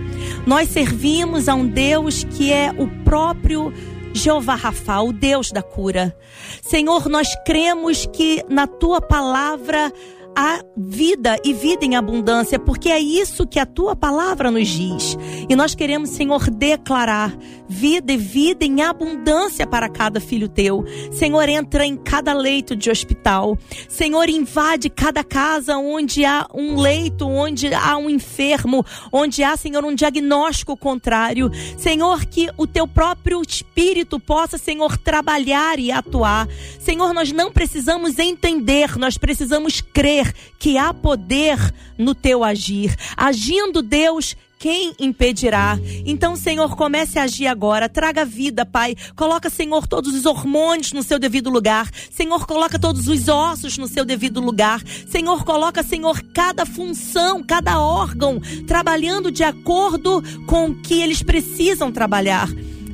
Nós 0.46 0.68
servimos 0.68 1.48
a 1.48 1.54
um 1.54 1.66
Deus 1.66 2.22
que 2.24 2.52
é 2.52 2.70
o 2.76 2.86
próprio 3.02 3.72
Jeová 4.12 4.54
Rafa, 4.54 5.00
o 5.00 5.12
Deus 5.12 5.50
da 5.50 5.62
cura. 5.62 6.16
Senhor, 6.62 7.08
nós 7.08 7.28
cremos 7.44 8.06
que 8.06 8.44
na 8.48 8.66
tua 8.66 9.00
palavra 9.00 9.92
há 10.36 10.60
vida 10.76 11.36
e 11.44 11.52
vida 11.52 11.84
em 11.84 11.96
abundância, 11.96 12.58
porque 12.58 12.88
é 12.88 12.98
isso 12.98 13.46
que 13.46 13.58
a 13.58 13.66
tua 13.66 13.96
palavra 13.96 14.50
nos 14.50 14.68
diz. 14.68 15.16
E 15.48 15.56
nós 15.56 15.74
queremos, 15.74 16.10
Senhor, 16.10 16.48
declarar 16.50 17.36
vida 17.68 18.12
e 18.12 18.16
vida 18.16 18.64
em 18.64 18.82
abundância 18.82 19.66
para 19.66 19.88
cada 19.88 20.20
filho 20.20 20.48
teu. 20.48 20.84
Senhor, 21.10 21.48
entra 21.48 21.84
em 21.84 21.96
cada 21.96 22.32
leito 22.32 22.76
de 22.76 22.90
hospital. 22.90 23.58
Senhor, 23.88 24.28
invade 24.28 24.88
cada 24.88 25.24
casa 25.24 25.76
onde 25.76 26.24
há 26.24 26.46
um 26.54 26.80
leito, 26.80 27.26
onde 27.26 27.72
há 27.74 27.96
um 27.96 28.08
enfermo, 28.08 28.84
onde 29.12 29.42
há, 29.42 29.56
Senhor, 29.56 29.84
um 29.84 29.94
diagnóstico 29.94 30.76
contrário. 30.76 31.50
Senhor, 31.76 32.24
que 32.24 32.48
o 32.56 32.66
teu 32.66 32.86
próprio 32.86 33.42
espírito 33.42 34.20
possa, 34.20 34.56
Senhor, 34.56 34.96
trabalhar 34.96 35.78
e 35.78 35.90
atuar. 35.90 36.48
Senhor, 36.78 37.12
nós 37.12 37.32
não 37.32 37.52
precisamos 37.52 38.18
entender, 38.18 38.96
nós 38.96 39.18
precisamos 39.18 39.80
crer 39.80 40.17
que 40.58 40.78
há 40.78 40.92
poder 40.94 41.58
no 41.96 42.14
teu 42.14 42.44
agir. 42.44 42.94
Agindo 43.16 43.82
Deus, 43.82 44.36
quem 44.58 44.92
impedirá? 44.98 45.78
Então, 46.04 46.34
Senhor, 46.34 46.74
comece 46.74 47.18
a 47.18 47.22
agir 47.22 47.46
agora. 47.46 47.88
Traga 47.88 48.24
vida, 48.24 48.66
Pai. 48.66 48.96
Coloca, 49.14 49.48
Senhor, 49.48 49.86
todos 49.86 50.12
os 50.12 50.26
hormônios 50.26 50.92
no 50.92 51.02
seu 51.02 51.18
devido 51.18 51.48
lugar. 51.48 51.88
Senhor, 52.10 52.44
coloca 52.44 52.78
todos 52.78 53.06
os 53.06 53.28
ossos 53.28 53.78
no 53.78 53.86
seu 53.86 54.04
devido 54.04 54.40
lugar. 54.40 54.82
Senhor, 55.08 55.44
coloca, 55.44 55.82
Senhor, 55.84 56.20
cada 56.34 56.66
função, 56.66 57.42
cada 57.42 57.80
órgão 57.80 58.40
trabalhando 58.66 59.30
de 59.30 59.44
acordo 59.44 60.22
com 60.46 60.70
o 60.70 60.74
que 60.74 61.00
eles 61.00 61.22
precisam 61.22 61.92
trabalhar. 61.92 62.48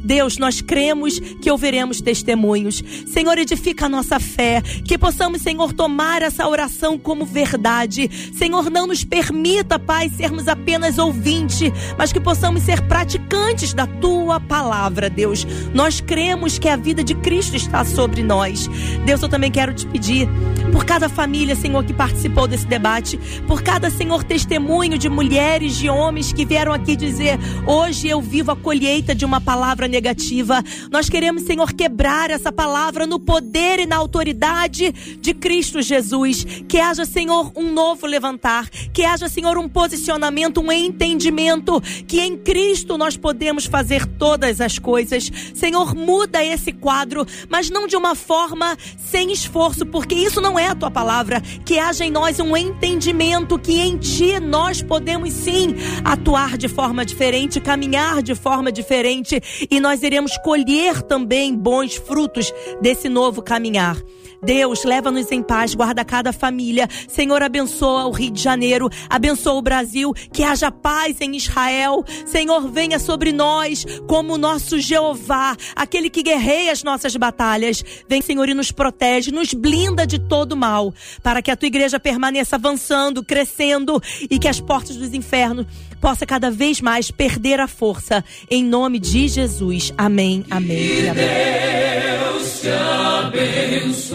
Deus, 0.04 0.36
nós 0.36 0.60
cremos 0.60 1.18
que 1.18 1.50
ouviremos 1.50 2.00
testemunhos. 2.00 2.82
Senhor, 3.06 3.38
edifica 3.38 3.86
a 3.86 3.88
nossa 3.88 4.20
fé, 4.20 4.60
que 4.60 4.98
possamos, 4.98 5.40
Senhor, 5.40 5.72
tomar 5.72 6.22
essa 6.22 6.46
oração 6.46 6.98
como 6.98 7.24
verdade. 7.24 8.10
Senhor, 8.36 8.70
não 8.70 8.86
nos 8.86 9.02
permita, 9.02 9.78
Pai, 9.78 10.10
sermos 10.10 10.46
apenas 10.46 10.98
ouvinte, 10.98 11.72
mas 11.96 12.12
que 12.12 12.20
possamos 12.20 12.62
ser 12.62 12.82
praticantes 12.82 13.72
da 13.72 13.86
tua 13.86 14.38
palavra, 14.38 15.08
Deus. 15.08 15.46
Nós 15.72 16.00
cremos 16.00 16.58
que 16.58 16.68
a 16.68 16.76
vida 16.76 17.02
de 17.02 17.14
Cristo 17.14 17.56
está 17.56 17.84
sobre 17.84 18.22
nós. 18.22 18.68
Deus, 19.06 19.22
eu 19.22 19.28
também 19.28 19.50
quero 19.50 19.72
te 19.72 19.86
pedir 19.86 20.28
por 20.70 20.84
cada 20.84 21.08
família, 21.08 21.54
Senhor, 21.54 21.84
que 21.84 21.94
participou 21.94 22.46
desse 22.46 22.66
debate, 22.66 23.18
por 23.46 23.62
cada, 23.62 23.90
Senhor, 23.90 24.24
testemunho 24.24 24.98
de 24.98 25.08
mulheres, 25.08 25.76
de 25.76 25.88
homens 25.88 26.32
que 26.32 26.44
vieram 26.44 26.72
aqui 26.72 26.96
dizer: 26.96 27.38
hoje 27.66 28.08
eu 28.08 28.20
vivo 28.20 28.50
a 28.50 28.56
colheita 28.56 29.14
de 29.14 29.24
uma 29.24 29.40
palavra 29.40 29.88
negativa. 29.94 30.62
Nós 30.90 31.08
queremos, 31.08 31.44
Senhor, 31.44 31.72
quebrar 31.72 32.30
essa 32.30 32.50
palavra 32.50 33.06
no 33.06 33.20
poder 33.20 33.78
e 33.78 33.86
na 33.86 33.96
autoridade 33.96 34.92
de 35.20 35.32
Cristo 35.32 35.80
Jesus. 35.80 36.44
Que 36.68 36.80
haja, 36.80 37.04
Senhor, 37.04 37.52
um 37.54 37.72
novo 37.72 38.06
levantar. 38.06 38.68
Que 38.92 39.04
haja, 39.04 39.28
Senhor, 39.28 39.56
um 39.56 39.68
posicionamento, 39.68 40.60
um 40.60 40.72
entendimento. 40.72 41.80
Que 42.06 42.20
em 42.20 42.36
Cristo 42.36 42.98
nós 42.98 43.16
podemos 43.16 43.66
fazer 43.66 44.04
todas 44.04 44.60
as 44.60 44.78
coisas. 44.78 45.30
Senhor, 45.54 45.94
muda 45.94 46.44
esse 46.44 46.72
quadro, 46.72 47.24
mas 47.48 47.70
não 47.70 47.86
de 47.86 47.96
uma 47.96 48.16
forma 48.16 48.76
sem 48.98 49.30
esforço, 49.30 49.86
porque 49.86 50.14
isso 50.14 50.40
não 50.40 50.58
é 50.58 50.66
a 50.66 50.74
tua 50.74 50.90
palavra. 50.90 51.40
Que 51.64 51.78
haja 51.78 52.04
em 52.04 52.10
nós 52.10 52.40
um 52.40 52.56
entendimento 52.56 53.58
que 53.58 53.80
em 53.80 53.96
ti 53.96 54.40
nós 54.40 54.82
podemos 54.82 55.32
sim 55.32 55.74
atuar 56.04 56.58
de 56.58 56.68
forma 56.68 57.04
diferente, 57.04 57.60
caminhar 57.60 58.22
de 58.22 58.34
forma 58.34 58.72
diferente 58.72 59.40
e 59.70 59.78
nós 59.84 60.02
iremos 60.02 60.38
colher 60.38 61.02
também 61.02 61.54
bons 61.54 61.94
frutos 61.94 62.50
desse 62.80 63.06
novo 63.06 63.42
caminhar. 63.42 64.02
Deus, 64.42 64.84
leva-nos 64.84 65.30
em 65.32 65.42
paz, 65.42 65.74
guarda 65.74 66.04
cada 66.04 66.32
família. 66.32 66.88
Senhor, 67.08 67.42
abençoa 67.42 68.06
o 68.06 68.10
Rio 68.10 68.30
de 68.30 68.42
Janeiro, 68.42 68.90
abençoa 69.08 69.54
o 69.54 69.62
Brasil, 69.62 70.12
que 70.32 70.42
haja 70.42 70.70
paz 70.70 71.20
em 71.20 71.36
Israel. 71.36 72.04
Senhor, 72.26 72.70
venha 72.70 72.98
sobre 72.98 73.32
nós 73.32 73.84
como 74.06 74.34
o 74.34 74.38
nosso 74.38 74.78
Jeová, 74.78 75.56
aquele 75.74 76.10
que 76.10 76.22
guerreia 76.22 76.72
as 76.72 76.82
nossas 76.82 77.16
batalhas. 77.16 77.82
Vem, 78.08 78.20
Senhor, 78.20 78.48
e 78.48 78.54
nos 78.54 78.70
protege, 78.70 79.30
nos 79.30 79.54
blinda 79.54 80.06
de 80.06 80.18
todo 80.18 80.56
mal, 80.56 80.92
para 81.22 81.40
que 81.40 81.50
a 81.50 81.56
tua 81.56 81.68
igreja 81.68 81.98
permaneça 81.98 82.56
avançando, 82.56 83.24
crescendo 83.24 84.00
e 84.30 84.38
que 84.38 84.48
as 84.48 84.60
portas 84.60 84.96
dos 84.96 85.14
infernos 85.14 85.66
possa 86.04 86.26
cada 86.26 86.50
vez 86.50 86.82
mais 86.82 87.10
perder 87.10 87.58
a 87.60 87.66
força. 87.66 88.22
Em 88.50 88.62
nome 88.62 88.98
de 88.98 89.26
Jesus. 89.26 89.90
Amém, 89.96 90.44
amém. 90.50 91.08
Amém. 91.08 91.14
Deus 91.14 92.60
te 92.60 92.68
abençoe. 92.68 94.14